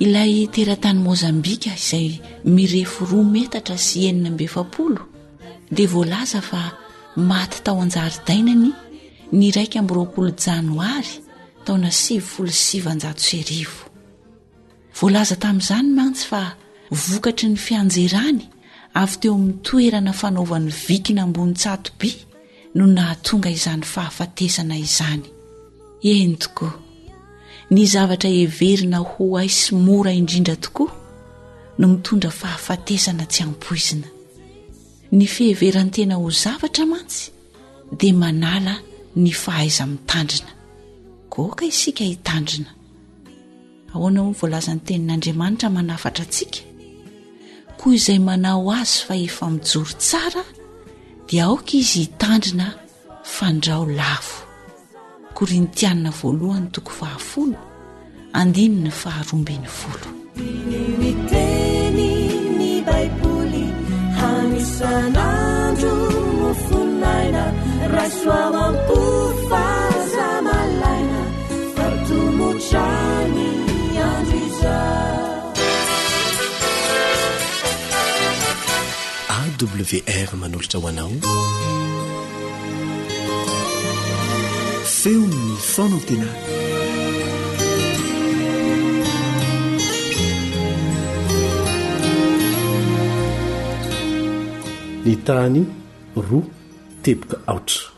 ilay 0.00 0.34
tera-tany 0.54 0.98
mozambika 1.06 1.70
izay 1.76 2.08
mirefo 2.54 3.04
roa 3.10 3.24
metatra 3.34 3.76
sy 3.86 3.98
henina 4.08 4.30
mbe 4.34 4.46
fapolo 4.54 5.02
dia 5.74 5.88
voalaza 5.94 6.40
fa 6.50 6.62
maty 7.30 7.58
tao 7.64 7.78
anjary 7.84 8.16
dainany 8.28 8.68
ny 9.38 9.46
raika 9.56 9.76
ambyroakolo 9.82 10.30
janoary 10.44 11.12
taona 11.64 11.90
sivyfolosivnjato 12.02 13.20
serivo 13.30 13.82
voalaza 15.00 15.36
tamin'izany 15.42 15.88
mantsy 15.98 16.24
fa 16.30 16.42
vokatry 17.06 17.46
ny 17.52 17.56
fianjerany 17.66 18.40
avy 19.00 19.16
teo 19.22 19.32
amin'ny 19.38 19.58
toerana 19.68 20.12
fanaovany 20.20 20.68
vikina 20.88 21.20
ambony 21.26 21.52
tsatoby 21.60 22.10
no 22.76 22.84
nahatonga 22.96 23.50
izany 23.56 23.84
fahafatesana 23.92 24.76
izany 24.86 25.22
entoko 26.16 26.66
ny 27.70 27.86
zavatra 27.86 28.30
heverina 28.30 28.98
ho 28.98 29.26
aisy 29.38 29.74
mora 29.78 30.10
indrindra 30.20 30.56
tokoa 30.62 30.90
no 31.78 31.86
mitondra 31.92 32.30
fahafatesana 32.40 33.24
tsy 33.32 33.40
ampoizina 33.46 34.08
ny 35.16 35.24
feheveran-tena 35.34 36.14
ho 36.18 36.26
zavatra 36.42 36.84
mantsy 36.92 37.24
dia 37.98 38.14
manala 38.22 38.74
ny 39.22 39.30
fahaizamitandrina 39.42 40.50
koka 41.34 41.62
isika 41.72 42.04
hitandrina 42.10 42.70
ahoana 43.94 44.18
ho 44.24 44.28
ny 44.30 44.34
voalazan'ny 44.40 44.82
tenin'andriamanitra 44.86 45.68
manafatra 45.76 46.22
antsika 46.26 46.60
koa 47.78 47.92
izay 47.98 48.18
manao 48.28 48.66
azy 48.80 48.98
fa 49.06 49.14
efa 49.26 49.44
mijory 49.54 49.94
tsara 50.02 50.42
dia 51.28 51.42
aoka 51.46 51.72
izy 51.80 51.98
hitandrina 52.10 52.66
fandrao 53.36 53.84
lafo 54.00 54.49
korintianina 55.40 56.10
voalohany 56.20 56.68
toko 56.76 56.90
fahafolo 57.00 57.58
andinyny 58.40 58.88
faharombiny 59.02 59.66
folony 59.76 60.12
iteny 61.10 62.04
ny 62.58 62.70
baiboly 62.88 63.64
amisanano 64.32 65.94
mofonnaina 66.40 67.44
raasoao 67.94 68.54
amko 68.68 68.98
fazamalaina 69.48 71.20
fatomotany 71.74 73.44
anza 74.10 74.76
awr 79.40 80.30
manolotra 80.42 80.76
ho 80.82 80.86
anao 80.88 81.14
a 85.00 85.02
ny 85.02 85.20
tany 95.24 95.64
roa 96.16 96.42
teboka 97.00 97.38
aotra 97.46 97.88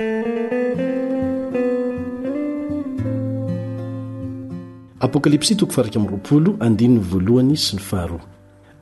apokalipsy 5.00 5.56
toko 5.56 5.72
farak 5.72 5.94
roaolo 5.94 6.54
andinny 6.66 7.00
voalohany 7.10 7.56
sy 7.64 7.72
ny 7.76 7.82
faharoa 7.82 8.20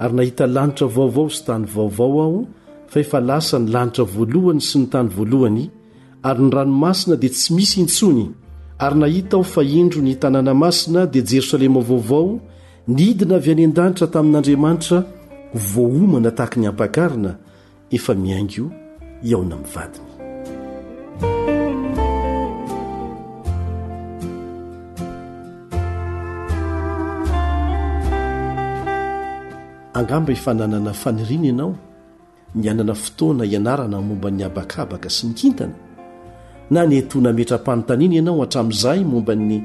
ary 0.02 0.14
nahita 0.16 0.44
lanitra 0.54 0.86
vaovao 0.96 1.28
sy 1.34 1.42
tany 1.46 1.64
vaovao 1.74 2.20
aho 2.26 2.40
fa 2.90 2.98
efa 3.04 3.18
lasa 3.28 3.56
ny 3.58 3.68
lanitra 3.74 4.04
voalohany 4.14 4.60
sy 4.68 4.76
ny 4.78 4.86
tany 4.92 5.08
voalohany 5.16 5.64
ary 6.22 6.40
ny 6.42 6.50
ranomasina 6.52 7.16
dia 7.16 7.32
tsy 7.32 7.52
misy 7.56 7.80
intsony 7.80 8.28
ary 8.76 8.96
nahita 8.96 9.36
aho 9.40 9.44
fa 9.44 9.62
indro 9.64 10.00
ny 10.04 10.14
tanàna 10.20 10.52
masina 10.54 11.06
dia 11.08 11.22
jerosalema 11.24 11.80
vaovao 11.80 12.40
nidina 12.94 13.36
avy 13.40 13.50
any 13.52 13.64
an-danitra 13.64 14.06
tamin'andriamanitra 14.14 14.98
vohomana 15.72 16.30
tahaka 16.38 16.58
ny 16.60 16.66
ampakarina 16.72 17.32
efa 17.96 18.12
miaingo 18.24 18.64
aona 19.30 19.56
mivadiny 19.56 20.08
angamba 29.98 30.30
efananana 30.36 30.92
faniriana 31.02 31.40
ianao 31.46 31.72
nianana 32.54 32.94
fotoana 33.02 33.42
ianarana 33.44 33.96
momba 34.08 34.28
ny 34.30 34.42
abakabaka 34.48 35.08
sy 35.16 35.26
nikintana 35.32 35.74
na 36.70 36.80
nyetona 36.86 37.30
metrampanontaniana 37.32 38.14
ianao 38.16 38.42
atramin'izay 38.44 39.00
mombany 39.12 39.56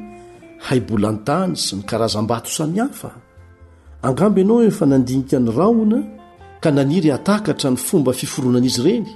hay 0.66 0.80
bolantany 0.90 1.54
sy 1.64 1.72
ny 1.78 1.84
karazam-bato 1.90 2.50
samihafa 2.58 3.10
angambo 4.08 4.38
ianao 4.42 4.64
efa 4.70 4.86
nandinika 4.92 5.38
ny 5.40 5.52
rahona 5.60 6.00
ka 6.64 6.70
naniry 6.78 7.10
hatakatra 7.16 7.70
ny 7.74 7.78
fomba 7.88 8.12
fiforoanana 8.20 8.66
izy 8.72 8.82
ireny 8.84 9.10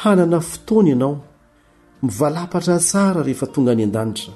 hanana 0.00 0.38
fotoana 0.48 0.88
ianao 0.92 1.16
mivalapatra 2.02 2.74
n 2.80 2.80
tsara 2.88 3.20
rehefa 3.26 3.46
tonga 3.52 3.72
any 3.74 3.84
an-danitra 3.88 4.32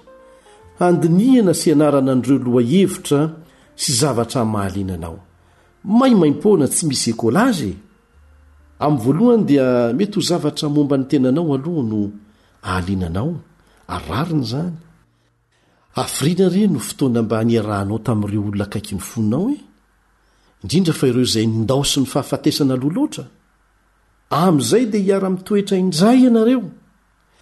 andiniana 0.87 1.53
sy 1.61 1.67
ianarana 1.73 2.13
n'ireo 2.15 2.39
lohahevitra 2.47 3.21
sy 3.83 3.91
zavatra 4.01 4.41
mahaliana 4.53 4.95
anao 5.01 5.19
maimaim-poana 5.99 6.67
tsy 6.73 6.83
misy 6.93 7.11
ekôlazy 7.17 7.73
e! 7.75 7.88
am'y 8.81 8.99
voalohany 9.03 9.45
dia 9.49 9.67
mety 9.97 10.15
ho 10.19 10.23
zavatra 10.23 10.69
momba 10.69 10.97
ny 10.99 11.05
tenanao 11.11 11.55
aloha 11.57 11.83
no 11.91 12.01
aliananao 12.75 13.33
arariny 13.95 14.45
zany 14.51 14.77
afrina 16.03 16.47
re 16.55 16.63
no 16.73 16.79
fotoana 16.89 17.21
mba 17.23 17.37
haniarahanao 17.43 17.99
tami'ireo 18.09 18.43
olono 18.49 18.65
akaiky 18.67 18.95
ny 18.97 19.03
foninao 19.11 19.47
e 19.55 19.59
indrindra 20.63 20.95
fa 21.01 21.07
ireo 21.11 21.27
zay 21.35 21.47
nindao 21.53 21.83
sy 21.91 21.99
ny 22.01 22.07
faafaesna 22.13 22.75
lohloatra 22.83 23.25
a'izay 24.41 24.85
de 24.93 24.99
hiara-mitoetra 25.07 25.75
indray 25.85 26.19
ianareo 26.27 26.63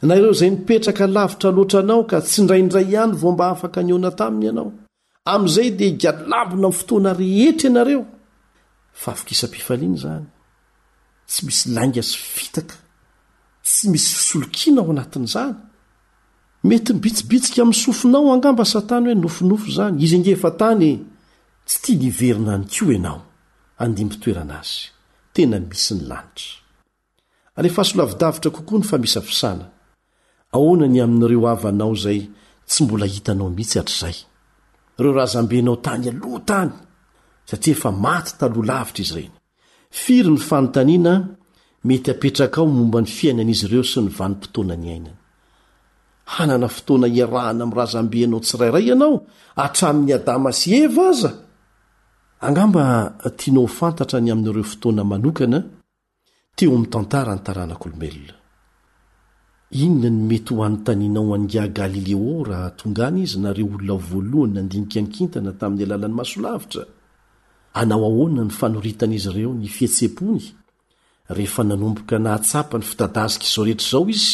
naireo 0.08 0.32
zay 0.40 0.50
nipetraka 0.50 1.04
lavitra 1.14 1.48
loatra 1.56 1.78
anao 1.84 2.00
ka 2.10 2.18
tsy 2.26 2.40
ndrayindray 2.44 2.86
ihany 2.92 3.12
vomba 3.22 3.44
afaka 3.54 3.78
nyona 3.88 4.10
taminy 4.18 4.44
ianao 4.48 4.70
am'izay 5.34 5.70
di 5.78 5.86
galabona 6.02 6.68
fotoana 6.78 7.10
rehetra 7.20 7.66
ianareofa 7.68 9.10
fkisapifaany 9.20 9.96
zany 10.04 10.26
tsy 11.28 11.42
misy 11.46 11.68
lainga 11.76 12.02
sy 12.06 12.18
fitaka 12.34 12.76
tsy 13.66 13.86
misy 13.92 14.14
solokinao 14.28 14.90
anatin'izany 14.92 15.54
mety 16.68 16.90
mibitsibitsika 16.94 17.62
miny 17.66 17.80
sofinao 17.84 18.28
angamba 18.34 18.64
satana 18.72 19.06
hoe 19.08 19.14
nofonofo 19.24 19.68
zany 19.76 19.96
izy 20.04 20.16
nge 20.20 20.30
efa 20.36 20.50
tany 20.60 20.88
tsy 21.66 21.76
tia 21.84 21.96
niverina 22.00 22.52
any 22.56 22.66
ko 22.76 22.84
ianao 22.94 23.18
andimpitoerana 23.84 24.54
azy 24.62 24.78
tena 25.34 25.56
misy 25.70 25.92
ny 25.96 26.02
lanitra 26.10 26.54
refa 27.64 27.82
solavidavitra 27.90 28.50
kokoa 28.56 28.78
ny 28.80 28.86
fa 28.90 28.96
misa 29.04 29.20
fisana 29.28 29.66
ahoanany 30.54 30.98
amin'nyireo 31.04 31.44
avanao 31.54 31.94
zay 32.04 32.20
tsy 32.70 32.78
mbola 32.84 33.06
hitanao 33.14 33.48
mihitsy 33.56 33.76
hatr'izay 33.80 34.16
reo 35.00 35.12
raha 35.16 35.32
zambenao 35.34 35.76
tany 35.86 36.04
aloha 36.12 36.40
tany 36.50 36.72
satria 37.48 37.74
efa 37.76 37.90
maty 38.04 38.30
talohalavitra 38.40 39.02
izy 39.04 39.14
reny 39.18 39.34
firy 39.90 40.30
ny 40.30 40.36
fanontaniana 40.38 41.28
mety 41.84 42.10
hapetraka 42.12 42.60
ao 42.60 42.66
momba 42.66 43.00
ny 43.00 43.06
fiainana 43.06 43.50
izy 43.50 43.66
ireo 43.66 43.84
sy 43.84 44.00
ny 44.00 44.08
vanim-potoana 44.18 44.74
ny 44.76 44.88
ainany 44.90 45.10
hanana 46.36 46.68
fotoana 46.68 47.06
hiarahana 47.06 47.62
ami'y 47.64 47.76
razambeanao 47.80 48.40
tsirairay 48.44 48.84
ianao 48.90 49.14
atramin'ny 49.64 50.12
adama 50.18 50.50
sy 50.60 50.68
eva 50.84 51.04
aza 51.10 51.30
angamba 52.46 52.82
tianao 53.38 53.66
fantatra 53.78 54.18
ny 54.20 54.30
amin'n'ireo 54.32 54.66
fotoana 54.72 55.02
manokana 55.12 55.58
teo 56.56 56.72
ami' 56.76 56.90
tantara 56.92 57.32
ny 57.36 57.42
taranak'olombelona 57.46 58.34
inona 59.82 60.08
ny 60.16 60.20
mety 60.30 60.54
ho 60.54 60.62
anontanianao 60.66 61.34
angia 61.36 61.64
galileo 61.78 62.20
ao 62.36 62.44
raha 62.50 62.70
tongany 62.78 63.18
izy 63.24 63.38
nareo 63.44 63.66
olona 63.76 63.94
voalohany 64.10 64.52
nandinik 64.54 64.96
ankintana 65.00 65.50
tamin'ny 65.60 65.84
alalan'ny 65.86 66.16
masolavitra 66.20 66.82
anao 67.80 68.04
ahoana 68.08 68.42
ny 68.44 68.52
fanoritan' 68.60 69.16
izy 69.16 69.28
ireo 69.30 69.50
ny 69.60 69.68
fihetsepony 69.76 70.44
rehefa 71.36 71.62
nanomboka 71.68 72.16
nahatsapany 72.24 72.84
fidadasika 72.90 73.44
izao 73.48 73.64
rehetra 73.66 73.86
izao 73.88 74.04
izy 74.14 74.32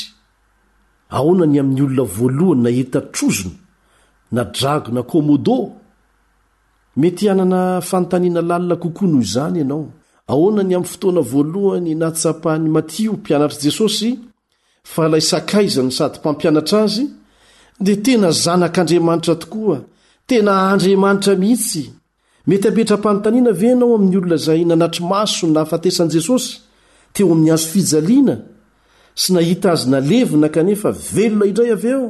ahoana 1.16 1.44
ny 1.50 1.58
amin'ny 1.60 1.80
olona 1.86 2.04
voalohany 2.16 2.58
nahita 2.64 3.00
trozona 3.14 3.54
na 4.34 4.42
drago 4.54 4.88
na 4.96 5.02
kômôdo 5.10 5.56
mety 7.00 7.22
hianana 7.26 7.60
fanontaniana 7.88 8.42
lalina 8.50 8.76
kokoa 8.82 9.08
noho 9.10 9.22
izany 9.28 9.56
ianao 9.62 9.84
ahoana 10.32 10.60
ny 10.68 10.74
amin'ny 10.76 10.90
fotoana 10.92 11.20
voalohany 11.32 11.90
nahatsapan'y 12.00 12.68
matio 12.76 13.10
mpianatr'i 13.18 13.60
jesosy 13.68 14.08
fa 14.92 15.02
lay 15.12 15.24
sakaizany 15.30 15.92
sady 15.98 16.16
mpampianatra 16.20 16.78
azy 16.86 17.04
dia 17.84 17.96
tena 18.06 18.28
zanak'andriamanitra 18.44 19.34
tokoa 19.42 19.76
tena 20.30 20.52
andriamanitra 20.72 21.34
mihitsy 21.42 21.84
mety 22.46 22.68
abetrampanontaniana 22.68 23.60
ve 23.60 23.70
nao 23.80 23.94
amin'ny 23.94 24.16
olona 24.18 24.36
zay 24.36 24.60
nanatry 24.68 25.04
maso 25.12 25.46
n 25.46 25.54
nahafatesan' 25.54 26.10
jesosy 26.16 26.48
teo 27.14 27.26
amin'ny 27.34 27.52
azo 27.56 27.68
fijaliana 27.74 28.34
sy 29.20 29.28
nahita 29.36 29.68
azy 29.74 29.86
nalevina 29.92 30.48
kanefa 30.56 30.90
velona 31.14 31.44
indray 31.50 31.70
aveo 31.76 32.04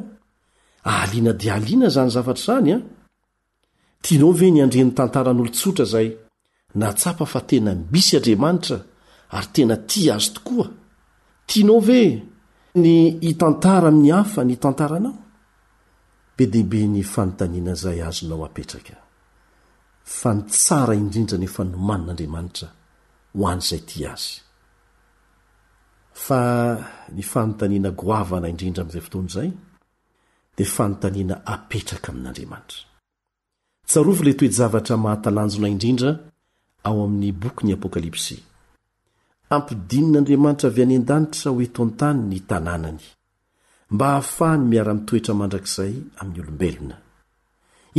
alina 1.00 1.30
ah, 1.32 1.38
di 1.40 1.46
aliana 1.56 1.88
zany 1.96 2.10
zavatr' 2.16 2.44
zany 2.48 2.70
an 2.74 2.82
ah. 2.82 2.86
tanao 4.04 4.32
ve 4.40 4.46
niandren'ny 4.54 4.92
tantaran'olontsotra 4.98 5.84
zay 5.94 6.08
natsapa 6.80 7.24
fa 7.32 7.40
tena 7.50 7.72
misy 7.92 8.12
adriamanitra 8.18 8.76
ary 9.36 9.48
tena 9.54 9.76
ti 9.90 10.00
azo 10.14 10.30
tokoa 10.36 10.66
tanao 11.50 11.78
ve 11.88 12.02
ny 12.82 12.92
itantara 13.30 13.90
miy 14.00 14.12
hafa 14.16 14.40
ny 14.48 14.56
tntara 14.64 14.98
naobedeibe 15.04 16.80
n 16.88 16.94
fanontana 17.14 17.74
zay 17.82 17.98
azonaoea 18.08 19.00
o'z 20.02 20.60
nifanontaniana 27.16 27.90
goavana 27.90 28.48
indrindra 28.52 28.82
ami'izay 28.82 29.04
foton 29.06 29.26
zay 29.34 29.48
dia 30.56 30.66
fanontaniana 30.76 31.34
apetraka 31.54 32.08
amin'andriamanitra 32.12 32.80
tavole 33.92 34.32
toezavatra 34.40 34.96
mahatalanjona 35.04 35.68
indrindra 35.74 36.10
ao 36.88 36.96
amin'ny 37.06 37.30
bokyny 37.42 37.72
apokalypsy 37.76 38.36
ampidinin'andriamanitra 39.56 40.66
avy 40.70 40.80
any 40.84 40.96
an-danitra 41.00 41.48
ho 41.52 41.58
eto 41.66 41.80
an-tany 41.88 42.18
ny 42.30 42.38
tanànany 42.50 43.00
mba 43.94 44.04
hahafahany 44.12 44.62
miara-mitoetra 44.70 45.32
mandrakzay 45.40 45.92
ami'ny 46.20 46.38
olombelona 46.42 46.96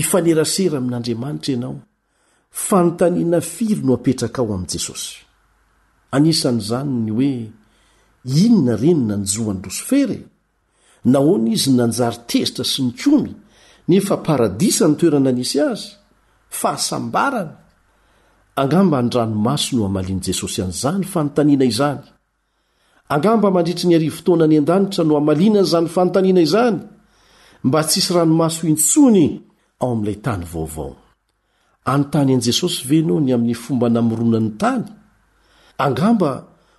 ifanerasera 0.02 0.78
amin'andriamanitra 0.82 1.50
ianao 1.54 1.76
fanotaniana 2.54 3.42
firy 3.42 3.82
no 3.84 3.94
apetraka 3.94 4.42
ao 4.42 4.54
amin'i 4.54 4.72
jesosy 4.78 5.16
anisan'izany 6.16 6.92
ny 7.06 7.12
hoe 7.18 7.34
inona 8.46 8.76
reny 8.82 9.04
nanjoany 9.10 9.60
losofery 9.66 10.20
nahoana 11.14 11.50
izy 11.56 11.70
nanjary 11.80 12.18
tezitra 12.30 12.64
sy 12.72 12.80
ny 12.86 12.92
komy 13.02 13.32
nefa 13.92 14.16
paradisa 14.28 14.84
ny 14.88 14.96
toerana 15.00 15.30
anisy 15.34 15.58
azy 15.72 15.84
fahasambarany 16.60 17.52
angamba 18.62 18.98
ny 19.04 19.10
ranomaso 19.16 19.70
no 19.78 19.84
hamalian' 19.88 20.24
jesosy 20.28 20.60
an'izany 20.64 21.04
fanontaniana 21.14 21.66
izany 21.74 22.02
angamba 23.14 23.48
mandritry 23.56 23.88
ny 23.90 23.96
ari 23.96 24.10
fotoana 24.18 24.44
any 24.46 24.58
an-danitra 24.62 25.04
no 25.08 25.14
hamaliana 25.20 25.58
any 25.60 25.68
izany 25.70 25.88
fanontaniana 25.96 26.42
izany 26.48 26.80
mba 27.64 27.80
tsisy 27.84 28.14
ranomaso 28.14 28.62
intsony 28.74 29.26
ao 29.82 29.90
amin'ilay 29.94 30.20
tany 30.26 30.46
vaovao 30.54 30.94
anontany 31.86 32.34
an'i 32.34 32.42
jesosy 32.48 32.86
veanao 32.90 33.20
ny 33.20 33.34
amin'ny 33.36 33.54
fomba 33.56 33.88
namoronan'ny 33.90 34.52
tany 34.62 34.84
angamba 35.86 36.32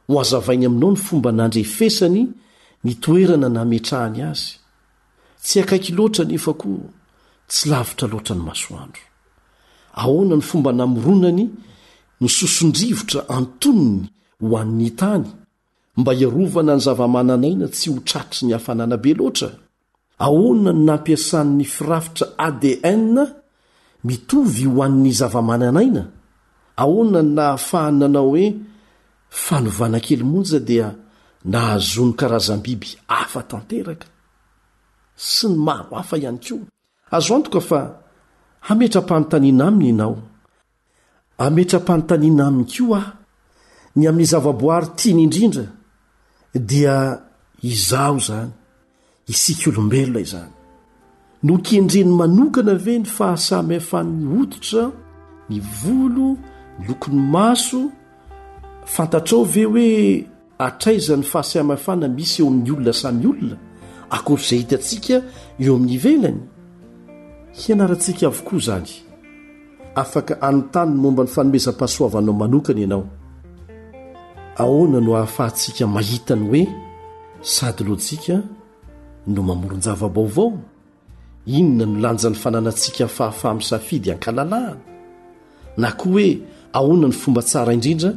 ho 0.09 0.15
hazavainy 0.21 0.67
aminao 0.69 0.93
ny 0.95 1.01
fomba 1.07 1.31
nandrefesany 1.41 2.23
nytoerana 2.87 3.49
nametrahany 3.57 4.19
azy 4.31 4.53
tsy 5.45 5.57
akaiky 5.63 5.91
loatra 5.99 6.25
nefa 6.33 6.53
koa 6.63 6.89
tsy 7.51 7.63
lavitra 7.71 8.07
loatra 8.13 8.35
ny 8.39 8.45
masoandro 8.49 9.03
ahoana 10.03 10.37
ny 10.39 10.45
fomba 10.51 10.71
namoronany 10.81 11.45
ny 12.21 12.29
sosondrivotra 12.39 13.21
antoniny 13.37 14.01
ho 14.43 14.51
an'ny 14.63 14.91
tany 15.01 15.29
mba 16.01 16.11
hiarovana 16.19 16.73
ny 16.79 16.83
zavamananaina 16.87 17.67
tsy 17.75 17.87
ho 17.93 17.99
tratry 18.09 18.43
ny 18.49 18.53
hafananabe 18.57 19.11
loatra 19.21 19.49
ahoana 20.27 20.71
ny 20.77 20.83
nampiasan'ny 20.89 21.65
firafitra 21.75 22.27
aden 22.49 23.17
mitovy 24.05 24.67
ho 24.67 24.83
an'ny 24.83 25.13
zavamananaina 25.13 26.03
ahoana 26.83 27.21
ny 27.23 27.33
na 27.37 27.45
hafahanynanao 27.53 28.27
hoe 28.31 28.47
fanovana 29.45 29.99
kelo 30.07 30.25
monja 30.33 30.61
dia 30.61 30.93
nahazoany 31.45 32.13
karazanm 32.21 32.63
biby 32.63 32.91
hafa 33.09 33.41
tanteraka 33.51 34.07
sy 35.17 35.47
ny 35.49 35.57
maro 35.67 35.97
hafa 35.97 36.17
ihany 36.19 36.39
koa 36.47 36.65
azoantoka 37.17 37.61
fa 37.71 37.81
hametra 38.69 39.01
ampanontaniana 39.01 39.65
aminy 39.69 39.89
inao 39.95 40.17
ametra 41.45 41.79
ampanyntaniana 41.79 42.43
aminy 42.47 42.69
koa 42.77 42.99
aho 43.01 43.13
ny 43.97 44.05
amin'ny 44.09 44.31
zava-boary 44.33 44.87
tiany 44.99 45.23
indrindra 45.25 45.65
dia 46.71 46.97
izaho 47.63 48.17
izany 48.21 48.51
hisika 49.27 49.71
olombelonaizany 49.71 50.51
no 51.45 51.59
kendreny 51.61 52.09
manokana 52.11 52.75
ve 52.87 52.99
ny 52.99 53.05
fahasamiafan'ny 53.07 54.31
otitra 54.43 54.89
mivolo 55.51 56.37
lokony 56.89 57.21
maso 57.21 57.83
fantatrao 58.89 59.45
ve 59.45 59.65
hoe 59.65 60.27
atraizan'ny 60.59 61.23
fahasamiafana 61.23 62.09
misy 62.09 62.41
eo 62.43 62.49
amin'ny 62.49 62.71
olona 62.71 62.93
samy 62.93 63.27
olona 63.27 63.57
akory'zay 64.17 64.59
hitantsika 64.65 65.17
eo 65.61 65.77
amin'ny 65.77 65.93
ivelany 65.99 66.39
hinratsika 67.61 68.27
avokoa 68.33 68.61
zany 68.67 68.91
afak 70.03 70.29
anntanyny 70.49 70.97
momba 71.03 71.23
ny 71.25 71.29
fanomezam-pahasoavanao 71.35 72.33
manokana 72.43 72.81
ianao 72.85 73.05
ahona 74.63 75.01
no 75.01 75.17
ahafahantsika 75.17 75.87
mahitany 75.87 76.45
hoe 76.51 76.63
sady 77.41 77.85
loantsika 77.85 78.37
no 79.27 79.41
mamoron-javabaovao 79.43 80.53
inona 81.47 81.93
nolanja 81.93 82.31
ny 82.31 82.37
fananantsika 82.37 83.07
fahafaha 83.09 83.51
amin' 83.53 83.65
safidy 83.71 84.11
ankalalahina 84.13 84.77
na 85.77 85.89
koa 85.99 86.07
hoe 86.13 86.39
ahoana 86.73 87.07
ny 87.09 87.13
fomba 87.21 87.43
tsara 87.43 87.73
indrindra 87.77 88.11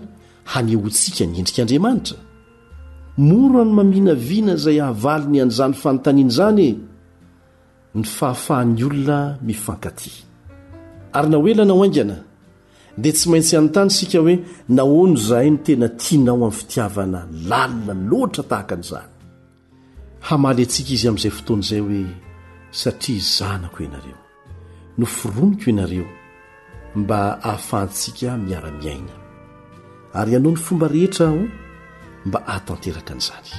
hanehoantsika 0.53 1.23
nyendrik'andriamanitra 1.25 2.17
mor 3.27 3.51
a 3.61 3.63
no 3.65 3.73
mamina 3.77 4.13
viana 4.29 4.53
izay 4.57 4.77
hahavaliny 4.85 5.39
an'izany 5.43 5.73
fanontanian' 5.81 6.31
izany 6.33 6.61
e 6.73 7.97
ny 7.99 8.03
fahafahan'ny 8.15 8.83
olona 8.87 9.19
mifankati 9.45 10.11
ary 11.17 11.29
na 11.29 11.37
hoela 11.37 11.63
na 11.65 11.73
o 11.73 11.83
aingana 11.83 12.15
dia 13.01 13.13
tsy 13.13 13.25
maintsy 13.31 13.57
anyntany 13.57 13.89
isika 13.91 14.19
hoe 14.23 14.35
nahoano 14.75 15.15
izahay 15.19 15.49
ny 15.51 15.57
tena 15.65 15.87
tianao 16.01 16.35
amin'ny 16.45 16.55
fitiavana 16.59 17.19
lalina 17.49 17.93
loatra 18.09 18.43
tahaka 18.49 18.73
an'izany 18.75 19.09
hamaly 20.27 20.63
antsika 20.63 20.91
izy 20.95 21.05
amin'izay 21.09 21.33
fotoana 21.37 21.63
izay 21.65 21.81
hoe 21.87 22.05
satria 22.71 23.21
zanako 23.21 23.83
ianareo 23.83 24.17
nofironiko 24.97 25.69
ianareo 25.69 26.05
mba 26.95 27.19
hahafahntsika 27.41 28.37
miara-miaina 28.37 29.13
ary 30.13 30.31
ianao 30.31 30.51
ny 30.51 30.57
fomba 30.65 30.87
rehetra 30.87 31.27
aho 31.27 31.41
mba 32.25 32.47
ahatanteraka 32.47 33.13
nyizany 33.13 33.51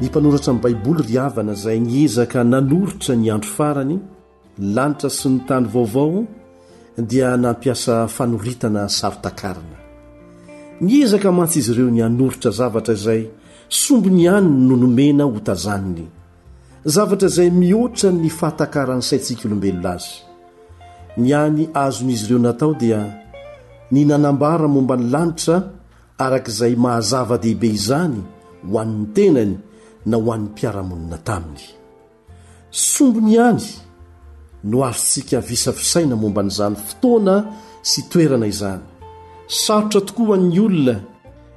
ny 0.00 0.06
mpanoratra 0.06 0.50
amin'ni 0.50 0.62
baiboly 0.64 1.02
ry 1.06 1.16
havana 1.22 1.52
izay 1.52 1.78
ny 1.80 1.90
ezaka 2.04 2.38
nanoritra 2.52 3.14
ny 3.16 3.26
andro 3.34 3.50
farany 3.56 3.94
lanitra 4.74 5.10
sy 5.18 5.28
ny 5.28 5.38
tany 5.48 5.66
vaovao 5.74 6.24
dia 7.10 7.28
nampiasa 7.36 7.94
fanoritana 8.16 8.88
sarotakarina 8.98 9.76
niizaka 10.80 11.28
matsy 11.34 11.58
izy 11.58 11.72
ireo 11.72 11.90
ny 11.90 12.02
anoritra 12.04 12.50
zavatra 12.54 12.94
izay 12.98 13.22
sombo 13.82 14.08
ny 14.10 14.22
ihanyy 14.26 14.54
nonomena 14.68 15.24
hotazaniny 15.34 16.04
zavatra 16.94 17.26
izay 17.32 17.50
mihoatra 17.60 18.08
ny 18.14 18.28
fahatakarany 18.38 19.02
saintsika 19.08 19.42
olombelona 19.48 19.92
azy 19.94 20.14
ny 21.22 21.28
any 21.42 21.60
azon'izy 21.84 22.26
ireo 22.30 22.38
natao 22.46 22.72
dia 22.80 23.00
ny 23.92 24.00
nanambara 24.08 24.66
momba 24.74 24.94
ny 25.00 25.04
lanitra 25.12 25.56
araka 26.24 26.48
izay 26.54 26.74
mahazava 26.84 27.36
dehibe 27.42 27.68
izany 27.78 28.18
ho 28.68 28.74
an'ny 28.82 29.06
tenany 29.14 29.54
na 30.08 30.16
ho 30.16 30.30
an'ny 30.34 30.46
mpiaramonina 30.52 31.18
taminy 31.26 31.66
sombony 32.70 33.32
ihany 33.34 33.66
no 34.70 34.84
arotsika 34.88 35.40
visafisaina 35.50 36.14
momban'izany 36.16 36.74
fotoana 36.86 37.34
sy 37.82 38.00
toerana 38.10 38.46
izany 38.46 38.82
sarotra 39.48 40.00
tokoa 40.00 40.36
ny 40.36 40.60
olona 40.60 40.96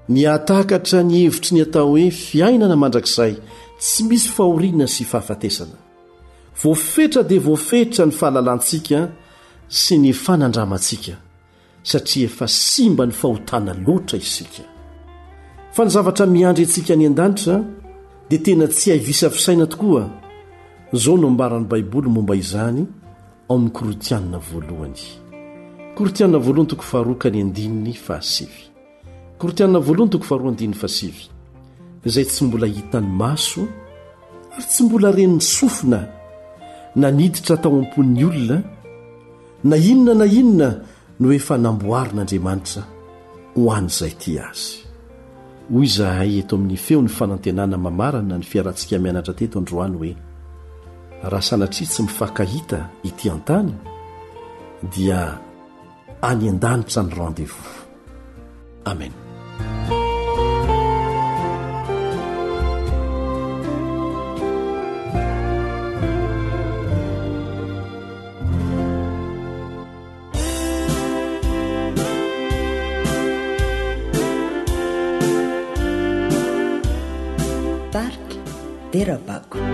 nyatakatra 0.10 1.04
nyhevitry 1.04 1.56
ny 1.56 1.62
atao 1.62 1.90
hoe 1.94 2.10
fiainana 2.10 2.76
mandrakizay 2.80 3.34
tsy 3.80 4.04
misy 4.08 4.30
fahoriana 4.36 4.88
sy 4.88 5.04
fahafatesana 5.12 5.78
voafetra 6.62 7.22
dia 7.30 7.40
voafetra 7.46 8.06
ny 8.06 8.12
fahalalantsika 8.20 9.00
sy 9.68 9.98
ny 10.00 10.14
fanandramantsika 10.14 11.16
satria 11.84 12.30
fa 12.30 12.48
sy 12.48 12.90
mba 12.90 13.06
ny 13.06 13.12
fahotana 13.20 13.74
loatra 13.86 14.18
isika 14.18 14.64
fa 15.76 15.84
ny 15.86 15.90
zavatra 15.92 16.26
miandry 16.26 16.64
antsika 16.66 16.96
ny 16.96 17.08
an-danitra 17.10 17.56
dia 18.30 18.40
tena 18.46 18.68
tsy 18.72 18.92
hay 18.92 19.00
visafisaina 19.00 19.68
tokoa 19.68 20.04
izao 20.94 21.18
no 21.18 21.28
ambaran'i 21.28 21.68
baiboly 21.68 22.08
momba 22.10 22.36
izany 22.36 22.80
ao 23.50 23.56
amin'ny 23.56 23.72
korotianina 23.76 24.40
voalohany 24.52 25.02
koritianina 25.96 26.38
voalohany 26.46 26.68
toko 26.72 26.84
faharoka 26.92 27.28
ny 27.32 27.40
andininy 27.46 27.94
faasivy 28.06 28.62
koritianina 29.40 29.80
voalohany 29.88 30.10
toko 30.14 30.24
faharoandinin'ny 30.32 30.76
fasivy 30.84 31.24
izay 32.08 32.26
tsy 32.30 32.42
mbola 32.48 32.68
hitany 32.76 33.08
maso 33.22 33.62
ary 34.56 34.66
tsy 34.70 34.82
mbola 34.88 35.10
reniny 35.18 35.42
sofina 35.58 36.00
naniditra 37.04 37.56
tao 37.64 37.72
am-pon'ny 37.80 38.22
olona 38.30 38.58
na 39.70 39.76
inona 39.92 40.16
na 40.22 40.26
inona 40.40 40.70
no 41.20 41.28
efa 41.40 41.56
namboarin'andriamanitra 41.64 42.82
ho 43.56 43.62
an''izay 43.78 44.14
tỳ 44.22 44.32
azy 44.50 44.72
hoy 45.72 45.84
izahay 45.90 46.32
eto 46.42 46.54
amin'ny 46.58 46.78
feon'ny 46.86 47.12
fanantenana 47.20 47.76
mamaraa 47.86 48.22
ny 48.22 48.44
fiarantsika 48.52 48.96
mianatra 49.06 49.34
teto 49.40 49.56
androany 49.60 49.96
hoe 50.00 50.14
rahasanatriy 51.32 51.88
tsy 51.90 52.02
nifakahita 52.06 52.80
itỳ 53.10 53.28
an-tany 53.36 53.70
dia 54.94 55.22
anyan-dani 56.30 56.84
p 56.86 56.90
sany 56.96 57.10
rendezvou 57.20 57.68
amen 58.92 59.14
tarka 77.92 78.36
derabako 78.94 79.71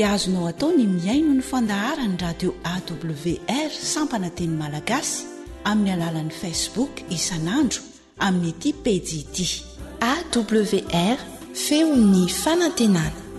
te 0.00 0.04
azonao 0.06 0.46
atao 0.48 0.70
ny 0.72 0.86
miaino 0.88 1.34
ny 1.34 1.42
fandahara 1.42 2.06
ny 2.08 2.16
radio 2.20 2.54
awr 2.72 3.70
sampana 3.76 4.30
teny 4.32 4.56
malagasy 4.56 5.24
amin'ny 5.68 5.92
alalan'ni 5.92 6.32
facebook 6.42 7.04
isan'andro 7.16 7.82
amin'nyaty 8.24 8.72
pejit 8.84 9.36
awr 10.10 11.18
feon'ny 11.64 12.22
fanantenana 12.42 13.29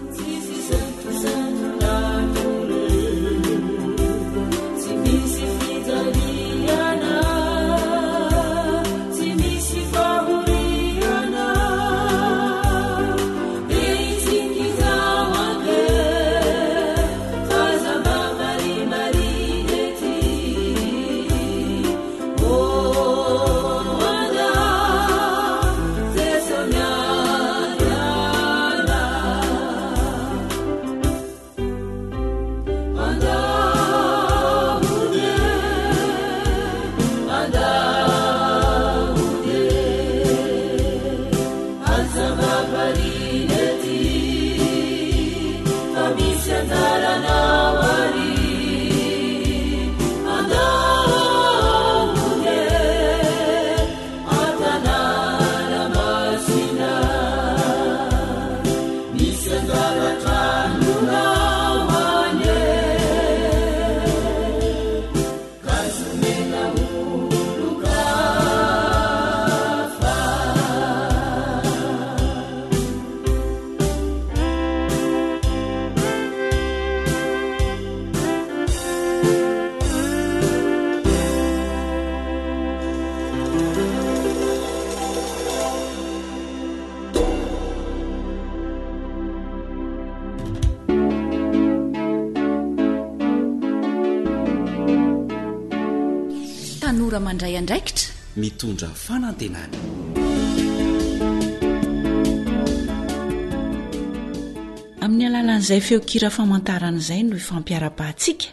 amin'ny 105.03 105.25
alalan'izay 105.29 105.81
feokira 105.87 106.29
famantaranaizay 106.37 107.21
no 107.29 107.35
ifampiara-pantsiaka 107.43 108.47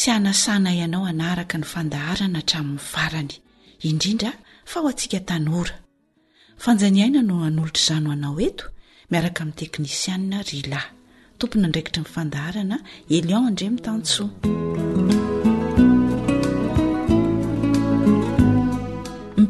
sy 0.00 0.06
anasana 0.16 0.70
ianao 0.80 1.04
anaraka 1.12 1.56
ny 1.60 1.66
fandaharana 1.72 2.38
hatramin'ny 2.42 2.80
varany 2.94 3.32
indrindra 3.88 4.30
fa 4.70 4.76
ho 4.82 4.86
antsika 4.92 5.18
tanyora 5.30 5.74
fanjaniaina 6.64 7.20
no 7.28 7.34
hanolotr' 7.44 7.80
izano 7.82 8.08
anao 8.16 8.36
eto 8.48 8.64
miaraka 9.10 9.40
amin'ny 9.42 9.58
teknisianna 9.60 10.38
rila 10.50 10.82
tompony 11.38 11.64
andraikitry 11.66 12.00
nifandaharana 12.04 12.76
elion 13.16 13.46
ndremitantso 13.54 14.22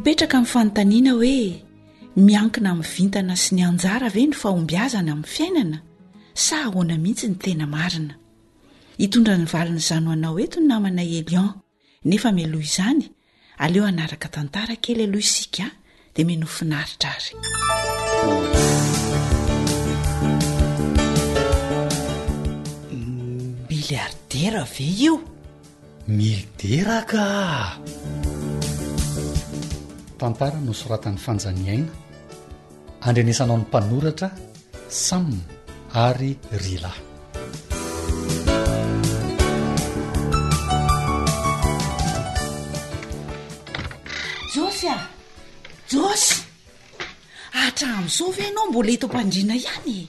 npetraka 0.05 0.37
amin'ny 0.39 0.53
fanontaniana 0.53 1.13
hoe 1.17 1.65
miankina 2.27 2.73
mi'ny 2.77 2.89
vintana 2.97 3.37
sy 3.45 3.55
ny 3.57 3.63
anjara 3.69 4.11
ve 4.15 4.25
no 4.29 4.37
fahombiazana 4.43 5.11
amin'ny 5.17 5.27
fiainana 5.35 5.79
sa 6.47 6.57
ahoana 6.67 6.99
mihitsy 7.05 7.29
ny 7.31 7.37
tena 7.45 7.67
marina 7.75 8.15
hitondra 9.01 9.35
nyvaliny 9.43 9.81
zanoanao 9.89 10.37
eto 10.45 10.59
ny 10.61 10.67
namana 10.71 11.03
elian 11.19 11.49
nefa 12.11 12.29
milohi 12.39 12.69
izany 12.71 13.03
aleo 13.65 13.85
anaraka 13.89 14.29
tantara 14.35 14.77
kely 14.85 15.03
aloha 15.09 15.25
isika 15.25 15.67
dia 16.15 16.25
minofinaritra 16.29 17.11
ary 17.11 17.35
miliardera 23.71 24.63
ve 24.73 24.85
eo 25.07 25.17
milideraka 26.13 27.23
tantara 30.19 30.59
no 30.61 30.73
soratan'ny 30.75 31.19
fanjaniaina 31.19 31.91
andrenesanao 33.07 33.57
'ny 33.59 33.65
mpanoratra 33.67 34.29
samn 34.89 35.35
ary 35.93 36.33
ry 36.63 36.75
lay 36.85 36.99
jôsya 44.55 44.97
jôsy 45.91 46.47
atram'izao 47.53 48.31
ve 48.35 48.43
ianao 48.47 48.71
mbola 48.71 48.95
ito 48.95 49.07
mpandrina 49.11 49.55
ihany 49.59 49.97
e? 50.07 50.09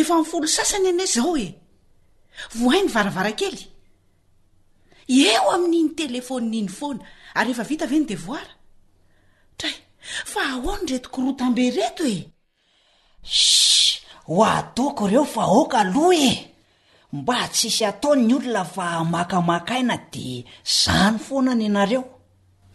efa 0.00 0.16
nifolo 0.18 0.46
sasany 0.48 0.88
any 0.88 1.04
zao 1.06 1.36
e 1.36 1.48
vohainy 2.58 2.88
varavara 2.88 3.32
kely 3.40 3.60
eo 5.08 5.44
amin'n'iny 5.56 5.92
telefônin'iny 6.00 6.70
foana 6.78 7.04
ary 7.36 7.52
efa 7.52 7.64
vita 7.68 7.84
ve 7.86 7.98
ny 8.00 8.06
de 8.08 8.16
voira 8.16 8.57
fa 10.32 10.42
aho 10.52 10.68
ao 10.72 10.78
ny 10.82 10.90
reto 10.92 11.08
korotambe 11.10 11.64
reto 11.72 12.04
e 12.06 12.16
ss 13.24 14.00
ho 14.30 14.36
ataoko 14.44 15.02
ireo 15.08 15.24
fa 15.34 15.44
hoaka 15.52 15.78
aloh 15.86 16.12
e 16.28 16.30
mba 17.18 17.38
tsisy 17.52 17.84
atao 17.90 18.14
ny 18.16 18.32
olona 18.38 18.62
fa 18.74 18.86
makamakaina 19.14 19.96
de 20.12 20.26
zany 20.76 21.16
foanana 21.24 21.64
ianareo 21.66 22.02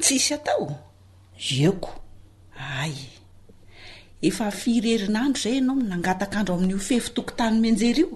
tsisy 0.02 0.32
atao 0.38 0.63
eko 1.68 1.92
ay 2.78 2.96
efa 4.28 4.46
firerinandro 4.62 5.38
izay 5.39 5.56
ianao 5.58 5.78
minangatakandro 5.82 6.52
amin'nyo 6.56 6.80
fefy 6.89 7.10
toko 7.16 7.32
tany 7.39 7.56
menjery 7.63 8.02
io 8.06 8.10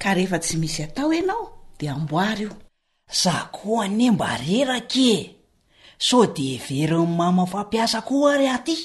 ka 0.00 0.08
rehefa 0.16 0.38
tsy 0.44 0.54
misy 0.62 0.80
atao 0.88 1.08
ianao 1.18 1.44
de 1.78 1.84
amboary 1.94 2.44
o 2.52 2.54
za 3.20 3.34
koane 3.56 4.06
mba 4.16 4.30
reraka 4.46 5.04
e 5.16 5.18
so 6.06 6.18
di 6.36 6.50
veryny 6.66 7.08
mama 7.20 7.44
fampiasa 7.52 7.98
kooary 8.08 8.48
ahty 8.56 8.76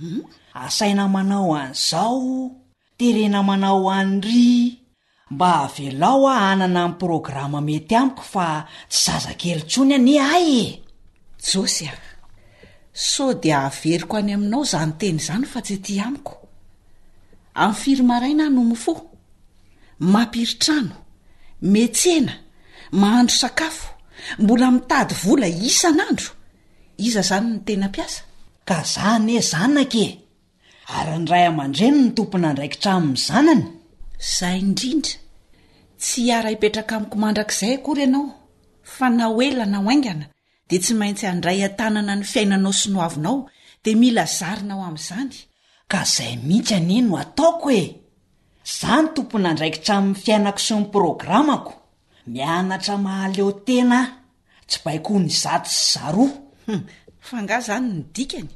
hmm? 0.00 0.20
asaina 0.66 1.04
manao 1.14 1.50
an'izao 1.54 2.50
terena 2.98 3.40
manao 3.48 3.84
an'ry 4.00 4.46
mba 5.34 5.48
avelao 5.64 6.22
a 6.32 6.34
anana 6.50 6.80
amin'ny 6.84 6.98
prôgrama 7.00 7.60
mety 7.68 7.94
amiko 8.02 8.24
fa 8.32 8.46
tsy 8.92 9.00
zaza 9.04 9.32
kely 9.40 9.62
ntsony 9.66 9.92
a 9.96 9.98
ny 10.06 10.14
ay 10.34 10.48
e 10.64 10.64
josy 11.48 11.84
a 11.92 11.94
so 13.12 13.24
dia 13.42 13.56
ahveriko 13.68 14.14
any 14.20 14.32
aminao 14.36 14.62
izany 14.66 14.92
teny 15.00 15.18
izany 15.22 15.44
fa 15.52 15.58
tsy 15.66 15.76
ti 15.84 15.94
amiko 16.06 16.34
amin'ny 17.62 17.78
firymaraina 17.82 18.44
nomy 18.54 18.76
fo 18.84 18.92
mampiritrano 20.12 20.96
metsena 21.72 22.34
mahandro 23.00 23.36
sakafo 23.42 23.86
mbola 24.42 24.66
mitady 24.74 25.14
vola 25.22 25.48
isan'andro 25.70 26.30
iza 27.02 27.20
izany 27.20 27.46
ny 27.50 27.58
tena 27.66 27.86
mpiasa 27.88 28.22
ka 28.68 28.78
za 28.92 29.02
ane 29.18 29.36
zanak 29.50 29.92
e 29.94 30.06
ary 30.96 31.12
andray 31.18 31.44
aman-dreny 31.50 31.98
ny 32.04 32.10
tompona 32.16 32.46
andraikitramin'ny 32.52 33.18
zanany 33.26 33.64
izay 34.22 34.58
indrindra 34.64 35.14
tsy 36.00 36.18
hiara 36.26 36.48
hipetraka 36.52 36.92
amiko 36.96 37.16
mandrakizay 37.22 37.74
akory 37.76 38.02
ianao 38.04 38.24
fa 38.94 39.06
na 39.16 39.24
o 39.34 39.42
ela 39.48 39.64
na 39.72 39.78
o 39.80 39.86
aingana 39.92 40.26
dia 40.68 40.80
tsy 40.82 40.94
maintsy 41.00 41.24
handray 41.30 41.60
an-tanana 41.66 42.14
ny 42.18 42.24
fiainanao 42.32 42.72
synohavinao 42.80 43.36
dia 43.82 43.96
mila 44.02 44.24
zarinao 44.38 44.80
amin'izany 44.88 45.34
ka 45.92 46.00
izay 46.08 46.34
mihitsy 46.46 46.74
ane 46.78 46.96
no 47.08 47.14
ataoko 47.24 47.68
e 47.70 47.84
zao 48.78 49.00
ny 49.02 49.08
tompona 49.14 49.48
andraikitramin'ny 49.52 50.16
fiainako 50.24 50.60
syni 50.66 50.84
prôgramako 50.94 51.72
mianatra 52.32 52.94
mahaleo 53.04 53.50
tena 53.66 54.00
tsy 54.68 54.78
baiko 54.84 55.12
ny 55.24 55.28
zat 55.42 55.66
syz 55.66 56.40
Hmm. 56.66 56.80
fa 57.26 57.36
nga 57.42 57.56
zany 57.66 57.88
ny 57.94 58.00
dikany 58.14 58.50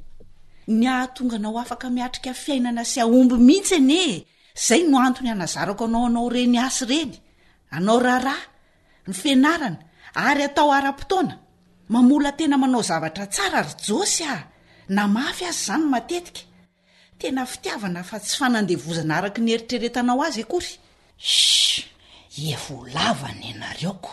ny 0.78 0.84
ahatonga 0.94 1.36
ana 1.38 1.48
o 1.50 1.56
afaka 1.64 1.86
miatrika 1.96 2.32
fiainana 2.42 2.82
sy 2.92 2.98
aomby 3.04 3.36
mihitsy 3.48 3.74
anye 3.80 4.04
izay 4.58 4.82
no 4.90 4.96
antony 5.06 5.28
hanazarako 5.32 5.84
anaoanao 5.88 6.28
reny 6.34 6.58
asy 6.66 6.82
ireny 6.86 7.14
anao 7.76 7.98
rahara 8.06 8.34
ny 9.06 9.12
fianarana 9.22 9.80
ary 10.28 10.42
atao 10.48 10.68
ara-potoana 10.78 11.34
mamola 11.94 12.30
tena 12.38 12.56
manao 12.62 12.82
zavatra 12.90 13.24
tsara 13.34 13.58
ary 13.62 13.74
josy 13.86 14.22
ah 14.34 14.42
namafy 14.96 15.44
azy 15.50 15.62
zany 15.68 15.84
matetika 15.92 16.42
tena 17.20 17.42
fitiavana 17.52 18.00
fa 18.08 18.16
tsy 18.24 18.34
fanandevozana 18.40 19.12
araka 19.18 19.40
ny 19.44 19.50
heritreretanao 19.52 20.20
azy 20.28 20.42
akory 20.44 20.72
s 21.18 21.34
evoalavany 22.54 23.42
ianareoko 23.50 24.12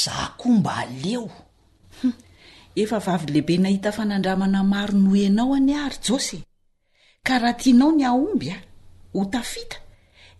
zah 0.00 0.22
komba 0.40 0.72
aleo 0.82 1.26
efa 2.76 2.98
vavy 3.00 3.26
lehibe 3.32 3.58
nahita 3.58 3.90
fanandramana 3.92 4.62
maro 4.62 4.94
noh 4.98 5.16
anao 5.26 5.54
any 5.56 5.72
ary 5.82 5.98
jôsy 6.06 6.38
ka 7.26 7.34
raha 7.42 7.56
tianao 7.60 7.90
ny 7.98 8.04
aomby 8.10 8.46
a 8.50 8.58
hotafita 9.14 9.76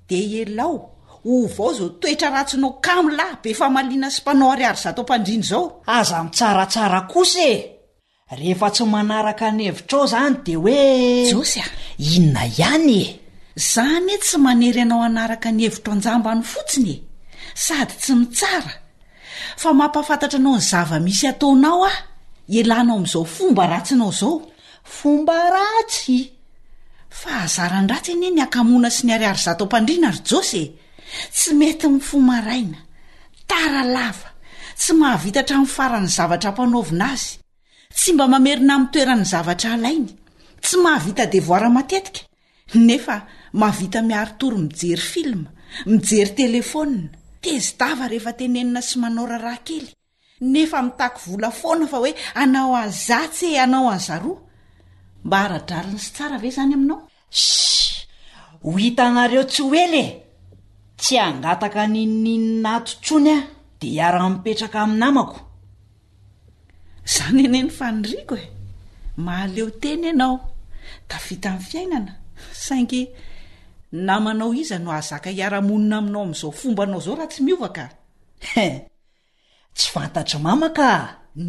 de 0.08 0.16
elao 0.42 0.74
o 1.32 1.48
vao 1.56 1.72
zao 1.78 1.88
toetra 2.00 2.28
ratsinao 2.36 2.70
kamlahy 2.86 3.34
be 3.42 3.50
famaliana 3.60 4.08
simpanao 4.14 4.48
ariary 4.54 4.80
zato 4.84 5.02
mpandrindry 5.02 5.48
zao 5.50 5.64
aza 5.96 6.18
mitsaratsara 6.24 7.00
kosa 7.12 7.42
e 7.48 7.58
rehefa 8.38 8.68
tsy 8.74 8.84
manaraka 8.94 9.46
ny 9.56 9.62
hevitrao 9.68 10.04
zany 10.12 10.36
de 10.46 10.52
hoe 10.62 10.80
jôsy 11.32 11.58
a 11.64 11.66
inona 12.16 12.42
ihany 12.58 12.96
e 13.08 13.08
izany 13.60 14.10
e 14.14 14.16
tsy 14.24 14.36
manery 14.44 14.80
anao 14.84 15.00
anaraka 15.08 15.48
ny 15.56 15.60
hevitro 15.66 15.90
anjamba 15.94 16.30
ny 16.38 16.42
fotsiny 16.52 16.94
e 16.96 17.00
sady 17.64 17.94
tsy 18.00 18.12
mitsara 18.20 18.72
fa 19.60 19.68
mampafantatra 19.78 20.38
anao 20.40 20.56
ny 20.60 20.66
zava 20.70 20.96
misy 21.06 21.24
ataonaoa 21.32 21.92
ilanao 22.54 22.96
ami'izao 22.96 23.24
fomba 23.32 23.64
ratsinao 23.72 24.10
izao 24.12 24.34
fomba 24.96 25.36
ratsy 25.54 26.18
fa 27.20 27.32
azarandratsy 27.46 28.10
enie 28.14 28.30
ny 28.36 28.40
akamoana 28.46 28.90
sy 28.96 29.02
ny 29.06 29.12
ari 29.16 29.26
ary 29.30 29.42
zatao 29.46 29.66
mpandriana 29.68 30.08
ry 30.14 30.20
jôse 30.28 30.62
tsy 31.36 31.50
mety 31.60 31.86
mifomaraina 31.94 32.78
taralava 33.50 34.28
tsy 34.80 34.92
mahavita 35.00 35.40
htramin'ny 35.44 35.74
farany 35.76 36.10
zavatra 36.16 36.50
mpanaovina 36.52 37.06
azy 37.14 37.34
tsy 37.98 38.10
mba 38.14 38.24
mamerina 38.32 38.72
amin'n 38.76 38.92
toerany 38.94 39.24
zavatra 39.32 39.68
alainy 39.76 40.12
tsy 40.64 40.76
mahavita 40.84 41.24
devoara 41.34 41.68
matetika 41.76 42.22
nefa 42.86 43.16
mahavita 43.60 44.00
miari 44.08 44.32
tory 44.40 44.58
mijery 44.64 45.04
filma 45.12 45.48
mijery 45.90 46.32
telefônna 46.42 47.08
tezdava 47.42 48.04
rehefa 48.12 48.32
tenenina 48.38 48.80
sy 48.88 48.94
manaorarahakely 49.02 49.88
nefa 50.40 50.82
mitako 50.82 51.20
vola 51.30 51.50
foana 51.50 51.86
fa 51.86 51.96
hoe 51.96 52.14
anao 52.34 52.74
anzatsye 52.76 53.60
anao 53.62 53.88
anzaroa 53.90 54.38
mba 55.24 55.36
ara-drariny 55.44 55.98
sy 56.02 56.10
tsara 56.14 56.36
ve 56.42 56.50
zany 56.56 56.74
aminao 56.76 56.98
s 57.30 57.42
ho 58.64 58.70
hita 58.76 59.02
anareo 59.08 59.44
tsy 59.50 59.62
hoely 59.68 59.98
e 60.00 60.06
tsy 61.00 61.16
angataka 61.28 61.82
nyniny 61.94 62.46
nato 62.62 62.92
ntsony 63.00 63.30
a 63.32 63.38
de 63.80 63.86
hiara 63.94 64.22
mipetraka 64.32 64.78
ami'nnamako 64.84 65.38
zany 67.14 67.40
ene 67.46 67.58
ny 67.66 67.70
faniriko 67.78 68.34
e 68.34 68.46
mahaleo 69.24 69.68
teny 69.82 70.04
ianao 70.10 70.36
da 71.08 71.16
vita 71.26 71.50
nny 71.56 71.64
fiainana 71.68 72.12
saingy 72.64 73.00
namanao 74.06 74.50
iza 74.62 74.76
no 74.84 74.90
azaka 74.98 75.28
hiara-monina 75.36 75.96
aminao 76.00 76.22
am'izao 76.28 76.52
fomba 76.60 76.82
nao 76.90 77.00
zao 77.04 77.14
raha 77.18 77.28
tsy 77.32 77.40
movaka 77.46 77.84
tsy 79.76 79.88
fantatry 79.94 80.38
mamaka 80.46 80.92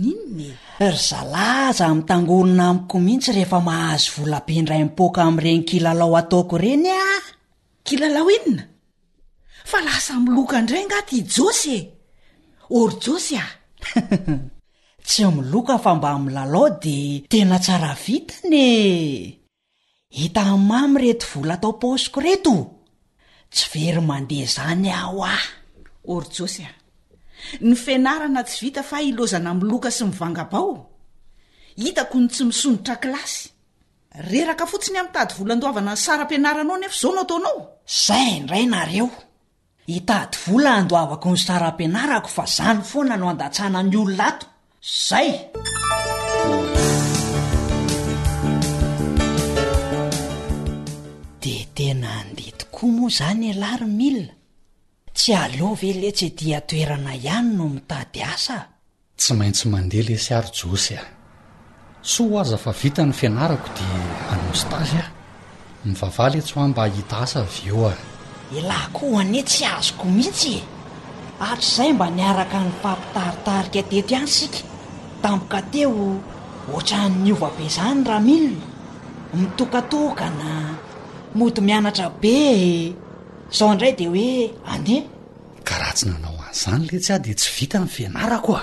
ninne 0.04 0.48
ry 0.84 0.98
zalaza 1.10 1.86
ami'tangorona 1.92 2.63
amiko 2.72 2.96
mihitsy 3.06 3.32
rehefa 3.38 3.60
mahazo 3.68 4.10
volabendray 4.18 4.84
mipoaka 4.88 5.22
amireny 5.28 5.62
kilalao 5.70 6.13
ataoko 6.20 6.56
ireny 6.60 6.90
a 7.06 7.06
kilalao 7.88 8.30
inona 8.38 8.63
fa 9.70 9.78
lasa 9.88 10.13
miloka 10.24 10.58
ndray 10.62 10.84
ngaty 10.86 11.18
jôsy 11.34 11.74
e 11.78 11.80
or 12.78 12.90
jôsy 13.04 13.34
aho 13.44 13.54
tsy 15.06 15.22
milokay 15.36 15.80
fa 15.84 15.92
mba 15.98 16.10
miylalaho 16.24 16.66
di 16.84 16.98
tena 17.32 17.58
tsara 17.63 17.92
vitany 18.04 18.66
e. 18.92 18.98
hita 20.20 20.44
mn'ny 20.52 20.68
mamy 20.70 20.96
reto 21.02 21.26
vola 21.34 21.56
tao 21.62 21.74
pôsiko 21.82 22.18
reto 22.28 22.56
tsy 23.54 23.63
very 23.74 24.02
mandeha 24.10 24.48
zany 24.56 24.90
aho 24.92 25.16
ah 25.34 25.46
orjsya 26.16 26.70
ny 27.63 27.76
finarana 27.76 28.43
tsy 28.45 28.65
vita 28.67 28.84
fa 28.84 29.00
ilozana 29.04 29.54
min'n 29.56 29.69
loka 29.69 29.91
sy 29.93 30.06
nivangabao 30.08 30.71
hitako 31.80 32.15
ny 32.21 32.28
tsy 32.34 32.43
misonrotra 32.50 32.95
kilasy 33.02 33.43
reraka 34.32 34.65
fotsiny 34.71 34.97
ami'ntady 35.02 35.34
volandoavana 35.39 35.93
ny 35.95 36.00
saram-pianaranao 36.06 36.78
nefa 36.82 36.95
izao 36.97 37.13
no 37.15 37.21
ataonao 37.23 37.60
zay 38.06 38.28
indray 38.41 38.65
nareo 38.73 39.08
hitady 39.91 40.38
volaandoavako 40.45 41.28
ny 41.34 41.39
saram-pianarako 41.47 42.30
fa 42.36 42.43
zany 42.56 42.82
foana 42.91 43.15
no 43.19 43.26
andatsana 43.34 43.80
ny 43.89 43.95
olonaato 44.02 44.45
zay 45.08 45.30
de 51.41 51.56
tena 51.76 52.10
andea 52.21 52.54
tokoa 52.60 52.89
moa 52.95 53.12
zany 53.17 53.45
alarymilia 53.56 54.37
tsy 55.17 55.34
aleova 55.45 55.86
eletsy 55.93 56.27
dia 56.39 56.60
toerana 56.69 57.12
ihany 57.17 57.49
no 57.58 57.65
mitady 57.75 58.19
asa 58.34 58.58
tsy 59.19 59.32
maintsy 59.39 59.65
mandehale 59.73 60.13
esy 60.19 60.32
ary-josy 60.39 60.93
aho 61.01 61.10
soa 62.12 62.27
ho 62.32 62.38
aza 62.43 62.58
fa 62.63 62.71
vita 62.82 63.01
ny 63.08 63.13
fianarako 63.19 63.69
dia 63.77 63.95
anostagy 64.34 64.97
aho 65.01 65.12
mivavaly 65.86 66.38
etsy 66.41 66.53
hoa 66.58 66.67
mba 66.71 66.82
hahita 66.86 67.15
asa 67.25 67.39
avy 67.45 67.62
eo 67.71 67.80
aho 67.91 67.99
ilahy 68.58 68.88
koa 68.95 69.10
hoanie 69.13 69.43
tsy 69.49 69.63
azoko 69.77 70.06
mihitsy 70.17 70.53
e 70.62 70.67
artr'izay 71.49 71.91
mba 71.97 72.08
niaraka 72.17 72.58
ny 72.65 72.71
fampitaritarika 72.82 73.80
tety 73.91 74.13
anysika 74.19 74.60
tampoka 75.23 75.60
teo 75.73 76.06
oatra 76.73 76.99
ny'ny 77.10 77.32
ovabe 77.36 77.62
izany 77.71 77.99
raha 78.10 78.21
minona 78.27 78.58
mitokatokana 79.39 80.49
mody 81.38 81.62
mianatra 81.67 82.08
be 82.21 82.36
e. 82.71 83.07
zao 83.51 83.71
indray 83.73 83.93
de 83.97 84.05
hoe 84.07 84.49
andeha 84.73 85.05
karaha 85.67 85.93
tsy 85.97 86.05
nanao 86.12 86.36
an'izany 86.45 86.83
le 86.91 86.97
tsy 87.03 87.13
aho 87.13 87.23
de 87.25 87.33
tsy 87.39 87.49
vita 87.55 87.77
ny 87.83 87.88
vianarako 87.93 88.53
a 88.55 88.62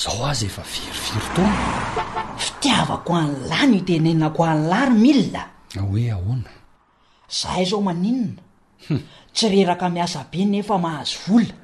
zao 0.00 0.22
azy 0.30 0.44
efa 0.50 0.62
viroviro 0.70 1.20
taona 1.34 1.60
fitiavako 2.44 3.10
any 3.20 3.32
lany 3.50 3.76
otenenako 3.80 4.42
any 4.52 4.64
lary 4.70 4.94
milila 5.04 5.42
hoe 5.82 6.00
ah 6.08 6.14
ahoana 6.16 6.52
zahai 7.38 7.64
zao 7.70 7.80
maninona 7.88 8.42
tsy 9.34 9.46
reraka 9.54 9.86
miasa 9.94 10.20
be 10.30 10.40
nefa 10.52 10.74
mahazo 10.84 11.18
ola 11.36 11.54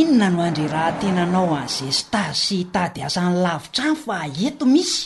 inona 0.00 0.26
no 0.32 0.38
andre 0.48 0.66
raha 0.74 0.92
tenanao 1.00 1.52
an'zay 1.62 1.92
sta 2.00 2.22
sy 2.42 2.58
tady 2.74 3.00
asany 3.06 3.34
lavitra 3.44 3.84
any 3.90 3.96
fa 4.04 4.14
aeto 4.24 4.64
misy 4.74 5.00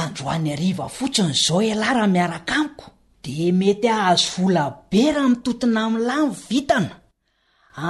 androany 0.00 0.48
ariva 0.56 0.86
fotsiny 0.96 1.34
zao 1.44 1.58
alara 1.72 2.06
miaraka 2.14 2.54
amiko 2.60 2.86
di 3.22 3.52
mety 3.58 3.88
ahazo 3.96 4.28
vola 4.34 4.64
be 4.90 5.02
raha 5.14 5.28
nitotina 5.32 5.80
amin'nylany 5.86 6.30
vitana 6.48 6.94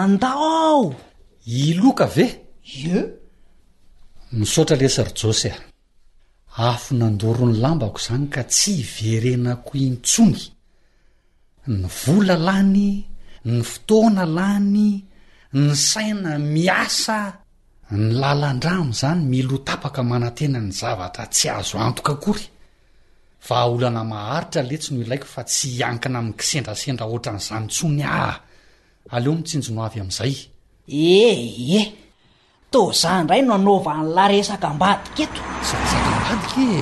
andao 0.01 0.41
ao 0.67 0.83
iloka 1.67 2.07
ve 2.15 2.27
ie 2.85 2.99
nisaotra 4.39 4.77
lesary 4.83 5.13
jôsea 5.19 5.55
afi 6.71 6.91
nandorony 7.01 7.57
lambako 7.65 7.99
izany 8.03 8.27
ka 8.35 8.43
tsy 8.55 8.73
hiverenako 8.93 9.73
intsony 9.89 10.43
ny 11.81 11.85
vola 12.01 12.37
lany 12.49 12.89
ny 13.53 13.59
fotoana 13.73 14.25
lany 14.39 14.89
ny 15.63 15.71
saina 15.89 16.33
miasa 16.55 17.19
ny 17.99 18.05
lalandramn'izany 18.21 19.21
milotapaka 19.33 20.01
manantena 20.11 20.59
ny 20.67 20.73
zavatra 20.81 21.25
tsy 21.35 21.47
azo 21.59 21.75
antoka 21.87 22.15
kory 22.25 22.45
va 23.49 23.57
aolana 23.65 24.05
maharitra 24.05 24.63
letsy 24.69 24.91
no 24.95 25.01
ilaiko 25.05 25.27
fa 25.35 25.43
tsy 25.49 25.69
hankina 25.87 26.19
amin'ny 26.19 26.37
ksendrasendra 26.43 27.07
oatra 27.15 27.33
n'izany 27.37 27.67
tsony 27.75 28.03
aa 28.19 28.35
aleo 29.15 29.33
mitsinjono 29.39 29.81
avy 29.87 29.99
amin'izay 30.03 30.35
eheh 31.21 31.87
to 32.73 32.81
zah 33.01 33.17
ndray 33.25 33.43
no 33.47 33.53
anaova 33.59 33.93
ny 33.97 34.05
lahy 34.17 34.31
resaka 34.37 34.69
mbadika 34.77 35.23
eto 35.25 35.41
tsy 35.69 35.75
resaka 35.83 36.11
mbadika 36.23 36.57
e 36.77 36.81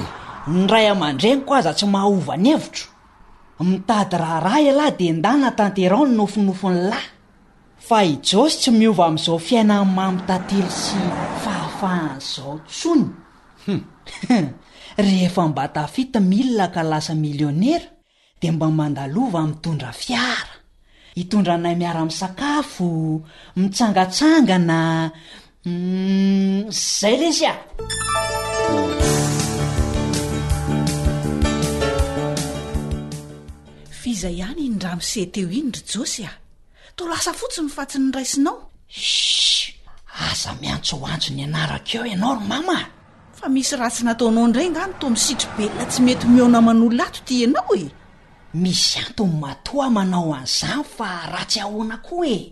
ny 0.56 0.66
ray 0.72 0.86
aman-drenyko 0.94 1.52
aza 1.60 1.72
tsy 1.78 1.86
mahaova 1.94 2.32
any 2.38 2.50
hevitro 2.52 2.88
mitady 3.70 4.16
raharah 4.22 4.56
elahy 4.70 4.92
di 4.98 5.06
ndana 5.18 5.48
tanterao 5.58 6.04
ny 6.08 6.12
nofinofony 6.18 6.80
lay 6.90 7.04
fa 7.88 7.96
i 8.10 8.12
josy 8.28 8.54
tsy 8.60 8.70
miova 8.80 9.02
amn'izao 9.08 9.38
fiaina 9.46 9.74
ny 9.82 9.90
mamytantelo 9.96 10.70
sy 10.84 10.98
fahafahan'izao 11.42 12.52
tsony 12.72 13.04
hm. 13.64 13.80
rehefa 15.02 15.48
mba 15.48 15.68
tafita 15.68 16.20
milina 16.20 16.68
ka 16.74 16.82
lasa 16.82 17.14
milionera 17.14 17.86
de 18.42 18.50
mba 18.50 18.66
mandalova 18.70 19.40
mitondra 19.46 19.92
fiara 20.02 20.54
hitondra 21.18 21.54
nay 21.62 21.74
miara 21.80 22.00
ami'sakafo 22.04 22.90
mitsangatsanga 23.58 24.56
na 24.68 24.78
um 25.66 26.66
hmm, 26.66 26.74
zay 26.98 27.14
resy 27.20 27.44
ah 27.52 27.60
fiza 33.98 34.28
ihany 34.40 34.64
y 34.66 34.68
dra 34.82 34.92
miseh 34.98 35.28
teo 35.32 35.46
iny 35.58 35.70
dry 35.74 35.84
josy 35.90 36.22
a 36.26 36.32
to 36.98 37.02
lasa 37.10 37.30
fotsiny 37.40 37.64
mifatsinyraisinao 37.70 38.56
s 38.90 39.70
aza 40.28 40.50
miantso 40.60 40.94
hoantso 41.00 41.30
ny 41.36 41.42
anarakeo 41.46 42.02
ianao 42.10 42.34
rymama 42.40 42.78
fa 43.38 43.48
misy 43.48 43.76
ratsy 43.78 44.02
nataonao 44.04 44.44
indray 44.44 44.68
nga 44.70 44.86
no 44.86 44.92
to 45.00 45.06
misitribelona 45.10 45.84
tsy 45.90 46.02
mety 46.02 46.26
miona 46.26 46.60
man'olona 46.66 47.04
ato 47.08 47.20
ti 47.26 47.34
ianao 47.42 47.74
e 47.78 47.84
misy 48.54 48.98
anto 48.98 49.24
ny 49.26 49.34
matoa 49.40 49.86
manao 49.90 50.32
an'izany 50.34 50.84
fa 50.96 51.10
ratsy 51.34 51.60
ahoana 51.62 51.96
ko 52.06 52.16
ehu 52.24 52.48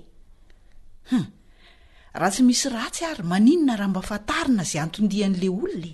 raha 2.15 2.31
tsy 2.31 2.43
misy 2.43 2.69
ratsy 2.71 3.03
ary 3.05 3.25
maninona 3.25 3.75
raha 3.77 3.89
mba 3.91 4.01
afantarina 4.01 4.63
izay 4.69 4.83
antondihan'la 4.85 5.49
olonae 5.59 5.93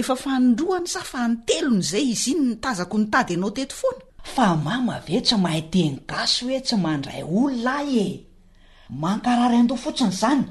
efa 0.00 0.14
fandrohany 0.24 0.88
sa 0.94 1.00
fa 1.10 1.20
nytelony 1.28 1.78
izay 1.86 2.06
izy 2.14 2.30
iny 2.32 2.42
nitazako 2.50 2.94
ny 2.98 3.06
tady 3.12 3.32
ianao 3.34 3.52
teto 3.54 3.74
foana 3.78 4.02
fa 4.36 4.48
mama 4.56 4.98
ve 5.06 5.20
tsy 5.22 5.36
mahayteny 5.36 5.96
gaso 6.10 6.44
hoe 6.48 6.60
tsy 6.60 6.76
mandray 6.76 7.22
olona 7.22 7.78
ahy 7.78 7.98
e 8.06 8.10
mankararyndo 9.02 9.76
fotsiny 9.78 10.12
izany 10.12 10.44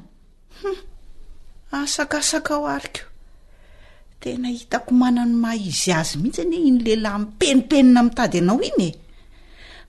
tena 4.20 4.48
hitako 4.52 4.92
manany 5.00 5.32
mahizy 5.34 5.92
azy 6.00 6.18
mihitsy 6.20 6.42
any 6.44 6.56
iny 6.68 6.80
lehilahy 6.86 7.20
mipenipenina 7.26 8.00
ami'tady 8.04 8.38
ianao 8.40 8.60
iny 8.70 8.84
e 8.84 8.92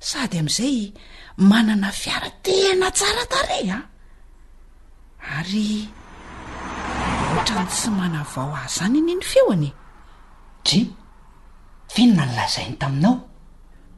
sady 0.08 0.36
amn'izay 0.42 0.78
manana 1.50 1.90
fiara-tena 2.00 2.88
tsara 2.98 3.24
tarey 3.32 3.68
a 3.74 3.74
ah. 3.78 3.82
ary 5.42 5.70
ohatra 7.34 7.60
ny 7.66 7.70
tsy 7.74 7.88
manavao 7.98 8.52
azy 8.62 8.72
zany 8.78 8.96
eny 9.02 9.10
eny 9.18 9.24
feonye 9.32 9.70
diy 10.66 10.84
finona 11.92 12.24
ny 12.30 12.32
lazainy 12.38 12.76
taminao 12.80 13.14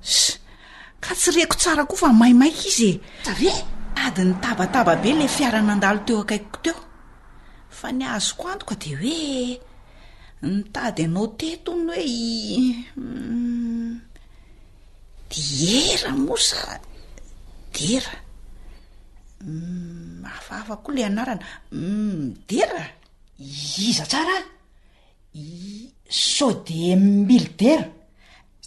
s 0.01 0.17
ka 1.05 1.13
tsy 1.19 1.29
reko 1.37 1.55
tsara 1.63 1.85
koa 1.89 2.01
fa 2.03 2.09
maimaika 2.21 2.65
izy 2.73 2.91
e 2.97 3.01
sre 3.29 3.53
tady 4.01 4.23
ny 4.29 4.35
tabataba 4.43 4.93
be 5.03 5.11
la 5.21 5.27
fiaranandalo 5.37 6.01
teo 6.07 6.19
akaikoko 6.25 6.59
teo 6.65 6.79
fa 7.79 7.89
ny 7.99 8.03
azoko 8.15 8.45
antoka 8.53 8.75
de 8.83 8.91
hoe 8.97 9.61
nytady 10.43 11.03
anao 11.07 11.27
teto 11.39 11.73
ny 11.77 11.89
hoe 12.03 12.75
mm, 12.97 13.91
diera 15.31 16.11
mosa 16.27 16.81
dera 17.77 18.15
mm, 19.47 20.25
afaafa 20.35 20.77
koa 20.85 20.95
le 20.95 21.03
anarana 21.05 21.47
mm, 21.71 22.43
dera 22.49 22.83
iza 23.89 24.05
tsara 24.11 24.37
so 26.09 26.49
de 26.67 26.97
mili 27.27 27.51
dera 27.61 27.87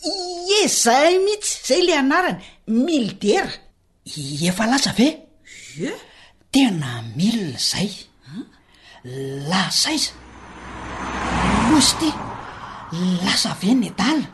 iezay 0.09 1.13
nitsy 1.25 1.55
zay 1.67 1.81
le 1.87 1.93
anarany 2.01 2.39
mili 2.85 3.13
deera 3.21 3.51
efa 4.47 4.65
latsa 4.71 4.89
ave 4.95 5.07
e 5.87 5.91
tena 6.51 6.89
mili 7.17 7.49
zay 7.69 7.91
lah 9.49 9.67
saiza 9.81 10.11
izy 11.77 12.07
ity 12.95 13.19
lasa 13.25 13.49
ven 13.61 13.77
ny 13.81 13.87
adala 13.91 14.25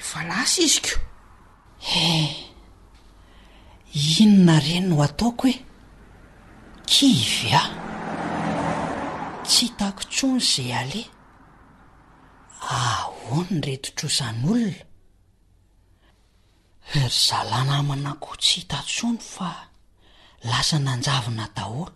efa 0.00 0.18
lasa 0.30 0.60
izy 0.66 0.80
ko 0.86 0.94
eh. 2.00 2.36
e 3.98 4.02
inona 4.22 4.56
ireno 4.64 4.92
ho 4.98 5.02
ataoko 5.08 5.44
hoe 5.48 5.56
kivy 6.90 7.50
a 7.60 7.62
e? 7.68 7.70
tsy 9.48 9.64
hitakontsono 9.68 10.40
zay 10.50 10.70
aleh 10.80 11.08
ao 12.78 13.38
ny 13.52 13.60
retotrosan'olona 13.66 14.72
ry 16.92 17.06
zalana 17.26 17.74
aminako 17.82 18.30
tsy 18.42 18.50
hitaontsono 18.60 19.20
fa 19.32 19.48
lasa 20.50 20.76
nanjavina 20.86 21.44
daholo 21.56 21.88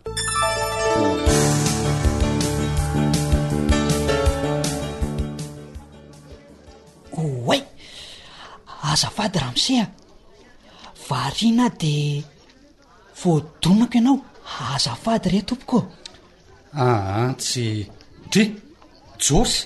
azafady 8.93 9.37
ramisia 9.39 9.85
variana 11.09 11.67
di 11.81 12.23
voadonako 13.21 13.95
ianao 13.97 14.17
azafady 14.73 15.29
re 15.33 15.39
tompoko 15.47 15.79
aha 16.83 17.33
tsy 17.41 17.65
dre 18.31 18.45
josy 19.25 19.57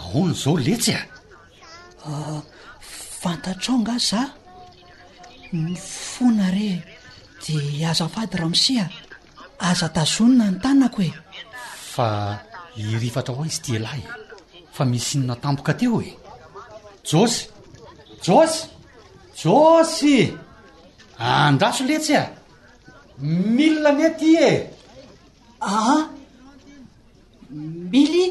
ahon' 0.00 0.32
zao 0.42 0.56
letsy 0.66 0.90
e? 0.90 1.00
a 1.00 2.12
ah, 2.12 2.40
fantatra 3.20 3.72
ao 3.72 3.78
nga 3.82 3.94
zah 4.08 4.28
mifona 5.64 6.46
rey 6.56 6.74
de 7.44 7.54
azafady 7.90 8.34
rahamosia 8.40 8.84
aza 9.68 9.88
tazonina 9.96 10.44
ny 10.52 10.56
tanako 10.64 11.00
e 11.08 11.10
fa 11.94 12.06
irifatra 12.92 13.34
ho 13.36 13.42
izy 13.48 13.60
tialahy 13.64 14.02
e 14.08 14.10
fa 14.74 14.82
misiinona 14.92 15.34
tampoka 15.44 15.72
teho 15.80 15.96
e 16.08 16.10
josy 17.10 17.44
jôsy 18.24 18.64
jôsy 19.42 20.18
andraso 21.18 21.84
letsy 21.88 22.14
a 22.20 22.22
e! 22.24 22.26
milina 23.56 23.90
ne 23.98 24.08
ty 24.20 24.30
e 24.48 24.50
a 25.60 25.72
mily 27.92 28.24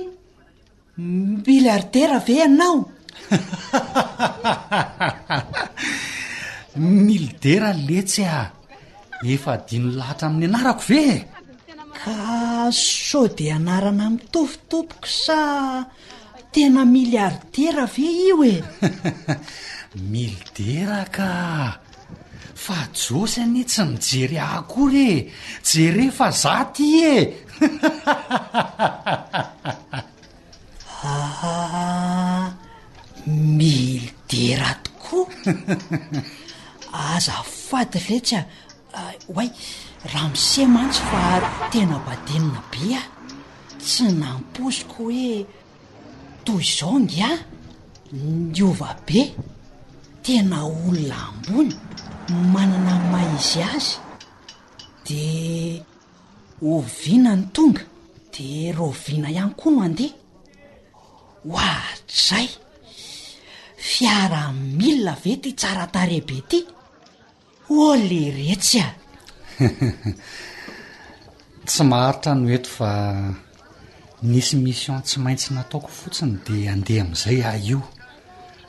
milliardera 1.43 2.17
ve 2.27 2.33
ianao 2.41 2.77
milidera 7.05 7.69
letsy 7.87 8.23
a 8.37 8.39
efa 9.33 9.51
adino 9.57 9.89
lahatra 9.99 10.25
amin'ny 10.29 10.45
anarako 10.49 10.83
ve 10.89 11.01
e 11.15 11.17
ka 11.97 12.15
so 13.09 13.21
de 13.37 13.45
anarana 13.57 14.05
mitofitompoko 14.15 15.07
sa 15.23 15.39
tena 16.53 16.83
milliardera 16.95 17.81
ave 17.87 18.07
io 18.27 18.37
e 18.53 18.55
mili 19.95 20.37
deraka 20.55 21.79
fa 22.55 22.75
josyany 22.93 23.63
tsy 23.65 23.83
nijery 23.91 24.37
akory 24.39 25.03
e 25.17 25.31
jere 25.63 26.03
efa 26.07 26.31
za 26.31 26.63
ty 26.73 27.03
e 27.11 27.17
mili 33.57 34.13
dera 34.29 34.73
tokoa 34.83 35.27
azafotyvetsya 37.13 38.45
whay 39.35 39.49
raha 40.13 40.27
miseh 40.33 40.67
mantsy 40.75 41.01
fa 41.09 41.21
tena 41.71 41.97
badenina 42.05 42.61
be 42.71 42.83
a 42.99 43.01
tsy 43.81 44.03
namposoko 44.21 44.95
hoe 45.03 45.29
toy 46.45 46.61
izao 46.71 46.95
ny 46.99 47.15
a 47.29 47.31
miova 48.13 48.91
be 49.07 49.21
tena 50.23 50.57
olonambony 50.67 51.73
manana 52.53 52.93
maizy 53.11 53.61
azy 53.75 53.89
de 55.07 55.23
ovina 56.71 57.31
ny 57.35 57.43
tonga 57.55 57.81
de 58.33 58.47
rovina 58.77 59.27
ihany 59.35 59.53
koa 59.59 59.71
no 59.75 59.81
andeha 59.87 60.15
hoadsay 61.53 62.47
fiara 63.89 64.41
milina 64.77 65.11
ave 65.17 65.31
ty 65.43 65.51
tsara 65.61 65.85
tare 65.93 66.19
be 66.27 66.37
ty 66.49 66.59
o 67.81 67.81
le 68.09 68.23
retsy 68.37 68.77
a 68.85 68.87
tsy 71.67 71.83
maharitra 71.89 72.31
no 72.35 72.45
ety 72.55 72.69
fa 72.77 72.89
nisy 74.29 74.55
missioan 74.65 75.01
tsy 75.07 75.17
maintsy 75.23 75.49
nataoko 75.55 75.89
fotsiny 75.99 76.33
de 76.45 76.55
andeha 76.73 76.99
amin'izay 77.03 77.39
ah 77.49 77.57
io 77.69 77.79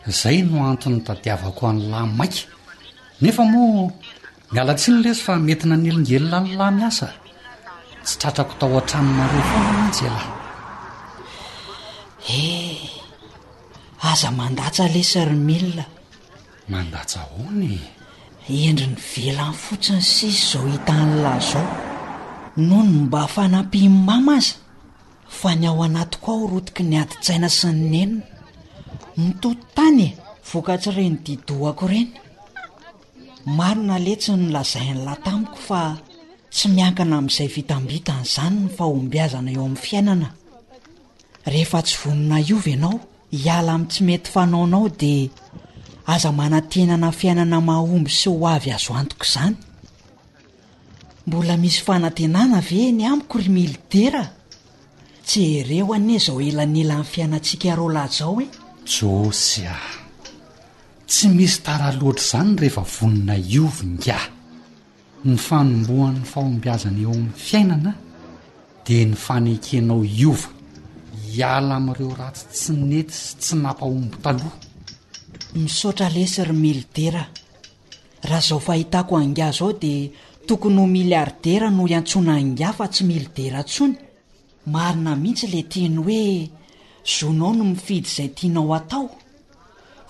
zay 0.08 0.42
no 0.42 0.64
antony 0.64 1.00
tadiavako 1.04 1.72
ny 1.76 1.80
lay 1.92 2.06
maiky 2.18 2.42
nefa 3.22 3.42
moa 3.52 3.92
mialatsi 4.52 4.88
ny 4.92 4.98
lezy 5.04 5.22
fa 5.26 5.32
mety 5.46 5.64
na 5.68 5.74
anyelingelona 5.76 6.38
ny 6.44 6.50
lahy 6.58 6.72
miasa 6.78 7.06
tsy 8.04 8.14
tratrako 8.20 8.54
tao 8.60 8.76
an-tramin'ny 8.80 9.16
mare 9.18 9.40
fona 9.48 9.68
n 9.70 9.74
anjy 9.84 10.06
alahy 10.12 10.30
ehe 12.40 12.88
aza 14.10 14.28
mandatsa 14.38 14.82
lesirmela 14.94 15.84
mandatsa 16.72 17.18
hony 17.36 17.74
endri 18.68 18.86
ny 18.92 18.96
velany 19.12 19.56
fotsiny 19.64 20.02
sisy 20.14 20.42
zao 20.50 20.64
hitan' 20.72 21.14
lahy 21.24 21.44
zao 21.50 21.66
noho 22.66 22.82
no 22.88 22.98
mba 23.04 23.18
afanampimy 23.28 23.90
mama 24.08 24.36
aza 24.40 24.54
fa 25.38 25.50
ny 25.60 25.64
ao 25.70 25.80
anaty 25.86 26.16
ko 26.22 26.28
a 26.34 26.38
ho 26.40 26.44
rotiky 26.52 26.82
ny 26.90 26.96
aditsaina 27.02 27.48
sy 27.58 27.68
ny 27.72 27.82
nenina 27.92 28.29
mitoto 29.16 29.58
tany 29.74 30.02
e 30.04 30.16
vokatsy 30.52 30.90
ireny 30.92 31.16
didohako 31.24 31.86
ireny 31.86 32.10
maro 33.56 33.82
na 33.82 33.96
letsy 33.98 34.30
ny 34.36 34.50
lazayn'lahtamiko 34.52 35.56
fa 35.66 35.82
tsy 36.54 36.66
miankana 36.74 37.16
amin'izay 37.18 37.48
vitam-bita 37.54 38.12
n'izany 38.20 38.58
ny 38.64 38.68
faombiazana 38.76 39.50
eo 39.54 39.64
amin'ny 39.64 39.82
fiainana 39.86 40.28
rehefa 41.52 41.80
tsy 41.86 41.96
vonona 42.04 42.38
iovy 42.48 42.72
anao 42.76 42.96
hiala 43.42 43.72
ami' 43.74 43.88
tsy 43.90 44.00
mety 44.06 44.28
fanaonao 44.34 44.88
di 45.00 45.30
aza 46.12 46.30
manantenana 46.32 47.08
fiainana 47.18 47.60
mahahomby 47.66 48.10
sy 48.20 48.28
ho 48.30 48.46
avy 48.54 48.70
azo 48.76 48.92
antoko 49.00 49.24
izany 49.28 49.56
mbola 51.26 51.54
misy 51.56 51.80
fanantenana 51.86 52.60
ve 52.68 52.92
ny 52.92 53.04
amiko 53.10 53.38
ry 53.38 53.48
milidera 53.48 54.22
tsy 55.26 55.40
ereho 55.62 55.92
anie 55.94 56.18
zao 56.18 56.40
elanyela 56.48 56.96
ny 57.02 57.06
fiainantsiaka 57.12 57.74
ro 57.78 57.86
lahjao 57.90 58.40
e 58.42 58.46
jôsya 58.84 59.76
tsy 61.06 61.28
misy 61.28 61.60
tara 61.62 61.92
loatra 61.92 62.22
izany 62.24 62.52
rehefa 62.60 62.82
vonina 62.94 63.34
iovangà 63.52 64.18
ny 65.26 65.34
fanombohan'ny 65.46 66.24
fahombiazana 66.32 67.00
eo 67.04 67.12
amin'ny 67.14 67.36
fiainanaa 67.46 67.96
dia 68.84 69.04
ny 69.10 69.16
fanekenao 69.24 70.02
iova 70.20 70.48
hiala 71.34 71.74
amin'ireo 71.80 72.12
ratsy 72.20 72.44
tsy 72.54 72.72
nety 72.90 73.12
sy 73.24 73.32
tsy 73.40 73.54
nampahombo 73.62 74.16
taloha 74.24 74.56
misaotra 75.54 76.08
lesyry 76.14 76.54
milidera 76.62 77.22
raha 78.28 78.46
zao 78.48 78.58
fahitako 78.60 79.12
hanga 79.20 79.46
izao 79.50 79.72
dia 79.82 80.10
tokony 80.46 80.78
ho 80.80 80.86
miliardera 80.86 81.68
no 81.70 81.82
iantsona 81.92 82.32
angà 82.40 82.72
fa 82.78 82.86
tsy 82.92 83.02
mili 83.10 83.28
dera 83.36 83.60
ntsony 83.62 83.94
marina 84.72 85.12
mihitsy 85.22 85.46
lay 85.52 85.64
teny 85.72 85.96
hoe 86.04 86.20
zonao 87.04 87.52
no 87.54 87.64
mifidy 87.64 88.06
izay 88.08 88.28
tianao 88.36 88.74
atao 88.74 89.08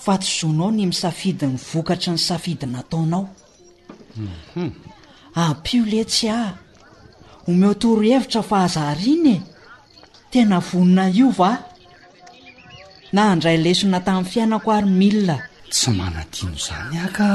fa 0.05 0.19
ty 0.19 0.27
zonoao 0.41 0.71
ny 0.71 0.87
misafidy 0.87 1.47
ny 1.47 1.59
vokatry 1.73 2.11
ny 2.13 2.19
safidy 2.19 2.67
nataonaohu 2.67 3.29
mhm. 4.17 4.71
ampio 5.35 5.85
letsy 5.85 6.29
ah 6.29 6.55
homeho 7.47 7.75
toro 7.75 8.03
hevitra 8.03 8.43
fahazaariany 8.43 9.33
e 9.37 9.43
tena 10.31 10.59
vonona 10.59 11.07
io 11.09 11.31
va 11.31 11.53
na 13.13 13.33
andray 13.33 13.57
lesona 13.57 14.01
tamin'ny 14.01 14.31
fiainako 14.31 14.71
ary 14.73 14.87
milina 14.91 15.37
tsy 15.73 15.91
manatiano 15.91 16.57
zany 16.67 16.97
aka 17.07 17.27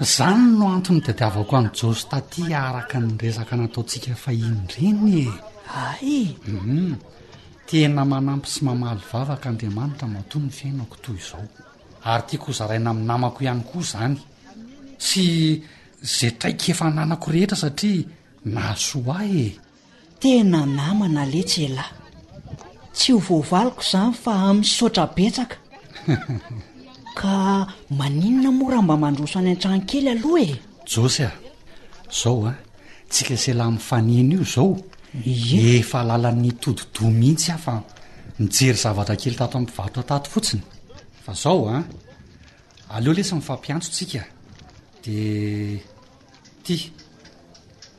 zany 0.00 0.42
no 0.58 0.66
anto 0.74 0.90
ny 0.92 1.00
dadiavako 1.06 1.56
any 1.56 1.70
jostatya 1.74 2.58
araka 2.68 2.98
nyresaka 3.00 3.56
nataotsika 3.56 4.14
fainy 4.14 4.66
reny 4.78 5.22
e 5.22 5.26
ayu 5.80 6.26
mhm. 6.58 6.92
tena 7.70 8.02
manampy 8.12 8.48
sy 8.48 8.64
mamaly 8.64 9.02
vavaka 9.10 9.48
andriamanitra 9.50 10.06
mato 10.08 10.38
ny 10.40 10.48
fiainako 10.56 10.96
toy 11.04 11.16
izao 11.20 11.44
ary 12.10 12.22
tia 12.28 12.38
ko 12.42 12.48
h 12.52 12.56
zaraina 12.58 12.90
ami'n 12.90 13.06
namako 13.08 13.38
ihany 13.44 13.64
koa 13.68 13.82
izany 13.84 14.16
tsy 15.04 15.26
za 16.16 16.28
traiky 16.40 16.70
efa 16.72 16.84
ananako 16.88 17.26
rehetra 17.32 17.56
satria 17.62 18.06
nahaso 18.54 18.98
a 19.16 19.18
e 19.42 19.44
tena 20.20 20.60
namana 20.78 21.22
letsy 21.32 21.60
elahy 21.68 21.92
tsy 22.96 23.08
ho 23.14 23.20
voavaliko 23.28 23.80
izany 23.88 24.12
fa 24.22 24.32
amin'ysotrapetsaka 24.48 25.56
ka 27.18 27.32
maninona 28.00 28.50
moaraha 28.58 28.82
mba 28.86 28.96
mandroso 29.02 29.36
any 29.38 29.50
an-trany 29.52 29.82
kely 29.90 30.08
aloha 30.14 30.42
e 30.52 30.54
josya 30.92 31.28
zao 32.20 32.38
a 32.50 32.52
tsyka 33.12 33.36
selahy 33.44 33.66
amin'ny 33.68 33.84
fanina 33.88 34.32
io 34.40 34.44
zao 34.54 34.66
efa 35.24 36.02
lalany 36.04 36.52
todido 36.52 37.08
mihitsy 37.10 37.50
aho 37.52 37.58
fa 37.62 37.84
mijery 38.38 38.76
zavatra 38.78 39.16
kely 39.16 39.36
tato 39.36 39.58
amipivaotra 39.58 40.02
tato 40.04 40.30
fotsiny 40.30 40.62
fa 41.24 41.32
zao 41.34 41.68
a 41.68 41.76
ah. 41.78 42.96
aleo 42.96 43.12
lesa 43.14 43.34
mifampiantsotsika 43.36 44.20
de 45.04 45.78
ty 46.62 46.92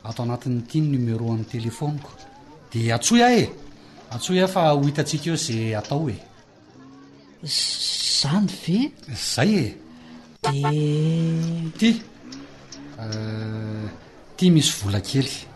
atao 0.04 0.26
anatin'n' 0.26 0.60
itya 0.64 0.82
ny 0.82 0.88
numéro 0.92 1.28
amin'y 1.32 1.46
téléfôniko 1.52 2.10
de 2.72 2.92
atsoha 2.94 3.28
iah 3.34 3.42
e 3.42 3.50
atsoha 4.12 4.44
ah 4.44 4.48
fa 4.48 4.72
ho 4.76 4.82
hitatsika 4.88 5.30
eo 5.30 5.36
zay 5.36 5.74
atao 5.76 6.06
oe 6.06 6.16
zany 8.22 8.48
ve 8.64 8.92
zay 9.34 9.52
e 9.64 9.74
de 10.46 10.62
ty 11.80 12.02
eh, 13.02 13.86
ty 14.38 14.50
misy 14.52 14.72
vola 14.82 15.02
kely 15.02 15.49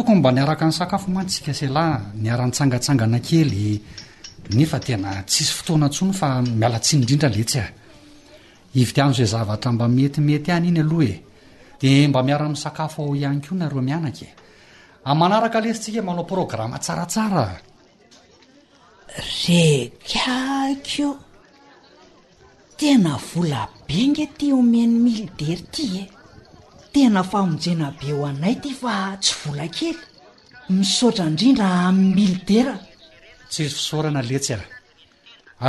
toko 0.00 0.16
mba 0.16 0.32
niaraka 0.32 0.64
n' 0.64 0.72
sakafo 0.72 1.12
mantsika 1.12 1.52
selahy 1.52 2.16
niaran'n-tsangatsangana 2.24 3.18
kely 3.20 3.84
eatenatssy 4.56 5.44
fotoanatny 5.56 6.12
faiaatyindrindren' 6.20 9.12
zo 9.18 9.24
zavatra 9.32 9.70
mba 9.76 9.86
metimety 9.96 10.48
any 10.56 10.66
iny 10.72 10.80
aloha 10.82 11.12
e 11.16 11.18
de 11.80 11.90
mba 12.08 12.20
miarami'nsakafo 12.28 12.98
ao 13.04 13.12
ihany 13.20 13.40
ko 13.44 13.52
nareo 13.60 13.82
mianaky 13.88 14.26
amanaraka 15.10 15.58
ah, 15.58 15.64
letsitsika 15.64 16.00
manao 16.08 16.24
programma 16.32 16.76
tsaratsara 16.84 17.46
rekako 19.44 21.08
tena 22.78 23.12
vola 23.30 23.62
be 23.86 23.98
nge 24.10 24.24
ty 24.38 24.46
omeny 24.60 24.94
mili 25.04 25.26
dery 25.38 25.64
tye 25.74 26.02
tena 26.92 27.22
famonjena 27.22 27.88
be 27.98 28.10
ho 28.14 28.22
anay 28.26 28.54
ty 28.62 28.70
fa 28.80 29.14
tsy 29.22 29.32
vola 29.44 29.66
kely 29.78 29.98
misaotra 30.74 31.24
indrindra 31.30 31.68
ay 31.88 31.94
mili 32.16 32.36
dera 32.48 32.74
tsy 33.50 33.62
izy 33.66 33.74
fisaorana 33.78 34.22
letsy 34.28 34.54
ah 34.58 34.66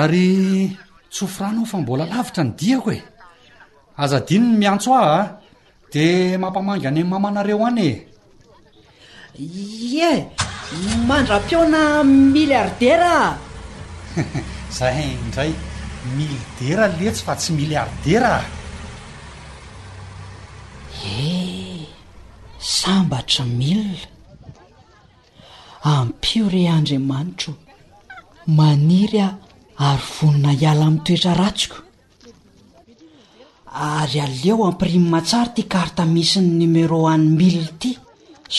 ary 0.02 0.28
tsoforano 1.14 1.62
o 1.66 1.70
fa 1.72 1.78
mbola 1.84 2.06
lavitra 2.12 2.42
ny 2.46 2.52
diako 2.60 2.90
e 2.98 3.00
azadiny 4.04 4.46
ny 4.50 4.56
miantso 4.62 4.90
aho 4.98 5.08
a 5.18 5.18
ah? 5.22 5.28
dia 5.94 6.38
mampamanga 6.44 6.90
any 6.92 7.02
a 7.06 7.10
mamanareo 7.12 7.60
any 7.70 7.88
eye 10.04 10.22
mandram-peona 11.10 11.82
miliardera 12.36 13.14
ah 13.26 13.32
izay 14.72 15.00
indray 15.24 15.52
mili 16.16 16.38
dera 16.60 16.86
letsy 17.00 17.22
fa 17.26 17.34
tsy 17.40 17.50
miliardera 17.60 18.32
ah 18.42 18.46
sambatra 22.62 23.44
milia 23.44 24.06
am 25.84 26.10
pio 26.22 26.46
re 26.48 26.68
andriamanitro 26.76 27.54
maniry 28.58 29.18
a 29.20 29.30
ary 29.88 30.04
vonona 30.18 30.52
hiala 30.60 30.86
amin'ny 30.86 31.00
toetra 31.06 31.34
ratsiko 31.42 31.78
ary 33.86 34.20
aleo 34.26 34.58
ampirimma 34.68 35.20
tsara 35.28 35.50
ty 35.56 35.64
karte 35.74 36.04
misy 36.14 36.40
ny 36.42 36.50
noméro 36.60 37.00
ane 37.12 37.28
milia 37.40 37.68
ty 37.82 37.92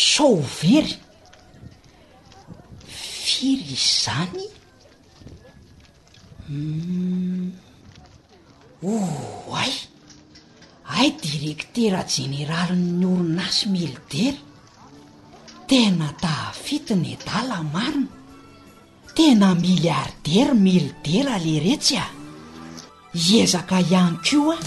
so 0.08 0.26
overy 0.42 0.94
firy 2.88 3.76
zany 4.00 4.44
hmm. 6.46 7.50
oay 8.92 9.91
hay 10.96 11.10
direktera 11.30 12.00
jeneralin'ny 12.14 13.06
orona 13.12 13.44
asy 13.50 13.64
mili 13.72 13.98
dera 14.12 14.42
tena 15.68 16.08
taafitiny 16.22 17.12
dalamarina 17.28 18.08
e 19.06 19.08
tena 19.16 19.48
miliardera 19.66 20.54
mili 20.66 20.90
dera 21.06 21.34
le 21.44 21.54
retsy 21.66 21.94
ah 22.04 22.10
iezaka 23.28 23.76
ihany 23.84 24.16
kio 24.26 24.44
a 24.56 24.58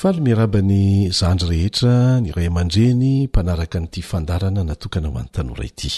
fa 0.00 0.08
ly 0.14 0.18
miarabany 0.26 0.80
zandry 1.18 1.48
rehetra 1.52 1.94
ny 2.22 2.26
iray 2.30 2.46
aman-dreny 2.50 3.10
mpanaraka 3.28 3.76
nyity 3.80 4.00
fandarana 4.10 4.60
natokana 4.70 5.08
ho 5.10 5.16
an'ny 5.20 5.32
tanoray 5.36 5.70
ity 5.74 5.90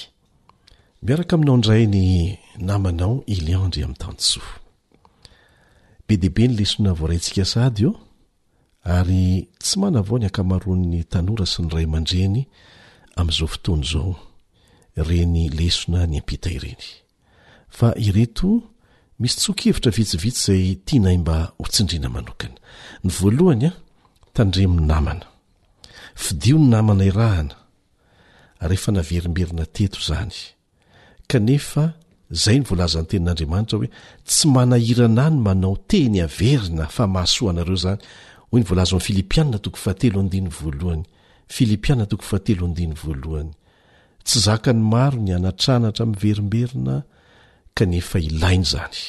miaraka 1.04 1.32
aminao 1.36 1.56
ndray 1.60 1.84
ny 1.94 2.02
namanao 2.68 3.14
iliandry 3.34 3.80
amin'ny 3.84 4.00
tanosoa 4.02 4.63
be 6.06 6.18
dehbe 6.20 6.46
ny 6.48 6.54
lesona 6.58 6.92
vo 6.94 7.04
arayntsika 7.06 7.44
sady 7.48 7.80
io 7.86 7.92
ary 8.96 9.48
tsy 9.60 9.76
mana 9.80 9.98
avao 10.02 10.18
ny 10.20 10.26
ankamaroan'ny 10.28 11.00
tanora 11.12 11.46
sy 11.52 11.62
ny 11.64 11.70
ray 11.74 11.86
aman-dreny 11.88 12.42
amin'izao 13.18 13.48
fotoany 13.54 13.84
izao 13.88 14.12
reny 15.08 15.44
lesona 15.58 16.00
ny 16.10 16.20
ampita 16.20 16.48
ireny 16.56 16.84
fa 17.76 17.88
ireto 18.06 18.50
misy 19.20 19.36
tsokevitra 19.40 19.90
vitsivitsy 19.96 20.40
zay 20.52 20.64
tianay 20.86 21.16
mba 21.22 21.36
hotsindriana 21.60 22.10
manokana 22.16 22.56
ny 23.04 23.10
voalohany 23.18 23.66
a 23.70 23.72
tandremon'ny 24.36 24.86
namana 24.90 25.26
fidio 26.22 26.56
ny 26.60 26.68
namana 26.72 27.04
irahana 27.10 27.56
rehefa 28.68 28.90
naverimberina 28.94 29.64
teto 29.74 29.98
zany 30.08 30.36
kanefa 31.30 31.84
zay 32.42 32.58
ny 32.58 32.64
voalaza 32.68 32.98
ny 33.02 33.06
tenin'andriamanitra 33.10 33.76
hoe 33.78 33.88
tsy 34.28 34.46
manahirana 34.54 35.24
ny 35.30 35.38
manao 35.46 35.74
teny 35.90 36.16
averina 36.26 36.84
fa 36.96 37.04
mahasoa 37.14 37.50
anareo 37.52 37.78
zany 37.84 38.00
hoy 38.50 38.60
ny 38.60 38.66
volaza 38.68 38.92
oam'ny 38.96 39.06
filipianina 39.14 39.58
tokofaatelo 39.64 40.18
andiny 40.24 40.48
voalohany 40.60 41.04
filipianna 41.56 42.04
tokoyfaatelo 42.12 42.62
andiny 42.70 42.94
voalohany 43.02 43.50
tsy 44.26 44.36
zaka 44.46 44.70
ny 44.76 44.82
maro 44.92 45.18
ny 45.26 45.30
anatranatra 45.38 46.02
am'ny 46.06 46.18
verimberina 46.24 46.96
kanefa 47.76 48.18
ilainy 48.28 48.66
zany 48.72 49.00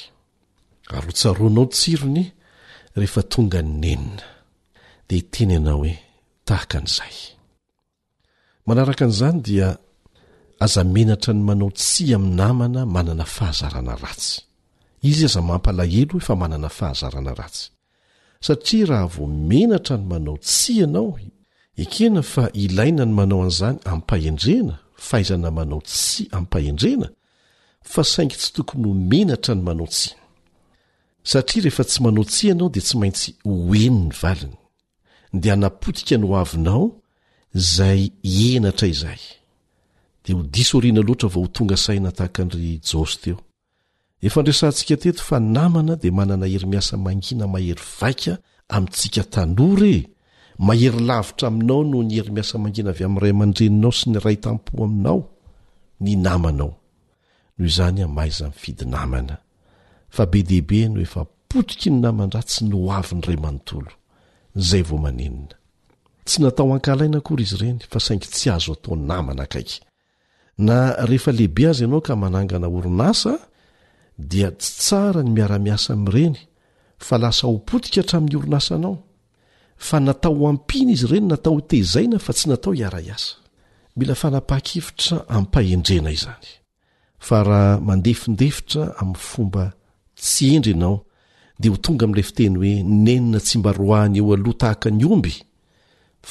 ary 0.95 1.05
hotsaroanao 1.09 1.65
tsirony 1.77 2.23
rehefa 2.99 3.21
tonga 3.31 3.59
ny 3.63 3.71
nenina 3.81 4.23
de 5.07 5.13
iteny 5.21 5.51
ianao 5.57 5.79
hoe 5.81 5.93
tahaka 6.47 6.75
an'izay 6.81 7.15
manaraka 8.67 9.03
an'izany 9.07 9.39
dia 9.47 9.67
aza 10.63 10.83
menatra 10.93 11.33
ny 11.35 11.41
manao 11.47 11.69
tsy 11.79 12.05
ami'ny 12.17 12.35
namana 12.39 12.81
manana 12.95 13.25
fahazarana 13.35 13.95
ratsy 14.03 14.33
izy 15.09 15.23
aza 15.29 15.41
mampalahelo 15.49 16.15
efa 16.21 16.33
manana 16.41 16.69
fahazarana 16.77 17.31
ratsy 17.41 17.65
satria 18.45 18.85
raha 18.89 19.07
vo 19.15 19.23
menatra 19.49 19.95
ny 19.99 20.05
manao 20.11 20.35
tsy 20.47 20.71
ianao 20.81 21.09
ekena 21.83 22.21
fa 22.33 22.43
ilaina 22.63 23.03
ny 23.07 23.13
manao 23.19 23.41
an'izany 23.45 23.77
ami-pahendrena 23.89 24.75
fahaizana 25.07 25.49
manao 25.57 25.81
tsy 25.89 26.21
ampahendrena 26.37 27.07
fa 27.91 28.01
saingy 28.11 28.35
tsy 28.41 28.49
tokony 28.55 28.83
ho 28.87 28.93
menatra 29.11 29.53
ny 29.55 29.61
manao 29.67 29.87
tsy 29.95 30.09
satria 31.31 31.63
rehefa 31.65 31.83
tsy 31.89 31.99
manao 32.05 32.23
tsy 32.31 32.43
ianao 32.49 32.69
dia 32.73 32.83
tsy 32.87 32.95
maintsy 33.01 33.29
hoeno 33.47 34.01
ny 34.07 34.13
valiny 34.21 34.57
dia 35.41 35.55
napotika 35.61 36.15
ny 36.17 36.25
ho 36.27 36.33
avinao 36.43 36.83
izay 37.59 37.99
enatra 38.55 38.87
izay 38.95 39.21
de 40.25 40.33
ho 40.33 40.41
dis 40.41 40.73
oriana 40.73 41.01
loatra 41.05 41.27
vao 41.33 41.43
ho 41.43 41.49
tonga 41.55 41.77
saina 41.85 42.11
tahaka 42.17 42.43
nry 42.45 42.71
josy 42.89 43.17
teo 43.23 43.37
efa 44.27 44.39
ndresantsika 44.41 44.95
teto 45.03 45.21
fa 45.29 45.37
namana 45.55 45.93
di 46.01 46.09
manana 46.17 46.45
heri 46.53 46.67
miasa 46.73 46.93
mangina 47.05 47.45
mahery 47.53 47.83
vaika 47.99 48.33
amintsika 48.75 49.23
tanore 49.33 49.95
mahery 50.67 50.99
lavitra 51.09 51.45
aminao 51.49 51.81
no 51.91 51.97
ny 52.07 52.13
heri 52.17 52.31
miasa 52.35 52.55
mangina 52.63 52.89
avy 52.93 53.03
amin'nyray 53.07 53.33
mandreninao 53.39 53.91
sy 53.99 54.05
ny 54.13 54.17
ray 54.25 54.37
tampo 54.45 54.71
aminao 54.85 55.19
ny 56.03 56.11
namanao 56.25 56.55
noho 57.57 57.65
izany 57.71 57.99
a 58.03 58.07
mahaiza 58.15 58.45
nifidy 58.51 58.85
namana 58.93 59.35
fa 60.15 60.23
be 60.31 60.39
dehibe 60.49 60.79
no 60.91 60.97
efa 61.05 61.21
potiky 61.49 61.89
ny 61.93 61.99
naman-dra 62.03 62.41
tsy 62.49 62.61
noavyny 62.71 63.21
ray 63.27 63.37
manontolo 63.45 63.91
zay 64.67 64.81
vao 64.87 64.97
manenina 65.05 65.55
tsy 66.27 66.37
natao 66.41 66.73
ankalaina 66.75 67.17
akory 67.21 67.43
izy 67.47 67.55
ireny 67.57 67.79
fa 67.91 67.99
saingy 68.05 68.27
tsy 68.33 68.47
azo 68.55 68.71
atao 68.75 68.95
namana 69.09 69.43
akaiky 69.47 69.79
na 70.57 70.91
rehefa 71.05 71.31
lehibe 71.31 71.67
azy 71.67 71.81
ianao 71.83 72.01
ka 72.01 72.15
manangana 72.15 72.67
orinasa 72.67 73.35
dia 74.17 74.51
tsy 74.51 74.71
tsara 74.85 75.23
ny 75.23 75.31
miaramiasa 75.35 75.93
amiireny 75.93 76.37
fa 76.97 77.17
lasa 77.17 77.47
hopotika 77.47 78.01
htramin'ny 78.01 78.35
orinasanao 78.37 78.95
fa 79.77 79.99
natao 79.99 80.35
ho 80.35 80.47
ampina 80.49 80.91
izy 80.91 81.05
ireny 81.07 81.27
natao 81.27 81.59
htezaina 81.59 82.19
fa 82.19 82.33
tsy 82.33 82.45
natao 82.49 82.73
hiaraiasa 82.73 83.31
mila 83.97 84.15
fanapaha-kevitra 84.21 85.17
amipahendrena 85.35 86.11
izany 86.17 86.47
fa 87.27 87.37
raha 87.47 87.79
mandefindefitra 87.87 88.83
amin'ny 88.99 89.19
fomba 89.29 89.63
tsy 90.15 90.55
endry 90.55 90.71
ianao 90.71 90.97
dia 91.59 91.71
ho 91.71 91.77
tonga 91.83 92.05
ami'rafiteny 92.05 92.55
hoe 92.59 92.73
nenina 93.03 93.39
tsy 93.43 93.57
mba 93.59 93.71
roahny 93.79 94.17
eo 94.19 94.33
aloha 94.35 94.57
tahaka 94.61 94.89
ny 94.89 95.03
omby 95.13 95.33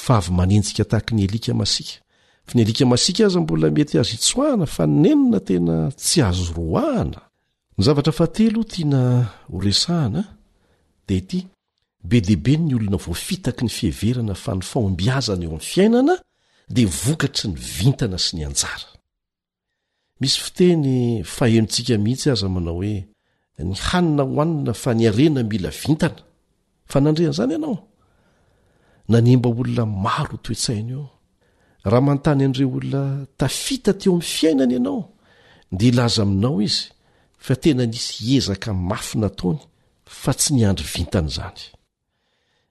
fa 0.04 0.16
avy 0.20 0.30
maninjika 0.36 0.84
tahaka 0.88 1.10
ny 1.14 1.20
elika 1.26 1.52
masika 1.60 2.03
finalika 2.48 2.86
masika 2.86 3.24
aza 3.26 3.40
mbola 3.40 3.70
mety 3.70 3.98
azo 3.98 4.14
itsoahna 4.18 4.66
fa 4.76 4.84
nenina 5.02 5.40
tena 5.48 5.74
tsy 6.04 6.18
azo 6.28 6.46
roahana 6.56 7.20
ny 7.76 7.80
zavatr 7.84 8.12
aetiana 8.24 9.02
oresahana 9.54 10.22
de 11.06 11.14
ity 11.20 11.40
be 12.08 12.18
debe 12.28 12.54
ny 12.56 12.72
olona 12.76 12.96
voafitaky 13.04 13.62
ny 13.64 13.68
fiheverana 13.76 14.34
fa 14.44 14.50
ny 14.56 14.60
faombiazana 14.70 15.42
eo 15.44 15.52
ami'y 15.54 15.66
fiainana 15.70 16.14
dia 16.74 16.86
vokatry 17.02 17.46
ny 17.48 17.56
vintana 17.78 18.18
sy 18.24 18.32
ny 18.36 18.42
anjara 18.48 18.86
misy 20.20 20.36
fiteny 20.44 20.86
fahenontsika 21.36 21.96
mihitsy 22.04 22.28
aza 22.34 22.46
manao 22.54 22.76
hoe 22.78 22.94
ny 23.66 23.74
hanina 23.88 24.22
hohanina 24.28 24.72
fa 24.82 24.90
niarena 24.96 25.40
mila 25.48 25.70
vintana 25.82 26.20
fa 26.90 26.98
nandrean'izany 27.00 27.52
ianao 27.54 27.78
nanimba 29.10 29.48
olona 29.58 29.84
maro 30.02 30.36
toetsaina 30.44 30.92
eo 30.98 31.04
raha 31.90 32.00
manontany 32.06 32.42
an'ireo 32.44 32.68
olona 32.78 33.02
tafita 33.38 33.90
teo 34.00 34.12
amin'ny 34.12 34.28
fiainana 34.36 34.72
ianao 34.76 35.02
de 35.78 35.82
ilaza 35.90 36.20
aminao 36.24 36.58
izy 36.66 36.78
fa 37.44 37.54
tena 37.62 37.84
nisy 37.92 38.18
ezaka 38.38 38.70
mafynataony 38.90 39.60
fa 40.22 40.32
tsy 40.38 40.50
nyandry 40.58 40.86
vintany 40.94 41.28
zany 41.36 41.60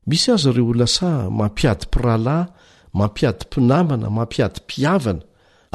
misy 0.08 0.28
aza 0.36 0.50
reo 0.58 0.74
lasa 0.82 1.08
mampiady 1.40 1.84
mpiralahy 1.92 2.48
mampiadympinamana 3.00 4.08
mampiady 4.18 4.58
m-piavana 4.62 5.22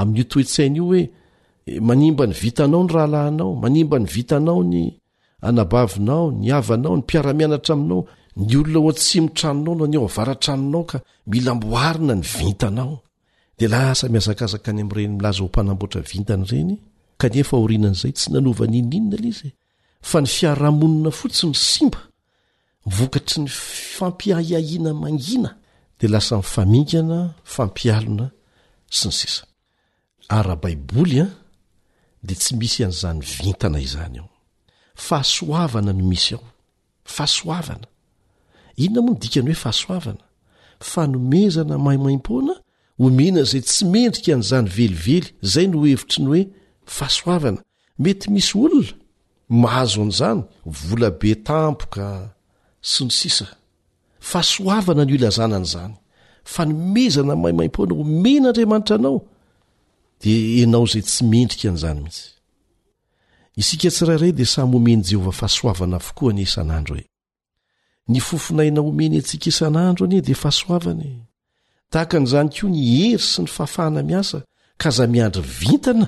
amin'io 0.01 0.25
toetsaina 0.31 0.77
io 0.81 0.85
hoe 0.89 1.03
eh, 1.71 1.81
manimba 1.89 2.25
ny 2.27 2.35
vitanao 2.43 2.83
ny 2.87 2.93
rahalahinao 2.97 3.51
manimba 3.63 3.97
ny 4.03 4.07
vitanao 4.15 4.61
ny 4.73 4.83
anabavinao 5.49 6.27
ny 6.41 6.49
avanao 6.59 6.95
ny 6.97 7.01
mpiaramianatra 7.03 7.73
aminao 7.75 8.01
ny 8.37 8.53
olona 8.61 8.79
o 8.85 8.89
atsimo 8.93 9.29
tranonao 9.39 9.75
na 9.79 9.87
nyo 9.93 10.01
avaratranonao 10.11 10.85
ka 10.91 10.97
milamboarina 11.33 12.15
ny 12.19 12.25
vitanao 12.39 12.95
de 13.59 13.67
lasa 13.67 14.07
mihazakazaka 14.09 14.71
ny 14.73 14.83
am'ireny 14.87 15.15
milaza 15.19 15.41
ho 15.43 15.47
mpanamboatra 15.51 16.01
vintany 16.11 16.45
ireny 16.51 16.73
kanefa 17.21 17.55
orianan'izay 17.65 18.13
tsy 18.17 18.29
nanova 18.33 18.65
nininona 18.71 19.17
lay 19.23 19.33
izy 19.35 19.51
fa 20.11 20.19
ny 20.23 20.29
fiaramonina 20.37 21.11
fotsy 21.21 21.45
ny 21.51 21.57
simba 21.69 22.01
mivokatry 22.87 23.39
ny 23.45 23.51
fampiahiahiana 23.95 24.93
mangina 25.03 25.51
dea 25.99 26.11
lasa 26.15 26.35
nyfamingana 26.43 27.19
fampialona 27.55 28.27
sy 28.97 29.05
ny 29.11 29.15
sisa 29.19 29.43
ayaha 30.35 30.55
baiboly 30.63 31.17
a 31.27 31.27
de 32.27 32.35
tsy 32.41 32.53
misy 32.61 32.81
an'izany 32.87 33.19
vintana 33.43 33.79
izany 33.87 34.19
ao 34.23 34.31
fahasoavana 35.07 35.91
no 35.99 36.03
misy 36.11 36.33
ao 36.39 36.47
fahasoavana 37.15 37.87
inona 38.85 39.03
moa 39.05 39.15
no 39.19 39.19
dikany 39.23 39.51
hoe 39.51 39.59
fahasoavana 39.65 40.23
fanomezana 40.91 41.75
mahimaim-poana 41.87 42.55
oena 43.07 43.43
zay 43.51 43.61
tsy 43.67 43.85
mendrika 43.93 44.33
n'izany 44.37 44.69
velively 44.77 45.21
zay 45.53 45.67
no 45.69 45.79
hevitry 45.91 46.21
ny 46.23 46.29
hoe 46.33 46.43
fahasoavana 46.97 47.61
mety 48.03 48.27
misy 48.31 48.59
olona 48.59 48.89
mahazo 49.63 50.03
an'izany 50.03 50.41
volabe 50.67 51.33
tampoka 51.49 52.07
sy 52.91 53.01
ny 53.07 53.11
sisa 53.19 53.47
fahasoavana 54.31 55.03
ny 55.05 55.15
ilazana 55.17 55.57
an'izany 55.61 55.95
fa 56.53 56.63
nymezana 56.69 57.35
maimaim-poana 57.43 57.95
omena 58.03 58.49
andriamanitra 58.51 58.97
anao 58.97 59.19
deay 60.23 60.67
tsyendrikd 61.03 61.67
tahaka 71.93 72.17
n'izany 72.21 72.51
koa 72.55 72.69
ny 72.71 72.81
hery 72.93 73.19
sy 73.31 73.41
ny 73.43 73.49
fahafahana 73.49 74.03
miasa 74.05 74.39
ka 74.81 74.91
za 74.93 75.05
miandry 75.11 75.43
vintana 75.43 76.07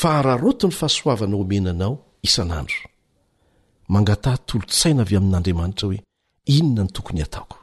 fa 0.00 0.20
raroto 0.24 0.66
ny 0.68 0.74
fahasoavana 0.80 1.34
omenanao 1.42 1.92
isan'andro 2.28 2.80
mangatah 3.92 4.36
tolontsaina 4.48 5.02
avy 5.04 5.14
amin'andriamanitra 5.18 5.84
hoe 5.88 6.00
inona 6.56 6.82
ny 6.86 6.90
tokony 6.96 7.20
hataoko 7.24 7.56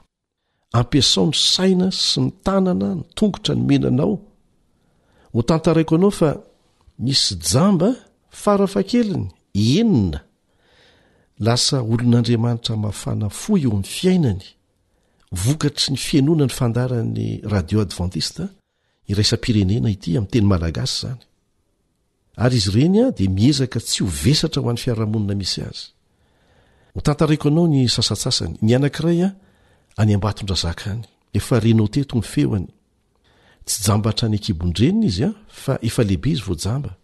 ampiasao 0.80 1.26
ny 1.32 1.36
saina 1.53 1.88
sy 2.08 2.18
ny 2.24 2.30
tanana 2.45 2.88
ny 2.99 3.03
tongotra 3.18 3.53
ny 3.55 3.62
menanao 3.70 4.14
hotantaraiko 5.36 5.93
anao 5.97 6.14
fa 6.22 6.30
misy 7.05 7.34
jamba 7.49 7.89
farafa 8.41 8.82
keliny 8.89 9.28
enina 9.80 10.20
lasa 11.45 11.76
olon'andriamanitra 11.93 12.74
mafana 12.86 13.28
fo 13.41 13.51
eeo 13.60 13.70
amn'ny 13.74 13.89
fiainany 13.97 14.45
vokatry 15.32 15.91
ny 15.93 15.97
fianona 15.99 16.43
ny 16.47 16.53
fandarany 16.53 17.28
radio 17.51 17.82
advantista 17.82 18.47
iraisampirenena 19.07 19.89
ity 19.91 20.15
amin'y 20.17 20.32
teny 20.32 20.45
malagasy 20.47 21.01
zany 21.01 21.19
ary 22.38 22.55
izy 22.57 22.69
ireny 22.69 22.99
a 23.03 23.11
dia 23.17 23.30
miezaka 23.30 23.80
tsy 23.80 24.03
ho 24.03 24.07
vesatra 24.23 24.61
ho 24.61 24.69
an'ny 24.69 24.80
fiarahamonina 24.84 25.36
misy 25.41 25.61
azy 25.69 25.86
ho 26.95 27.01
tantaraiko 27.05 27.47
anao 27.51 27.67
ny 27.67 27.84
sasatsasany 27.91 28.55
ny 28.61 28.73
anankiray 28.75 29.21
a 29.28 29.30
any 30.01 30.13
ambatondra 30.15 30.55
zakany 30.55 31.03
efa 31.38 31.59
renao 31.59 31.88
tetony 31.91 32.21
feoany 32.23 32.67
tsy 33.67 33.84
jambatra 33.86 34.30
ny 34.32 34.36
ankibondrenina 34.39 35.05
izy 35.09 35.23
a 35.28 35.32
fa 35.47 35.73
efa 35.88 36.03
lehibe 36.07 36.30
izy 36.32 36.43
vojamba 36.47 36.95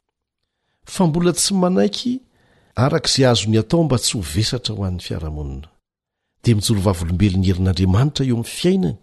fa 0.88 1.08
mbola 1.08 1.34
tsy 1.36 1.52
manaiky 1.60 2.14
arak' 2.80 3.08
izay 3.12 3.28
azo 3.32 3.46
ny 3.52 3.60
atao 3.60 3.84
mba 3.84 3.98
tsy 4.00 4.16
ho 4.18 4.22
vesatra 4.24 4.72
ho 4.76 4.84
an'ny 4.88 5.04
fiarahamonina 5.04 5.73
de 6.46 6.52
mijorovavolombelon'ny 6.58 7.48
herin'andriamanitra 7.50 8.24
eo 8.30 8.36
amin'ny 8.36 8.52
fiainany 8.60 8.98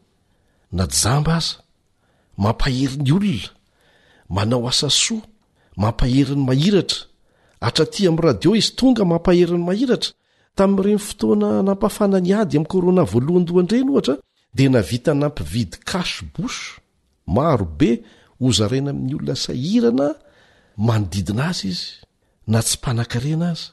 na 0.78 0.84
jamba 1.00 1.32
aza 1.40 1.56
mampaherin'ny 2.42 3.10
olona 3.16 3.48
manao 4.36 4.62
asa 4.70 4.88
soa 5.04 5.22
mampaheriny 5.82 6.42
mahiratra 6.48 7.00
hatraty 7.64 8.00
amin'ny 8.08 8.24
radio 8.26 8.50
izy 8.60 8.70
tonga 8.78 9.02
mampaheriny 9.12 9.62
mahiratra 9.70 10.10
tamin'ireny 10.58 10.98
fotoana 11.08 11.48
nampafana 11.68 12.18
ny 12.26 12.30
ady 12.40 12.54
amin'ny 12.56 12.70
kôrôna 12.72 13.02
voalohany 13.12 13.44
dohany 13.48 13.68
ireny 13.74 13.90
ohatra 13.94 14.14
dia 14.56 14.68
navitanampividy 14.76 15.74
kasy 15.90 16.16
boso 16.34 16.64
maro 17.36 17.64
be 17.78 17.90
hozarana 18.42 18.90
amin'ny 18.94 19.12
olona 19.16 19.34
sahirana 19.44 20.06
manodidina 20.86 21.42
azy 21.50 21.68
izy 21.74 21.86
na 22.52 22.58
tsy 22.66 22.76
mpanankarena 22.80 23.48
aza 23.54 23.66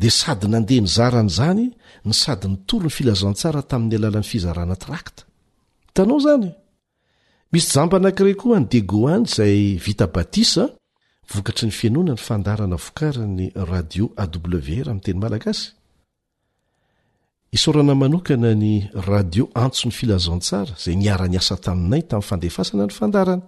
di 0.00 0.08
sady 0.08 0.46
nandeha 0.48 0.80
ny 0.84 0.88
zarany 0.96 1.28
zany 1.38 1.66
ny 2.08 2.14
sady 2.22 2.46
nytory 2.52 2.88
ny 2.88 2.92
filazantsara 2.96 3.60
tamin'ny 3.70 3.96
alalan'ny 4.00 4.24
fizarana 4.32 4.72
trakta 4.84 5.22
tanao 5.94 6.16
zany 6.26 6.48
misy 7.52 7.68
jamba 7.76 7.96
anakire 8.00 8.32
koa 8.40 8.56
n 8.56 8.64
degoan 8.72 9.22
zay 9.34 9.58
vitabaisa 9.84 10.64
vokat 11.32 11.58
ny 11.68 11.72
fnona 11.78 12.14
ny 12.16 12.22
andarana 12.34 12.76
vkarnyradio 12.86 14.06
aweonan 14.16 15.04
radio 19.12 19.44
antsony 19.62 19.92
filazantsara 19.98 20.72
zay 20.84 20.94
niara-nasa 21.00 21.54
taminay 21.64 22.02
tamin'nyfandefasana 22.10 22.84
ny 22.88 22.94
fandarana 22.98 23.44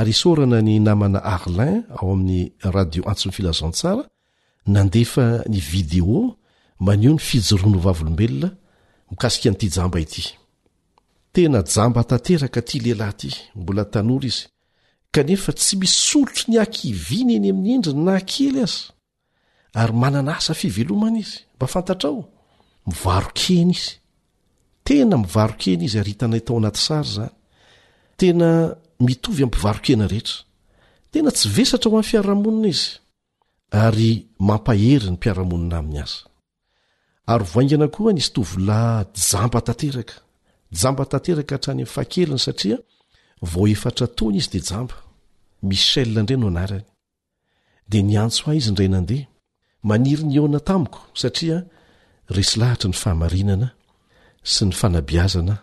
aryisorana 0.00 0.58
ny 0.66 0.74
namana 0.86 1.18
arlin 1.34 1.76
ao 2.02 2.08
amin'ny 2.18 2.40
radio 2.76 3.02
ansony 3.10 3.30
filazantsara 3.38 4.02
nandefa 4.66 5.42
ny 5.48 5.58
video 5.60 6.36
maneo 6.80 7.12
ny 7.12 7.18
fijoroano 7.18 7.78
vavolombelona 7.78 8.50
mikasika 9.10 9.50
n'ity 9.50 9.68
jamba 9.68 10.00
ity 10.00 10.38
tena 11.32 11.62
jamba 11.66 12.04
tanteraka 12.04 12.62
ty 12.62 12.78
lehilahy 12.80 13.10
ity 13.12 13.32
mbola 13.56 13.84
tanora 13.84 14.26
izy 14.26 14.46
kanefa 15.10 15.52
tsy 15.52 15.76
misolotra 15.76 16.44
ny 16.48 16.56
akvina 16.62 17.32
eny 17.38 17.50
amin'ny 17.50 17.74
endrin 17.74 18.04
na 18.06 18.20
kely 18.20 18.58
azy 18.62 18.92
ary 19.74 19.92
manana 19.92 20.36
asa 20.36 20.54
fivelomana 20.54 21.18
izy 21.18 21.38
mba 21.56 21.66
fantatrao 21.66 22.22
mivarokena 22.86 23.72
izy 23.74 23.94
tena 24.86 25.16
mivarokena 25.18 25.84
izy 25.84 25.98
ary 25.98 26.10
hitanay 26.14 26.40
tao 26.46 26.56
anaty 26.62 26.80
sara 26.80 27.08
zany 27.14 27.32
tena 28.18 28.48
mitovy 29.00 29.42
ammpivarokena 29.44 30.06
rehetra 30.06 30.38
tena 31.10 31.30
tsy 31.34 31.48
vesatra 31.56 31.90
ho 31.90 31.96
ain'ny 31.98 32.10
fiarahamonina 32.10 32.68
izy 32.70 33.01
ary 33.72 34.26
mampahery 34.38 35.06
ny 35.08 35.12
mpiaramonina 35.16 35.76
amin'ny 35.80 36.02
aza 36.06 36.16
ary 37.32 37.44
voaingana 37.52 37.86
koa 37.96 38.10
nisy 38.16 38.30
tovolay 38.36 39.04
jamba 39.30 39.58
tanteraka 39.66 40.16
jamba 40.80 41.02
tanteraka 41.12 41.52
hatrany 41.56 41.82
ami'ny 41.82 41.88
fahakelina 41.94 42.38
satria 42.46 42.76
vo 43.50 43.60
efatra 43.74 44.06
taony 44.16 44.36
izy 44.40 44.50
dia 44.52 44.62
jamba 44.70 44.96
mishel 45.68 46.10
indray 46.20 46.38
no 46.40 46.46
anarany 46.52 46.84
dia 47.90 48.02
niantso 48.10 48.40
ahy 48.50 48.58
izy 48.60 48.70
ny 48.74 48.78
ray 48.82 48.90
nandeha 48.94 49.26
maniry 49.90 50.24
ny 50.30 50.36
oana 50.42 50.60
tamiko 50.68 51.00
satria 51.20 51.58
resy 52.36 52.54
lahatra 52.60 52.86
ny 52.92 52.96
fahamarinana 53.02 53.68
sy 54.52 54.62
ny 54.68 54.74
fanabiazana 54.80 55.54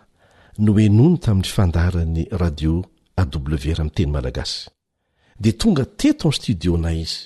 no 0.64 0.72
eno 0.86 1.04
ny 1.12 1.18
tamin'ny 1.24 1.50
fandarany 1.56 2.22
radio 2.42 2.72
aw 3.20 3.26
ra 3.50 3.54
amin'ny 3.54 3.94
teny 3.96 4.10
malagasy 4.16 4.60
dia 5.42 5.54
tonga 5.60 5.84
teto 6.00 6.24
amin 6.26 6.34
stidionay 6.38 6.98
izy 7.06 7.22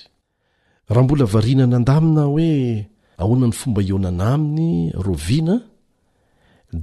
raha 0.89 1.03
mbola 1.03 1.25
varinana 1.33 1.75
an-damina 1.79 2.21
hoe 2.31 2.85
ahoanany 3.21 3.53
fomba 3.59 3.81
eonanaminy 3.83 4.91
roviana 5.07 5.55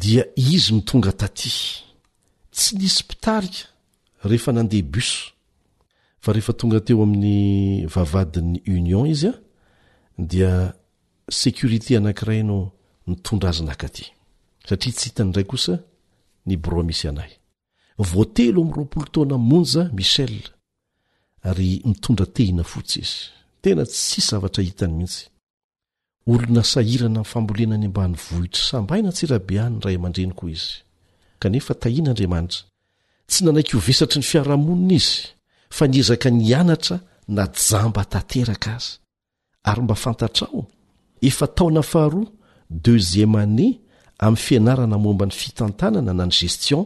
dia 0.03 0.25
izy 0.53 0.73
mitonga 0.75 1.13
taty 1.13 1.51
tsy 2.55 2.77
nisy 2.79 3.03
mpitarika 3.05 3.65
rehefa 4.25 4.53
nandeha 4.53 4.83
bus 4.93 5.09
fa 6.23 6.33
rehefa 6.33 6.53
tonga 6.59 6.81
teo 6.87 7.03
amin'ny 7.03 7.87
vavadin'ny 7.95 8.59
union 8.77 9.07
izy 9.13 9.27
a 9.27 9.35
dia 10.31 10.53
sécurité 11.39 11.97
anankiray 11.97 12.43
no 12.43 12.59
mitondra 13.07 13.49
azy 13.51 13.63
nakaty 13.65 14.05
satria 14.67 14.93
tsy 14.97 15.07
hitany 15.09 15.31
dray 15.33 15.45
kosa 15.47 15.75
ny 16.47 16.57
bros 16.57 16.85
misy 16.87 17.07
anay 17.09 17.31
voatelo 17.99 18.63
ami' 18.63 18.75
roapolo 18.77 19.07
taona 19.13 19.37
monja 19.39 19.83
michel 19.99 20.35
ary 21.43 21.83
mitondra 21.85 22.27
tehina 22.27 22.65
fotsy 22.65 23.01
izy 23.01 23.42
tena 23.63 23.85
tsy 23.87 24.21
zavatra 24.29 24.63
hitany 24.63 24.95
mihitsy 24.99 25.25
olo 26.33 26.47
nasahirana 26.57 27.23
ny 27.23 27.29
fambolena 27.33 27.77
ny 27.79 27.87
ambany 27.93 28.15
vohitra 28.27 28.63
sambaainatsirabe 28.71 29.55
ahny 29.65 29.79
ray 29.85 29.97
aman-dreny 29.99 30.33
koa 30.39 30.51
izy 30.57 30.73
kanefa 31.43 31.75
tahian'andriamanitra 31.83 32.63
tsy 33.31 33.39
nanaiky 33.45 33.73
hovesatry 33.79 34.19
ny 34.21 34.27
fiarahamonina 34.31 34.95
izy 35.01 35.15
fa 35.77 35.85
niezaka 35.93 36.29
ny 36.37 36.45
anatra 36.61 36.97
na 37.37 37.45
jamba 37.69 38.03
tanteraka 38.13 38.71
azy 38.79 38.91
ary 39.71 39.83
mba 39.87 39.95
fantatrao 40.05 40.61
efa 41.29 41.47
taona 41.57 41.83
faharoa 41.93 42.29
dezièm 42.85 43.35
ane 43.43 43.69
amin'ny 44.27 44.43
fianarana 44.47 44.97
momba 45.05 45.25
ny 45.29 45.35
fitantanana 45.41 46.13
na 46.19 46.25
ny 46.29 46.35
gestion 46.39 46.85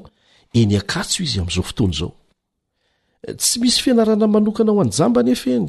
eny 0.60 0.74
akatso 0.82 1.16
izy 1.26 1.38
amin'izao 1.40 1.64
fotoany 1.70 1.92
izao 1.96 2.12
tsy 3.40 3.54
misy 3.60 3.78
fianarana 3.84 4.26
manokana 4.34 4.70
ho 4.74 4.80
any 4.84 4.92
jamba 4.98 5.20
nefa 5.28 5.50
eny 5.58 5.68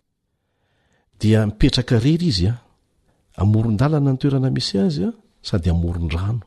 dia 1.21 1.45
mipetraka 1.45 1.99
rery 1.99 2.27
izy 2.27 2.47
a 2.49 2.53
ah. 2.53 2.57
amoron-dalana 3.41 4.11
ny 4.11 4.17
toerana 4.21 4.49
misy 4.57 4.75
azy 4.85 5.03
a 5.05 5.07
ah, 5.09 5.15
sady 5.47 5.69
amoron-drano 5.75 6.41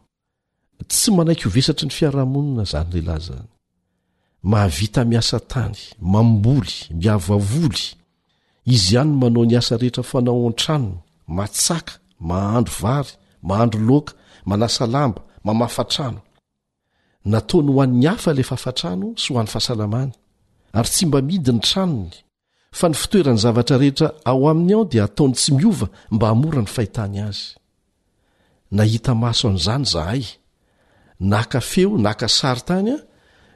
tsy 0.91 1.09
manaiky 1.17 1.45
ho 1.47 1.51
vesatry 1.57 1.87
ny 1.87 1.95
fiarahamonina 1.99 2.63
izany 2.69 2.91
lehilahy 2.91 3.25
zany 3.27 3.47
mahavita 4.51 5.01
miasa 5.11 5.39
tany 5.53 5.79
mamboly 6.13 6.75
miavvoly 7.01 7.85
izy 8.75 8.93
ihany 8.95 9.11
n 9.15 9.19
manao 9.21 9.45
ni 9.49 9.55
asa 9.61 9.75
rehetra 9.83 10.03
fanaoan- 10.11 10.59
tranony 10.63 10.99
matsaka 11.37 11.93
mahandro 12.31 12.75
vary 12.83 13.11
mahandro 13.49 13.81
laoka 13.89 14.13
manasa 14.51 14.85
lamba 14.95 15.21
mamafatrano 15.47 16.21
nataony 17.33 17.71
ho 17.75 17.79
an'ny 17.85 18.07
hafa 18.11 18.29
ilay 18.35 18.47
fafatrano 18.53 19.07
sy 19.23 19.29
hoany 19.35 19.49
fahasalamana 19.55 20.15
ary 20.77 20.91
tsy 20.95 21.03
mba 21.09 21.19
midi 21.29 21.51
ny 21.55 21.61
tranony 21.69 22.17
fa 22.75 22.89
ny 22.91 22.95
fitoerany 22.99 23.39
zavatra 23.39 23.79
rehetra 23.79 24.09
ao 24.27 24.49
aminy 24.51 24.75
aho 24.75 24.85
dia 24.91 25.05
ataony 25.07 25.35
tsy 25.37 25.53
miova 25.55 25.89
mba 26.11 26.29
hamora 26.31 26.61
ny 26.63 26.67
fahitany 26.71 27.21
azy 27.23 27.55
nahita 28.71 29.15
maso 29.15 29.49
an'izany 29.49 29.85
zahay 29.87 30.25
naka 31.21 31.61
feo 31.63 31.99
naka 31.99 32.29
sary 32.29 32.61
tany 32.67 32.91
a 32.97 32.99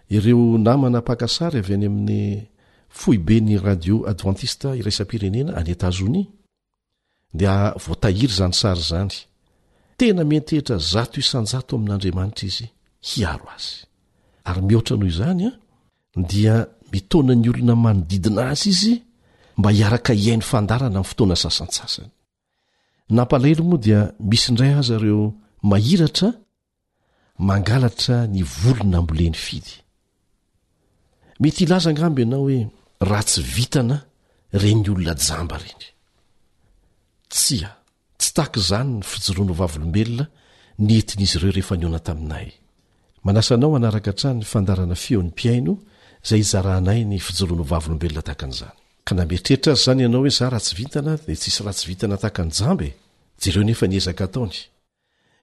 ireo 0.09 0.59
namana 0.59 1.01
pakasary 1.03 1.59
avy 1.59 1.75
any 1.75 1.87
amin'ny 1.87 2.47
foibeny 2.89 3.59
radio 3.59 4.07
advantista 4.07 4.77
iraisa-pirenena 4.79 5.57
any 5.59 5.71
etazoni 5.75 6.23
dia 7.35 7.75
voatahiry 7.87 8.33
zanysary 8.33 8.81
zany 8.91 9.13
tena 9.99 10.23
menty 10.25 10.57
ehtra 10.63 10.79
zato 10.93 11.19
isanjato 11.21 11.75
amin'andriamanitra 11.77 12.47
izy 12.49 12.67
hiaro 13.09 13.49
azy 13.57 13.75
ary 14.47 14.63
mihoatra 14.63 14.95
noho 14.97 15.11
izany 15.13 15.45
a 15.51 15.53
dia 16.23 16.57
mitona 16.93 17.35
ny 17.35 17.49
olona 17.51 17.75
manodidina 17.77 18.49
azy 18.55 18.71
izy 18.71 18.95
mba 19.59 19.71
hiaraka 19.79 20.13
ihain'ny 20.23 20.47
fandarana 20.53 20.93
aminy 20.99 21.09
fotoana 21.11 21.37
sasansasany 21.45 22.11
napalahelo 23.17 23.63
moa 23.71 23.81
dia 23.85 24.01
misy 24.31 24.47
indray 24.51 24.73
aza 24.81 24.97
reo 25.05 25.23
mahiratra 25.71 26.29
mangalatra 27.49 28.17
ny 28.35 28.41
volona 28.61 28.99
mboleny 29.05 29.39
fidy 29.47 29.75
mety 31.43 31.61
ilaza 31.65 31.91
ngambo 31.95 32.19
ianao 32.25 32.43
hoe 32.47 32.59
raha 33.11 33.25
tsy 33.31 33.41
vitana 33.55 33.97
reny 34.63 34.83
olona 34.93 35.15
jamba 35.27 35.57
renytsa 35.63 35.93
tsy 37.35 37.57
ah, 37.71 37.75
ta 38.35 38.45
zany 38.69 38.91
ny 38.97 39.03
fijoroan' 39.11 39.57
vavlobelona 39.61 40.25
nenin'izy 40.87 41.37
ieoeheotainyaaoanaa 41.39 44.13
tanny 44.23 44.43
fandarna 44.53 44.95
feon'ny 45.05 45.31
mpiaino 45.35 45.73
zay 46.29 46.43
nay 46.89 47.01
ny 47.11 47.17
fijoroan' 47.29 47.69
vavlombelona 47.73 48.25
tahan'zny 48.31 48.75
ka 49.09 49.15
nametreritra 49.17 49.73
azy 49.73 49.85
zany 49.85 50.01
ianao 50.03 50.21
hoe 50.21 50.31
za 50.37 50.47
raha 50.53 50.61
tsy 50.65 50.75
vitana 50.79 51.13
di 51.27 51.35
tsisy 51.41 51.61
raha 51.65 51.77
tsy 51.79 51.87
vitana 51.91 52.17
tahaka 52.23 52.43
ny 52.49 52.53
jamby 52.59 52.89
jereo 53.41 53.63
nefa 53.69 53.85
nyezaka 53.87 54.25
ataony 54.27 54.59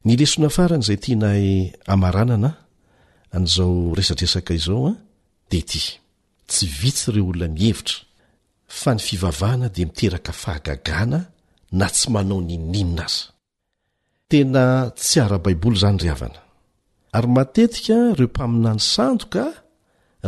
nylesona 0.06 0.50
farany 0.56 0.84
zay 0.88 1.00
tianay 1.04 1.44
amaranana 1.94 2.50
an'zao 3.38 3.74
resadresaka 3.98 4.52
izao 4.60 4.86
a 4.88 4.94
de 5.50 5.60
ty 5.70 5.82
tsy 6.50 6.64
vitsy 6.80 7.06
ireo 7.10 7.26
olona 7.32 7.54
mihevitra 7.56 7.98
fa 8.80 8.90
ny 8.96 9.00
fivavahna 9.08 9.68
di 9.76 9.82
miteraka 9.88 10.32
fahagagana 10.42 11.20
na 11.80 11.88
tsy 11.96 12.08
manao 12.14 12.40
nininna 12.48 13.04
azy 13.10 13.22
tena 14.30 14.64
tsy 15.02 15.18
arabaiboly 15.26 15.78
zany 15.82 15.98
ryavana 16.04 16.40
ary 17.16 17.30
matetika 17.36 17.96
reo 18.18 18.28
mpaminany 18.34 18.82
sanoka 18.94 19.44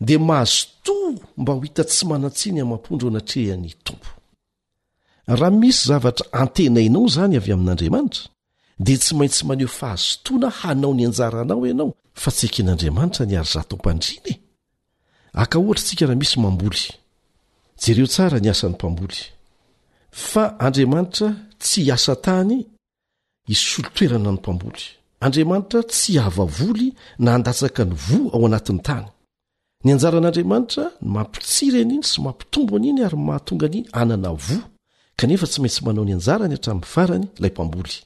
de 0.00 0.18
mahazoto 0.18 1.14
mba 1.36 1.52
ho 1.52 1.60
hita 1.60 1.84
tsy 1.84 2.06
manatsiny 2.06 2.60
amampondrao 2.62 3.10
natrea 3.10 3.54
any 3.54 3.72
tompo 3.82 4.08
raha 5.26 5.50
misy 5.60 5.86
zavatra 5.88 6.26
antena 6.32 6.80
ianao 6.80 7.08
zany 7.08 7.36
avy 7.36 7.50
amin'andriamanitra 7.52 8.24
dia 8.84 8.98
tsy 8.98 9.14
maintsy 9.18 9.42
maneho 9.46 9.68
fahazotoana 9.68 10.48
hanao 10.60 10.94
ny 10.94 11.04
anjara 11.06 11.40
anao 11.42 11.66
ianao 11.66 11.94
fa 12.14 12.30
tsy 12.30 12.46
haken'andriamanitra 12.46 13.26
nyaryzatopandina 13.26 14.22
e. 14.32 14.34
akaohatra 15.42 15.82
tsika 15.84 16.04
raha 16.06 16.18
misy 16.20 16.36
mamboly 16.40 16.82
reo 17.96 18.06
tsra 18.06 18.38
ny 18.40 18.48
asany 18.50 18.72
mpamboly 18.74 19.18
fa 20.30 20.44
andriamanitra 20.66 21.28
tsy 21.62 21.80
hasa 21.90 22.14
tany 22.16 22.66
isolotoerana 23.52 24.30
ny 24.30 24.38
mpamboly 24.38 24.82
andriamanitra 25.26 25.82
tsy 25.82 26.18
avavoly 26.18 26.88
na 27.18 27.34
andatsaka 27.34 27.84
ny 27.84 27.94
v 28.06 28.08
ao 28.34 28.46
anatiny 28.46 28.78
tany 28.88 29.06
ny 29.84 29.92
anjaran'andriamanitra 29.94 30.84
n 31.04 31.08
mampitsiry 31.16 31.80
an'iny 31.84 32.02
sy 32.10 32.18
mampitombo 32.24 32.72
an'iny 32.78 33.00
ary 33.06 33.18
mahatonga 33.28 33.66
an'iny 33.70 33.86
anana 34.00 34.30
vo 34.44 34.56
kanefa 35.18 35.46
tsy 35.50 35.58
maintsy 35.62 35.80
manao 35.86 36.02
ny 36.08 36.14
anjarany 36.18 36.54
hatramin'ny 36.58 36.88
varany 36.94 37.26
lay 37.42 37.52
mpamboly 37.54 37.96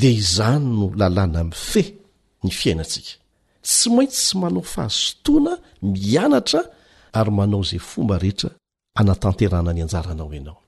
dia 0.00 0.12
izany 0.22 0.62
no 0.76 0.86
lalàna 1.00 1.40
mi'ny 1.50 1.58
fe 1.70 1.82
ny 2.46 2.50
fiainatsika 2.60 3.12
tsy 3.68 3.86
maintsy 3.96 4.20
sy 4.28 4.34
manao 4.42 4.62
fahazotoana 4.72 5.52
mianatra 5.92 6.60
ary 7.18 7.32
manao 7.38 7.60
izay 7.66 7.82
fomba 7.90 8.14
rehetra 8.22 8.50
anatanterana 9.00 9.70
ny 9.76 9.80
anjaranao 9.86 10.28
ianao 10.36 10.58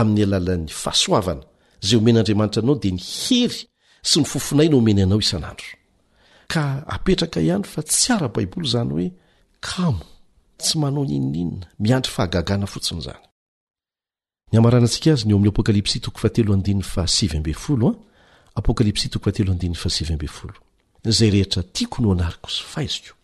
amin'ny 0.00 0.22
alalan'ny 0.26 0.68
fahasoavana 0.82 1.44
izay 1.84 1.98
omen'andriamanitra 2.00 2.60
anao 2.64 2.76
dia 2.82 2.94
ny 2.96 3.02
hery 3.18 3.60
sy 4.08 4.16
ny 4.20 4.24
fofonaino 4.32 4.74
omeny 4.80 5.00
anao 5.04 5.20
isan'andro 5.26 5.68
ka 6.52 6.62
apetraka 6.96 7.38
ihany 7.46 7.66
fa 7.72 7.80
tsy 7.90 8.06
arabaiboly 8.16 8.64
izany 8.68 8.88
hoe 8.96 9.08
zay 21.04 21.30
rehetra 21.30 21.62
tiako 21.62 22.02
no 22.02 22.12
anaryko 22.12 22.46
ozy 22.48 22.62
faiziko 22.72 23.14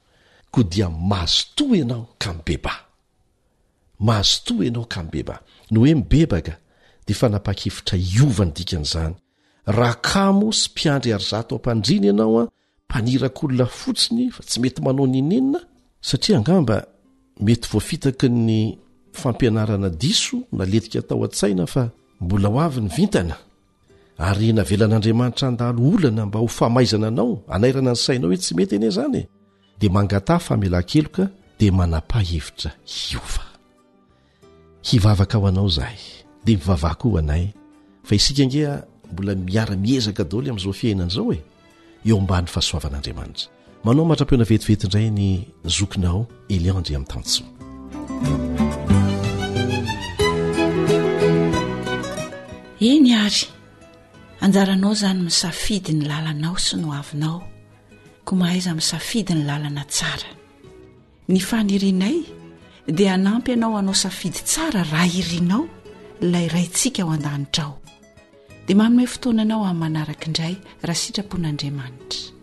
koa 0.51 0.63
dia 0.65 0.89
mazotoa 0.91 1.77
ianao 1.77 2.09
ka 2.19 2.33
my 2.33 2.41
beba 2.47 2.73
mahazotoa 3.99 4.65
ianao 4.65 4.85
ka 4.89 5.03
my 5.03 5.11
beba 5.11 5.41
no 5.71 5.81
hoe 5.81 5.95
mibebaka 5.95 6.57
dea 7.07 7.15
fa 7.17 7.29
napa-kefitra 7.29 7.99
iovany 7.99 8.53
dikanyizany 8.57 9.15
raha 9.67 9.95
kamo 9.95 10.53
sy 10.53 10.69
mpiandry 10.73 11.13
arzato 11.13 11.55
ampandriny 11.57 12.07
ianao 12.07 12.41
a 12.41 12.49
mpanirak'olona 12.87 13.67
fotsiny 13.67 14.31
fa 14.31 14.43
tsy 14.43 14.59
mety 14.61 14.81
manao 14.83 15.07
ni 15.07 15.21
ninona 15.23 15.61
satria 16.09 16.37
angamba 16.39 16.77
mety 17.41 17.69
voafitaky 17.73 18.29
ny 18.29 18.79
fampianarana 19.13 19.89
diso 19.91 20.37
naletika 20.53 21.03
tao 21.03 21.25
an-tsaina 21.25 21.67
fa 21.73 21.83
mbola 22.21 22.49
ho 22.53 22.59
avy 22.67 22.81
ny 22.85 22.91
vintana 22.97 23.35
ary 24.27 24.49
navelan'andriamanitra 24.59 25.45
andalo 25.51 25.83
olana 25.95 26.23
mba 26.29 26.39
ho 26.43 26.47
famaizana 26.59 27.07
anao 27.13 27.33
anairana 27.55 27.91
ny 27.91 27.97
sainao 28.07 28.31
e 28.35 28.39
tsy 28.41 28.53
mety 28.59 28.75
ene 28.79 28.87
izany 28.93 29.19
e. 29.21 29.29
dia 29.81 29.91
mangata 29.97 30.35
famelankeloka 30.47 31.25
dia 31.59 31.73
manapahy 31.81 32.27
hevitra 32.39 32.71
hiova 32.93 33.45
hivavaka 34.89 35.35
aho 35.39 35.47
anao 35.51 35.67
izaay 35.73 35.99
dia 36.47 36.57
mivavahko 36.59 37.07
ho 37.13 37.17
anay 37.23 37.45
fa 38.07 38.13
isika 38.19 38.43
ngea 38.49 38.73
mbola 39.13 39.31
miara-miezaka 39.47 40.23
daoly 40.31 40.49
amin'izao 40.51 40.73
fiainan'izao 40.81 41.29
e 41.37 41.43
eo 42.09 42.15
ambany 42.23 42.47
fahasoavan'andriamanitra 42.55 43.56
manao 43.85 44.05
matra-peoana 44.05 44.45
vetivety 44.45 44.87
indray 44.87 45.09
ny 45.19 45.29
zokinao 45.77 46.21
eliandry 46.55 46.95
amin'ny 46.97 47.09
tanosoa 47.09 47.53
eny 52.91 53.11
ary 53.25 53.43
anjaranao 54.45 54.93
izany 54.97 55.21
misafidy 55.29 55.93
ny 55.99 56.03
lalanao 56.11 56.57
sy 56.65 56.75
nohavinao 56.83 57.39
koa 58.27 58.39
mahaiza 58.41 58.71
misafidy 58.79 59.33
ny 59.37 59.43
lalana 59.49 59.83
tsara 59.95 60.31
ny 61.33 61.39
fanirianay 61.49 62.17
dia 62.97 63.11
hanampy 63.15 63.51
ianao 63.53 63.73
hanao 63.79 63.95
safidy 64.05 64.41
tsara 64.49 64.81
raha 64.93 65.07
irianao 65.21 65.63
ilay 66.25 66.47
raintsika 66.55 67.03
ho 67.07 67.11
an-danitrao 67.17 67.73
dia 68.67 68.77
manome 68.79 69.07
fotoananao 69.13 69.63
amin'ny 69.71 69.81
manaraka 69.83 70.25
indray 70.31 70.55
raha 70.87 70.99
sitrapon'andriamanitra 71.03 72.35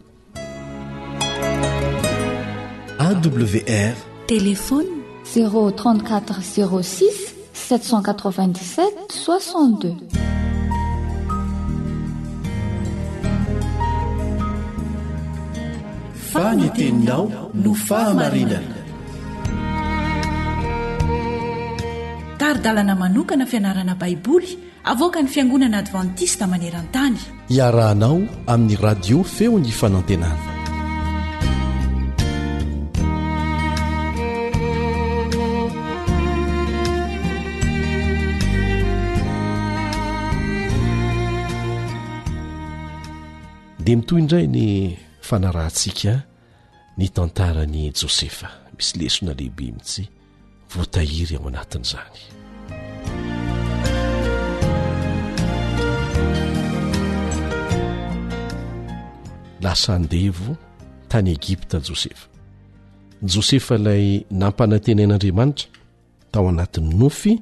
awr 3.04 3.96
telefony 4.28 5.04
03406 5.26 7.06
797 7.54 8.84
62ateiaoa 9.24 9.94
taridalana 22.38 22.96
manokana 22.96 23.46
fianarana 23.46 23.96
baiboly 24.02 24.50
avoaka 24.84 25.22
ny 25.24 25.28
fiangonana 25.36 25.78
advantista 25.84 26.44
maneran-tany 26.54 27.20
iarahanao 27.58 28.18
amin'ny 28.54 28.76
radio 28.88 29.18
feo 29.36 29.54
ny 29.66 29.72
fanantenana 29.82 30.53
dia 43.84 44.00
mitoy 44.00 44.20
indray 44.24 44.48
ny 44.48 44.66
fanarantsika 45.20 46.16
ny 46.98 47.06
tantarani 47.12 47.90
jôsefa 47.92 48.48
misy 48.78 48.96
lesona 49.00 49.34
lehibe 49.36 49.60
mihitsy 49.60 50.04
voatahiry 50.72 51.36
ao 51.36 51.48
anatin'izany 51.48 52.20
lasa 59.62 59.96
andevo 59.96 60.56
tany 61.08 61.28
egipta 61.36 61.80
jôsefa 61.88 62.26
jôsefa 63.34 63.76
ilay 63.82 64.24
nampanantenain'andriamanitra 64.42 65.68
tao 66.32 66.48
anatin'ny 66.50 66.96
nofy 67.02 67.34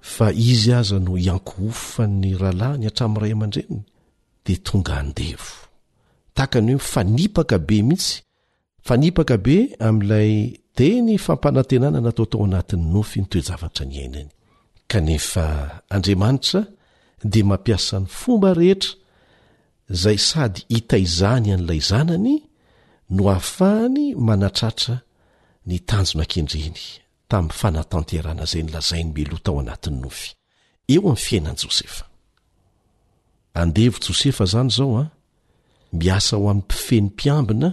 fa 0.00 0.26
izy 0.32 0.72
aza 0.74 0.98
no 1.00 1.16
iankooofa 1.26 2.04
ny 2.06 2.36
rahalahiny 2.40 2.86
hatramin'nyiray 2.90 3.32
aman-dreniny 3.38 3.80
dia 4.44 4.58
tonga 4.66 4.94
andevo 5.00 5.61
takany 6.34 6.72
hoe 6.72 6.78
fanipaka 6.80 7.58
be 7.58 7.82
mihitsy 7.82 8.22
fanipaka 8.88 9.34
be 9.46 9.56
amin'ilay 9.86 10.32
teny 10.76 11.18
fampanantenana 11.26 11.98
natao 12.04 12.26
tao 12.32 12.42
anatin'ny 12.48 12.84
nofy 12.94 13.18
nytoejavatra 13.22 13.84
ny 13.90 13.94
ainany 14.04 14.30
kanefa 14.90 15.44
andriamanitra 15.94 16.60
di 17.32 17.40
mampiasa 17.48 17.96
n'ny 18.00 18.08
fomba 18.18 18.48
rehetra 18.60 18.92
zay 20.02 20.18
sady 20.28 20.60
hita 20.74 20.96
izany 21.06 21.46
an'ila 21.54 21.74
zanany 21.90 22.34
no 23.14 23.22
hahafahany 23.30 24.04
manatratra 24.28 24.96
ni 25.68 25.76
tanjo 25.88 26.14
nan-kendreny 26.18 26.82
tamin'ny 27.30 27.56
fanatanterana 27.60 28.44
zay 28.50 28.62
nylazainy 28.66 29.10
meloha 29.16 29.42
tao 29.46 29.56
anatin'ny 29.62 29.98
nofy 30.04 30.28
eo 30.94 31.00
amin'ny 31.00 31.22
fiainan' 31.26 31.58
jôsefa 31.62 32.04
andevo 33.60 33.98
josefa 34.06 34.44
zany 34.52 34.72
zao 34.78 34.92
a 34.96 35.00
ah, 35.02 35.08
miasa 35.92 36.36
o 36.38 36.48
amn'ny 36.50 36.62
mpifenympiambina 36.64 37.70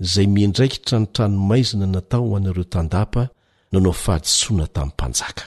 zay 0.00 0.26
mindraiky 0.26 0.78
tranotranomaizina 0.86 1.86
natao 1.86 2.36
anareo 2.36 2.64
tandapa 2.74 3.22
nanao 3.72 3.92
fahadisoana 4.04 4.66
tamin'ny 4.74 4.94
panjaka 5.00 5.44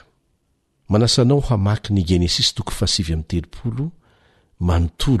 aanao 0.92 1.40
hamaky 1.48 1.90
ny 1.96 2.02
genesis 2.10 2.48
toko 2.54 2.72
fasivymytelopolo 2.80 3.86
manontoo 4.68 5.18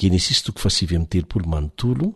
genesis 0.00 0.38
toko 0.44 0.58
fasivy 0.64 0.94
am'ny 0.96 1.08
telopolo 1.12 1.46
manontolo 1.54 2.06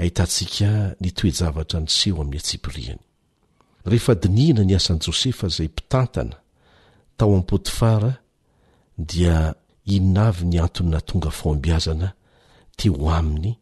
ahitantsika 0.00 0.68
nytoejavatra 1.02 1.78
ny 1.82 1.88
seho 1.98 2.18
amin'ny 2.22 2.40
atsipiriany 2.42 3.02
ehefa 3.88 4.12
dinihana 4.22 4.62
ny 4.68 4.72
asan'ni 4.78 5.00
jôsefa 5.04 5.46
zay 5.56 5.68
mpitantana 5.72 6.36
tao 7.16 7.30
ampotifara 7.40 8.10
dia 9.08 9.36
innavy 9.96 10.44
ny 10.50 10.56
antonna 10.64 10.98
tonga 11.08 11.30
foambiazana 11.40 12.08
teo 12.78 13.10
aminy 13.18 13.52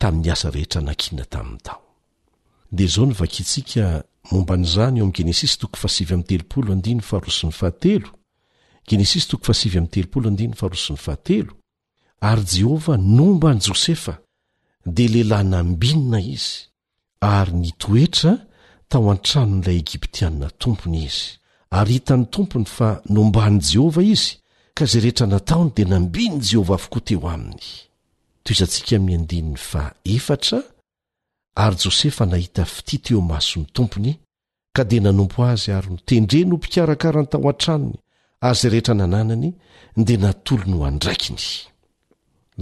tamin'ny 0.00 0.28
asa 0.32 0.48
rehetra 0.54 0.80
nankinina 0.84 1.24
taminy 1.32 1.60
tao 1.66 1.82
dia 2.74 2.86
izao 2.86 3.06
nivakintsika 3.06 3.84
momba 4.30 4.54
nyzany 4.60 4.96
eo 5.00 5.04
am 5.04 5.12
genesis 8.88 11.04
ary 12.20 12.42
jehovah 12.56 12.98
nomba 13.18 13.50
ny 13.54 13.60
jôsefa 13.66 14.14
dia 14.96 15.08
lehilahy 15.12 15.46
nambinina 15.52 16.18
izy 16.36 16.54
ary 17.20 17.52
nitoetra 17.60 18.32
tao 18.90 19.10
an-tranon'ilay 19.12 19.76
egiptianina 19.84 20.48
tompony 20.62 21.02
izy 21.08 21.24
ary 21.78 21.92
hitany 21.96 22.24
tompony 22.34 22.66
fa 22.76 22.88
nombany 23.08 23.60
jehovah 23.70 24.04
izy 24.14 24.30
ka 24.74 24.82
izay 24.84 25.00
rehetra 25.06 25.26
nataony 25.26 25.70
dia 25.76 25.86
nambiny 25.94 26.40
jehovah 26.50 26.78
avokoa 26.80 27.02
teo 27.08 27.24
aminy 27.34 27.87
toy 28.48 28.54
izantsika 28.56 28.96
miandininy 28.98 29.56
fa 29.70 29.82
efatra 30.16 30.60
ary 31.64 31.76
jôsefa 31.82 32.24
nahita 32.26 32.64
fiti 32.74 32.96
teo 33.04 33.20
mason'ny 33.30 33.64
tompony 33.76 34.12
ka 34.74 34.82
dia 34.88 35.00
nanompo 35.04 35.38
azy 35.52 35.68
ary 35.76 35.88
notendreno 35.92 36.52
ho 36.54 36.58
mpikarakara 36.58 37.20
ny 37.22 37.28
tao 37.30 37.48
an-tranony 37.50 37.92
ary 38.46 38.56
zay 38.58 38.70
rehetra 38.72 38.94
nananany 38.94 39.50
dia 40.06 40.18
natolo 40.22 40.64
no 40.68 40.76
hoandraikiny 40.80 41.44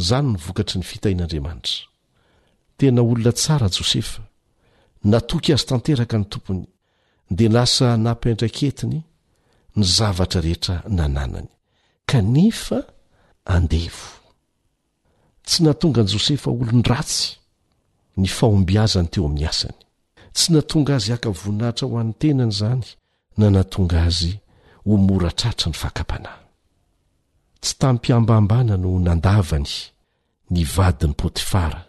izany 0.01 0.27
novokatry 0.33 0.77
ny 0.81 0.87
fitahin'andriamanitra 0.91 1.79
tena 2.79 3.01
olona 3.11 3.33
tsara 3.39 3.69
jôsefa 3.77 4.21
natoky 5.11 5.49
azy 5.55 5.67
tanteraka 5.71 6.17
ny 6.19 6.27
tompony 6.33 6.63
dia 7.37 7.51
nasa 7.57 7.87
nampyandraikentiny 8.05 8.99
ny 9.77 9.83
zavatra 9.97 10.41
rehetra 10.47 10.75
nananany 10.99 11.51
kanefa 12.11 12.79
andevo 13.55 14.16
tsy 15.47 15.63
natonga 15.63 16.01
any 16.03 16.09
jôsefa 16.13 16.49
olony 16.51 16.83
ratsy 16.91 17.27
ny 18.21 18.27
fahombiazany 18.37 19.09
teo 19.13 19.27
amin'ny 19.29 19.47
asany 19.51 19.79
tsy 20.35 20.49
natonga 20.53 20.93
azy 20.99 21.13
akavoninahitra 21.17 21.87
ho 21.91 21.97
an'ny 22.03 22.15
tenany 22.21 22.53
izany 22.55 22.83
na 23.39 23.47
natonga 23.57 24.01
azy 24.09 24.33
omoratratra 24.93 25.69
ny 25.71 25.77
fakam-panahy 25.83 26.43
tsy 27.63 27.73
tam 27.81 27.97
-piambambana 28.03 28.75
no 28.83 28.91
nandavany 29.07 29.73
ny 30.53 30.61
vadin'ny 30.77 31.15
potifara 31.21 31.81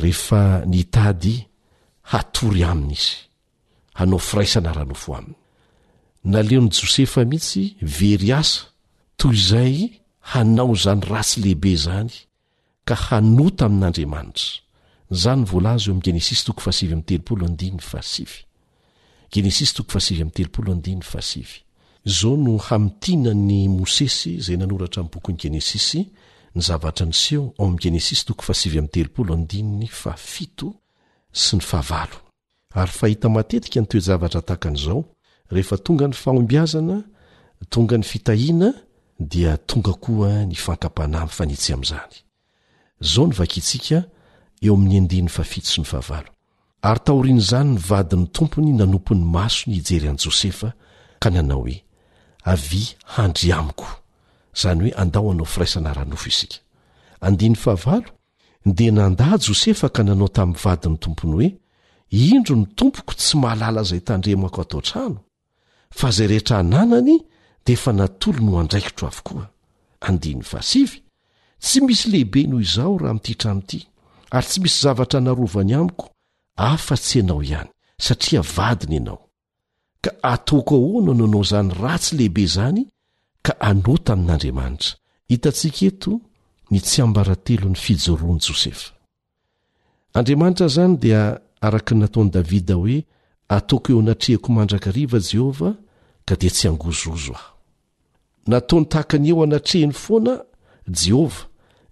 rehefa 0.00 0.42
nitady 0.72 1.34
hatory 2.10 2.64
aminy 2.72 2.96
izy 2.96 3.10
hanao 3.98 4.18
firaisana 4.28 4.72
rahano 4.72 4.96
fo 5.02 5.10
aminy 5.18 5.36
naleon' 6.32 6.70
jôsefa 6.76 7.24
mihitsy 7.28 7.62
very 8.00 8.32
asa 8.40 8.60
toy 9.18 9.34
izay 9.40 9.74
hanao 10.32 10.72
izany 10.76 11.02
rasy 11.12 11.36
lehibe 11.40 11.70
izany 11.76 12.14
ka 12.88 12.96
hanota 13.08 13.62
amin'andriamanitra 13.66 14.48
za 15.22 15.32
ny 15.36 15.44
voalaz 15.50 15.82
eo 15.86 15.92
am' 15.94 16.02
genesis 16.06 16.40
to 19.76 19.84
st 21.20 21.48
zao 22.04 22.36
no 22.46 22.54
hamitianany 22.68 23.60
mosesy 23.78 24.28
izay 24.40 24.56
nanoratra 24.56 25.02
bokon'ny 25.12 25.38
genesisy 25.42 26.00
ny 26.54 26.60
zavaa 26.68 27.04
nso 27.12 27.40
om 27.64 27.72
genesis 27.82 28.20
to 28.26 28.32
fsiytsy 28.40 29.04
ny 29.72 29.86
h 29.86 30.06
ary 32.80 32.92
fahita 33.00 33.26
matetika 33.36 33.78
nytoezavatra 33.80 34.40
takan'izao 34.50 35.00
rehefa 35.54 35.76
tonga 35.86 36.06
ny 36.08 36.14
fahombiazana 36.22 36.96
tonga 37.72 37.96
ny 37.98 38.04
fitahina 38.12 38.68
dia 39.32 39.52
tonga 39.68 39.92
koa 40.04 40.34
ny 40.50 40.54
fankapahnahfaniy 40.64 41.62
am'zay 41.76 42.12
zao 43.00 43.26
no 43.26 43.32
vakiintsika 43.36 44.04
eo 44.62 44.74
amin'ny 44.74 44.98
andiny 44.98 45.28
fafity 45.30 45.66
sy 45.70 45.80
ny 45.80 45.86
fahavalo 45.86 46.30
ary 46.82 46.98
tahorian' 47.04 47.38
izany 47.38 47.72
ny 47.72 47.78
vadin'ny 47.88 48.26
tompony 48.34 48.72
nanompon'ny 48.72 49.22
maso 49.24 49.70
ny 49.70 49.78
hijery 49.78 50.08
an'i 50.08 50.22
jôsefa 50.24 50.72
ka 51.22 51.30
nanao 51.30 51.62
hoe 51.62 51.78
avy 52.42 52.82
handry 53.16 53.52
amiko 53.54 53.86
izany 54.56 54.80
hoe 54.82 54.92
andao 55.02 55.30
anao 55.30 55.46
firaisana 55.46 55.94
rahanofo 55.94 56.28
isika 56.28 56.58
andiny 57.20 57.54
fahavalo 57.56 58.08
dia 58.66 58.92
nandàa 58.92 59.38
jôsefa 59.46 59.88
ka 59.94 60.02
nanao 60.02 60.28
tamin'ny 60.28 60.60
vadin'ny 60.64 60.96
tompony 60.98 61.32
hoe 61.34 61.48
indro 62.10 62.56
ny 62.56 62.66
tompoko 62.74 63.14
tsy 63.14 63.34
mahalala 63.38 63.82
izay 63.82 64.00
tandremako 64.00 64.60
atao 64.62 64.80
-trano 64.80 65.18
fa 65.90 66.08
izay 66.10 66.26
rehetra 66.26 66.56
hananany 66.58 67.18
dia 67.64 67.74
efa 67.74 67.92
natolo 67.92 68.40
no 68.42 68.50
oandraikitro 68.58 69.06
avokoa 69.08 69.46
andn 70.00 70.42
fas 70.42 70.66
tsy 71.58 71.80
misy 71.82 72.06
lehibe 72.10 72.42
noho 72.46 72.60
izaho 72.62 72.98
raha 72.98 73.14
mityhtramity 73.14 73.86
ary 74.30 74.46
tsy 74.46 74.60
misy 74.62 74.80
zavatra 74.82 75.18
anarovany 75.20 75.74
amiko 75.76 76.06
afa-tsy 76.56 77.20
anao 77.22 77.42
ihany 77.42 77.68
satria 77.98 78.42
vadiny 78.56 78.94
ianao 78.94 79.18
ka 80.00 80.10
atoko 80.22 80.74
aonanoanao 80.76 81.42
zany 81.44 81.72
ratsy 81.80 82.16
lehibe 82.16 82.46
zany 82.46 82.86
ka 83.42 83.60
anotanyn'andriamanitra 83.60 84.96
andriamanitra 90.14 90.68
zany 90.68 90.96
dia 90.96 91.40
araka 91.60 91.94
nataony 91.94 92.30
davida 92.30 92.74
hoe 92.74 93.04
atoko 93.48 93.92
eo 93.92 94.00
anatrehako 94.00 94.52
mandrakariva 94.52 95.18
jehovah 95.18 95.74
ka 96.24 96.36
di 96.36 96.50
tsy 96.50 96.68
hangozozo 96.68 97.34
aho 97.34 97.54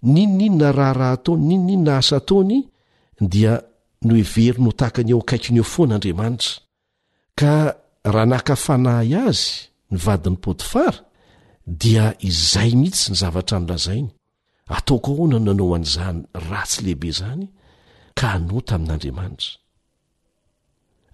nino 0.01 0.35
n 0.37 0.41
inona 0.45 0.71
raharaha 0.71 1.11
ataony 1.17 1.41
nino 1.57 1.63
ninona 1.65 1.97
asa 1.97 2.19
taony 2.19 2.61
dia 3.21 3.61
no 4.01 4.13
hevery 4.15 4.61
no 4.61 4.71
tahaka 4.71 5.01
ny 5.03 5.09
eo 5.13 5.19
ankaikiny 5.19 5.57
eo 5.59 5.63
fo 5.73 5.81
n'andriamanitra 5.87 6.51
ka 7.39 7.51
raha 8.13 8.27
nakafanay 8.31 9.09
azy 9.27 9.49
ny 9.91 9.97
vadin'ny 10.05 10.37
potifara 10.43 10.99
dia 11.81 12.05
izay 12.29 12.71
mihitsy 12.79 13.05
ny 13.11 13.15
zavatra 13.21 13.57
n'lazainy 13.59 14.09
ataoko 14.77 15.07
ahoana 15.13 15.37
nanao 15.45 15.75
an'izany 15.77 16.19
ratsy 16.49 16.77
lehibe 16.83 17.09
zany 17.19 17.45
ka 18.17 18.25
hano 18.33 18.57
tamin'andriamanitra 18.69 19.51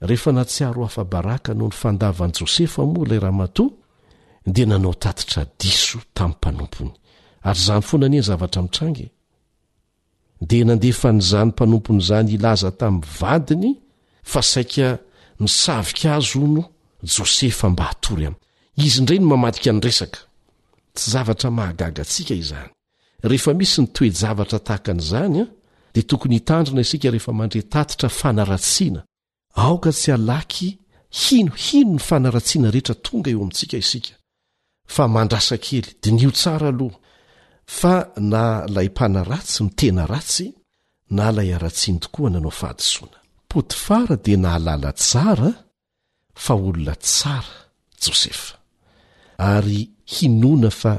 rehefa 0.08 0.32
natsiaro 0.38 0.82
hafa-baraka 0.88 1.50
anao 1.52 1.68
ny 1.72 1.76
fandavany 1.82 2.34
jôsefa 2.38 2.80
moa 2.92 3.06
ilay 3.06 3.20
rahamato 3.26 3.66
dea 4.54 4.66
nanao 4.72 4.94
tatitra 5.04 5.42
diso 5.60 6.00
tamin'ny 6.18 6.36
mpanompony 6.38 6.94
ary 7.44 7.60
zany 7.60 7.82
fo 7.82 7.98
nania 7.98 8.22
zavatra 8.22 8.62
mitrangy 8.62 9.12
de 10.42 10.64
nandefa 10.64 11.12
nyzany 11.12 11.50
mpanompon'izany 11.52 12.32
ilaza 12.34 12.72
tami'ny 12.72 13.06
vadiny 13.20 13.70
i 13.72 13.76
azo 16.16 16.40
no 16.54 16.64
jse 17.04 17.48
y 17.48 17.52
h 17.52 18.34
ihis 23.24 23.78
ntoehan'znya 23.80 25.48
d 25.94 26.02
tokony 26.10 26.36
itandrina 26.42 26.82
isia 26.82 27.12
rehefamandretaira 27.14 28.10
fanaratina 28.10 29.02
aoka 29.56 29.92
tsy 29.94 30.10
alaky 30.12 30.70
hinohino 31.20 31.92
ny 31.94 32.00
fanaratina 32.02 32.72
rehetra 32.74 32.96
tonga 32.98 33.30
eo 33.30 33.38
amintsika 33.46 33.78
is 33.78 33.96
raey 34.98 35.82
d 36.02 36.12
naha 36.12 36.94
fa 37.80 37.96
na 38.32 38.44
lay 38.76 38.90
mpana 38.92 39.22
ratsy 39.32 39.64
ny 39.64 39.70
tena 39.80 40.06
ratsy 40.14 40.48
na 41.18 41.26
lay 41.36 41.50
aratsiany 41.56 42.00
tokoa 42.04 42.30
nanao 42.32 42.54
fahadosoana 42.62 43.18
poty 43.52 43.76
fara 43.86 44.16
dia 44.24 44.38
na 44.44 44.50
alala 44.58 44.92
tsara 45.04 45.50
fa 46.44 46.54
olona 46.68 46.96
tsara 47.08 47.56
jôsefa 48.02 48.56
ary 49.52 49.80
hinoana 50.14 50.70
fa 50.82 50.94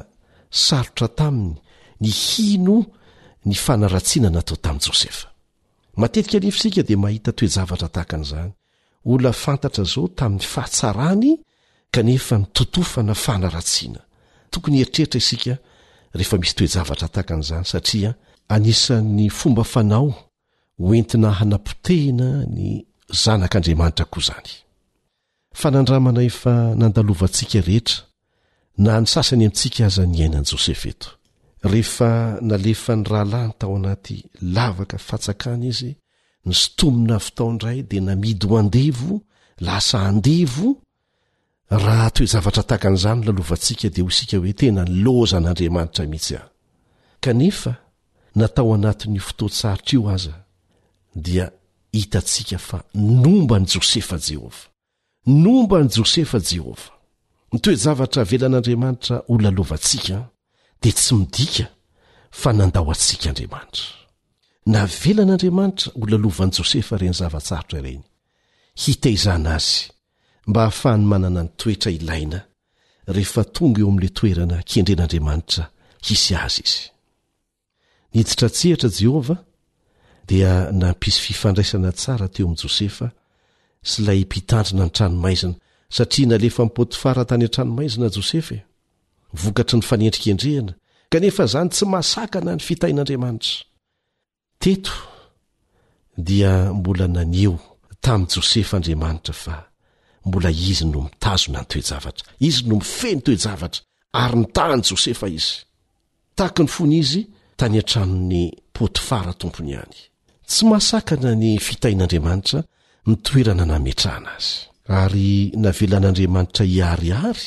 sarotra 0.64 1.08
taminy 1.18 1.56
ny 2.02 2.10
hino 2.24 2.76
ny 3.46 3.54
fanaratsiana 3.64 4.30
natao 4.34 4.56
tamin'i 4.64 4.84
jôsefa 4.86 5.26
matetika 6.00 6.36
alifo 6.38 6.58
isika 6.58 6.82
dia 6.88 7.02
mahita 7.04 7.30
toejavatra 7.38 7.88
tahaka 7.94 8.14
an'izany 8.16 8.50
olona 9.10 9.32
fantatra 9.44 9.84
zao 9.92 10.04
tamin'ny 10.20 10.46
fahatsarany 10.54 11.30
kanefa 11.94 12.34
nitotofana 12.40 13.14
fanaratsiana 13.24 14.00
tokony 14.52 14.76
heritreritra 14.78 15.18
isika 15.24 15.54
rehefa 16.18 16.36
misy 16.42 16.54
toejavatra 16.56 17.08
tahakan'izany 17.14 17.66
satria 17.72 18.10
anisan'ny 18.54 19.26
fomba 19.38 19.64
fanao 19.72 20.08
hoentina 20.86 21.30
hanam-potehna 21.38 22.26
ny 22.56 22.66
zanak'andriamanitra 23.22 24.06
koa 24.12 24.20
izany 24.24 24.50
fa 25.60 25.68
nandramana 25.74 26.20
efa 26.30 26.52
nandalovantsika 26.80 27.58
rehetra 27.68 27.98
na 28.84 28.92
ny 29.00 29.06
sasany 29.14 29.40
amintsika 29.44 29.82
aza 29.88 30.02
ny 30.12 30.18
ainan'i 30.24 30.48
jôsefa 30.50 30.86
eto 30.92 31.08
rehefa 31.72 32.10
nalefa 32.50 32.92
ny 32.98 33.04
rahalahyny 33.12 33.52
tao 33.60 33.72
anaty 33.78 34.16
lavaka 34.56 34.96
fatsakana 35.08 35.64
izy 35.70 35.90
ny 36.46 36.52
sotomina 36.60 37.16
vitaondray 37.26 37.78
dia 37.90 38.02
namidy 38.08 38.46
ho 38.48 38.54
andevo 38.62 39.12
lasa 39.66 39.96
andevo 40.10 40.68
raha 41.78 42.10
toezavatra 42.10 42.62
tagan'izany 42.62 43.24
lalovantsika 43.26 43.88
dia 43.90 44.04
ho 44.04 44.08
isika 44.12 44.36
hoe 44.38 44.52
tena 44.60 44.82
nylozan'andriamanitra 44.84 46.06
mihitsy 46.12 46.34
aho 46.36 46.48
kanefa 47.22 47.72
natao 48.38 48.74
anatin'ny 48.74 49.20
fotoa 49.28 49.48
tsarotra 49.56 49.94
io 49.96 50.08
aza 50.16 50.34
dia 51.14 51.46
hitantsika 51.92 52.58
fa 52.58 52.78
nomba 52.94 53.58
ny 53.58 53.66
jôsefa 53.72 54.16
jehovah 54.26 54.62
nomba 55.26 55.76
ny 55.82 55.88
jôsefa 55.96 56.38
jehovah 56.50 56.90
nytoezavatra 57.52 58.22
velan'andriamanitra 58.30 59.16
ho 59.28 59.34
lalovantsika 59.44 60.16
dia 60.82 60.92
tsy 60.92 61.12
midika 61.14 61.64
fa 62.30 62.52
nandao 62.52 62.90
antsika 62.94 63.28
andriamanitra 63.30 63.86
na 64.72 64.80
velan'andriamanitra 65.02 65.90
ho 66.00 66.04
lalovan'i 66.12 66.56
jôsefa 66.60 66.98
reny 67.00 67.14
zavatsarotra 67.20 67.78
ireny 67.82 68.02
hita 68.84 69.08
izana 69.16 69.54
azy 69.56 69.93
mba 70.46 70.60
hahafahany 70.60 71.04
manana 71.06 71.42
ny 71.42 71.48
toetra 71.60 71.90
ilaina 71.98 72.38
rehefa 73.14 73.42
tonga 73.54 73.80
eo 73.82 73.88
amin'ila 73.92 74.08
toerana 74.20 74.56
kendren'andriamanitra 74.70 75.62
hisy 76.06 76.34
azy 76.44 76.60
izy 76.68 76.82
nitsitratsehatra 78.14 78.90
jehovah 79.00 79.38
dia 80.30 80.50
nampisy 80.80 81.20
fifandraisana 81.26 81.90
tsara 82.00 82.26
teo 82.34 82.44
amin'i 82.46 82.60
jôsefa 82.62 83.06
sy 83.90 83.98
lay 84.06 84.20
mpitandrina 84.28 84.84
ny 84.86 84.90
tranomaizina 84.96 85.52
satria 85.96 86.26
nalefa 86.30 86.60
mipotifara 86.66 87.22
tany 87.30 87.44
an-tranomaizina 87.46 88.06
jôsefae 88.16 88.60
vokatry 89.42 89.76
ny 89.78 89.84
fanendrykendrehana 89.90 90.72
kanefa 91.12 91.42
izany 91.48 91.70
tsy 91.74 91.84
masakana 91.94 92.52
ny 92.56 92.60
fitain'andriamanitra 92.66 93.56
teto 94.62 94.92
dia 96.28 96.52
mbola 96.78 97.06
naneo 97.16 97.54
tamin' 98.04 98.28
jôsefa 98.32 98.74
andriamanitra 98.78 99.34
fa 99.44 99.54
mbola 100.24 100.50
izy 100.50 100.84
no 100.86 101.02
mitazona 101.08 101.60
ny 101.62 101.66
toejavatra 101.70 102.32
izy 102.40 102.62
no 102.68 102.74
mife 102.80 103.10
ny 103.14 103.20
toejavatra 103.24 103.82
ary 104.20 104.36
ny 104.40 104.46
tahany 104.56 104.82
josefa 104.90 105.26
izy 105.38 105.54
tahaka 106.36 106.60
ny 106.64 106.70
fony 106.76 106.94
izy 107.02 107.22
tany 107.60 107.76
antranon'ny 107.82 108.44
poty 108.76 109.00
fara 109.08 109.32
tompony 109.40 109.70
ihany 109.74 109.98
tsy 110.48 110.62
mahasakana 110.70 111.30
ny 111.42 111.50
fitain'andriamanitra 111.66 112.60
nytoerana 113.08 113.64
namitrahana 113.72 114.32
azy 114.38 114.50
ary 115.02 115.30
navelan'andriamanitra 115.64 116.64
iariary 116.78 117.46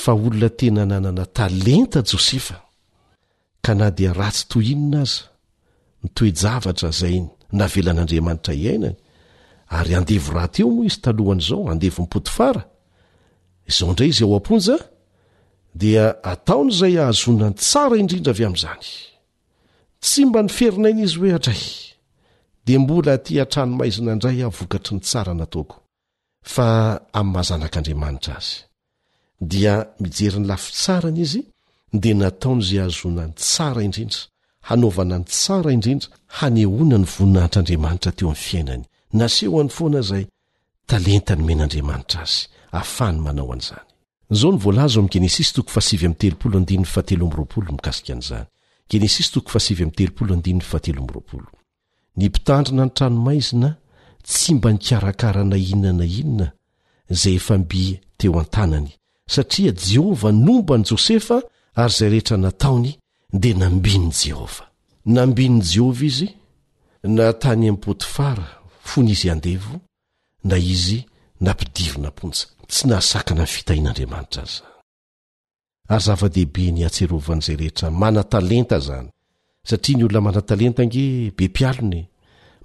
fa 0.00 0.12
olona 0.24 0.48
tena 0.58 0.82
nanana 0.90 1.24
talenta 1.36 2.00
jôsefa 2.10 2.56
ka 3.64 3.72
na 3.78 3.86
dia 3.96 4.12
ratsy 4.20 4.44
toinona 4.52 5.00
aza 5.06 5.30
nytoejavatra 6.02 6.88
zay 7.00 7.16
navelan'andriamanitra 7.60 8.52
iainany 8.64 8.96
ary 9.70 9.94
andevo 9.94 10.32
rahateo 10.32 10.66
moa 10.74 10.86
izy 10.86 10.98
talohana 11.04 11.40
izao 11.44 11.62
andevo 11.72 12.00
mipotifara 12.02 12.62
izao 13.70 13.92
ndray 13.92 14.08
izy 14.12 14.24
ao 14.24 14.36
am-ponja 14.38 14.76
dia 15.82 16.04
ataon' 16.32 16.68
izay 16.74 16.94
ahazona 17.02 17.46
ny 17.50 17.54
tsara 17.62 17.94
indrindra 18.02 18.32
avy 18.34 18.44
amin'izany 18.46 18.86
tsy 20.04 20.20
mba 20.28 20.38
niferinaina 20.46 21.02
izy 21.06 21.16
hoe 21.20 21.38
dray 21.44 21.62
dia 22.66 22.78
mbola 22.82 23.14
ty 23.24 23.32
atranomaizina 23.44 24.10
indray 24.16 24.38
avokatry 24.48 24.92
ny 24.96 25.00
tsara 25.06 25.32
nataoko 25.40 25.76
fa 26.54 26.66
amin'ny 27.18 27.32
mahazanak'andriamanitra 27.34 28.34
azy 28.40 28.52
dia 29.50 29.74
mijeryny 30.02 30.46
lafi 30.50 30.70
tsarany 30.76 31.20
izy 31.24 31.40
dia 32.02 32.14
nataon' 32.22 32.60
izay 32.64 32.80
ahazonany 32.82 33.32
tsara 33.42 33.80
indrindra 33.86 34.20
hanaovana 34.68 35.14
ny 35.20 35.26
tsara 35.34 35.68
indrindra 35.76 36.08
hanehoana 36.38 36.96
ny 37.00 37.04
voninahtr'andriamanitra 37.14 38.10
teo 38.16 38.28
amin'ny 38.32 38.44
fiainany 38.48 38.84
nasehoany 39.12 39.68
foana 39.68 40.00
zay 40.02 40.26
talenta 40.86 41.36
ny 41.36 41.42
men'andriamanitra 41.46 42.22
azy 42.22 42.46
afany 42.72 43.18
manao 43.22 43.52
anzany 43.52 43.84
zao 44.30 44.52
nvolazo 44.52 45.02
genesmikasiknzanygen 45.02 46.36
nimpitandrina 52.16 52.84
ny 52.84 52.90
tranomaizina 52.90 53.76
tsy 54.22 54.54
mba 54.54 54.72
nikarakara 54.72 55.44
na 55.44 55.56
inona 55.56 55.92
na 55.92 56.04
inona 56.04 56.52
zay 57.10 57.36
efa 57.36 57.58
mby 57.58 58.00
teo 58.16 58.38
an-tanany 58.40 58.90
satria 59.26 59.72
jehovah 59.76 60.32
nombany 60.32 60.84
josefa 60.90 61.40
ary 61.74 61.92
zay 61.94 62.08
rehetra 62.08 62.36
nataony 62.36 62.98
dia 63.32 63.54
nambiny 63.54 64.10
jehovah 64.24 64.66
nambiny 65.06 65.62
jehova 65.72 66.04
izy 66.04 66.28
na 67.04 67.32
tany 67.32 67.68
ampotifara 67.68 68.57
fony 68.88 69.10
izy 69.12 69.30
andevo 69.32 69.78
na 70.44 70.56
izy 70.70 70.98
na 71.44 71.50
mpidivona 71.52 72.10
mponja 72.14 72.46
tsy 72.70 72.82
na 72.90 72.96
hasakana 73.00 73.42
ny 73.44 73.50
fitahin'andriamanitra 73.54 74.42
aza 74.44 74.58
ary 75.92 76.00
zava-dehibe 76.06 76.64
ny 76.76 76.80
atserovan'zay 76.88 77.56
rehetra 77.60 77.86
mana 78.02 78.22
talenta 78.32 78.78
zany 78.88 79.10
satria 79.68 79.96
ny 79.98 80.04
olona 80.06 80.20
mana 80.26 80.40
talenta 80.50 80.82
nge 80.88 81.02
bempialony 81.38 82.02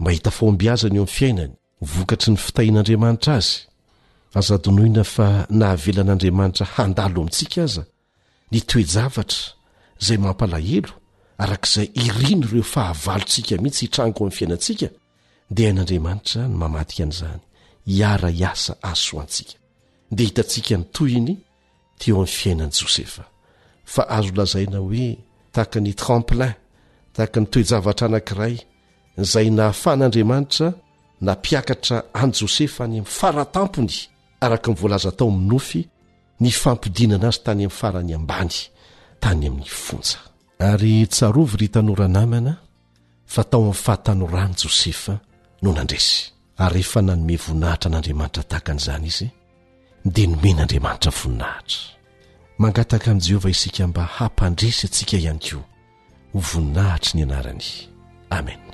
mahita 0.03 0.29
fombiazany 0.37 0.95
eo 0.97 1.05
am'ny 1.05 1.15
fiainany 1.17 1.53
vokatry 1.93 2.29
ny 2.33 2.39
fitahian'andriamanitra 2.45 3.33
azy 3.39 3.55
azadonoina 4.39 5.03
fa 5.15 5.27
nahavelan'andriamanitra 5.59 6.65
handalo 6.75 7.19
amintsika 7.21 7.59
aza 7.67 7.83
ny 8.51 8.59
toejavatra 8.69 9.41
zay 10.05 10.17
mampalahelo 10.25 10.91
arak'izay 11.43 11.87
irino 12.05 12.45
ireo 12.49 12.63
fahavalotsika 12.73 13.53
mihitsy 13.63 13.83
hitranoko 13.85 14.19
amin'ny 14.21 14.37
fiainatsika 14.39 14.87
dia 15.53 15.69
an'andriamanitra 15.69 16.47
ny 16.49 16.55
mamadika 16.57 17.03
an'izany 17.05 17.39
hiara 17.93 18.29
hiasa 18.37 18.73
azosoantsika 18.89 19.53
dia 20.15 20.27
hitantsika 20.27 20.75
ny 20.77 20.85
toyny 20.95 21.33
teo 21.99 22.15
amin'ny 22.15 22.33
fiainan' 22.37 22.71
jôsefa 22.79 23.23
fa 23.93 24.01
azo 24.17 24.31
lazaina 24.37 24.77
hoe 24.85 25.07
tahaka 25.53 25.79
ny 25.85 25.91
tramplain 26.01 26.55
tahaka 27.13 27.37
ny 27.41 27.47
toejavatra 27.53 28.05
anankiray 28.09 28.55
izay 29.21 29.47
nahafan'andriamanitra 29.57 30.67
napiakatra 31.27 31.97
any 32.21 32.31
jôsefa 32.39 32.81
any 32.85 32.95
amin'ny 32.97 33.11
faratampony 33.19 33.95
araka 34.45 34.69
ny 34.71 34.75
voalaza 34.79 35.11
tao 35.17 35.29
minofy 35.41 35.81
ny 36.43 36.49
fampidinana 36.61 37.27
azy 37.31 37.41
tany 37.45 37.61
amin'ny 37.63 37.77
farany 37.79 38.11
ambany 38.19 38.55
tany 39.21 39.43
amin'ny 39.49 39.69
fonja 39.85 40.17
ary 40.69 40.95
tsarovy 41.13 41.55
ry 41.61 41.67
tanoranamana 41.73 42.53
fa 43.33 43.41
tao 43.51 43.61
amin'ny 43.63 43.81
fahatanorany 43.85 44.55
jôsefa 44.61 45.15
no 45.63 45.71
nandresy 45.71 46.15
ary 46.63 46.73
rehefa 46.75 47.01
nanome 47.01 47.35
voninahitra 47.45 47.87
an'andriamanitra 47.89 48.43
tahakan'izany 48.51 49.05
izy 49.11 49.27
dia 50.15 50.27
nome 50.31 50.51
n'andriamanitra 50.57 51.11
voninahitra 51.19 51.79
mangataka 52.61 53.07
an'i 53.11 53.23
jehovah 53.27 53.53
isika 53.55 53.87
mba 53.87 54.03
hampandresy 54.15 54.83
antsika 54.87 55.15
ihany 55.21 55.41
koa 55.49 55.65
ho 56.33 56.39
voninahitry 56.49 57.11
ny 57.17 57.23
anaranai 57.23 57.71
amena 58.37 58.73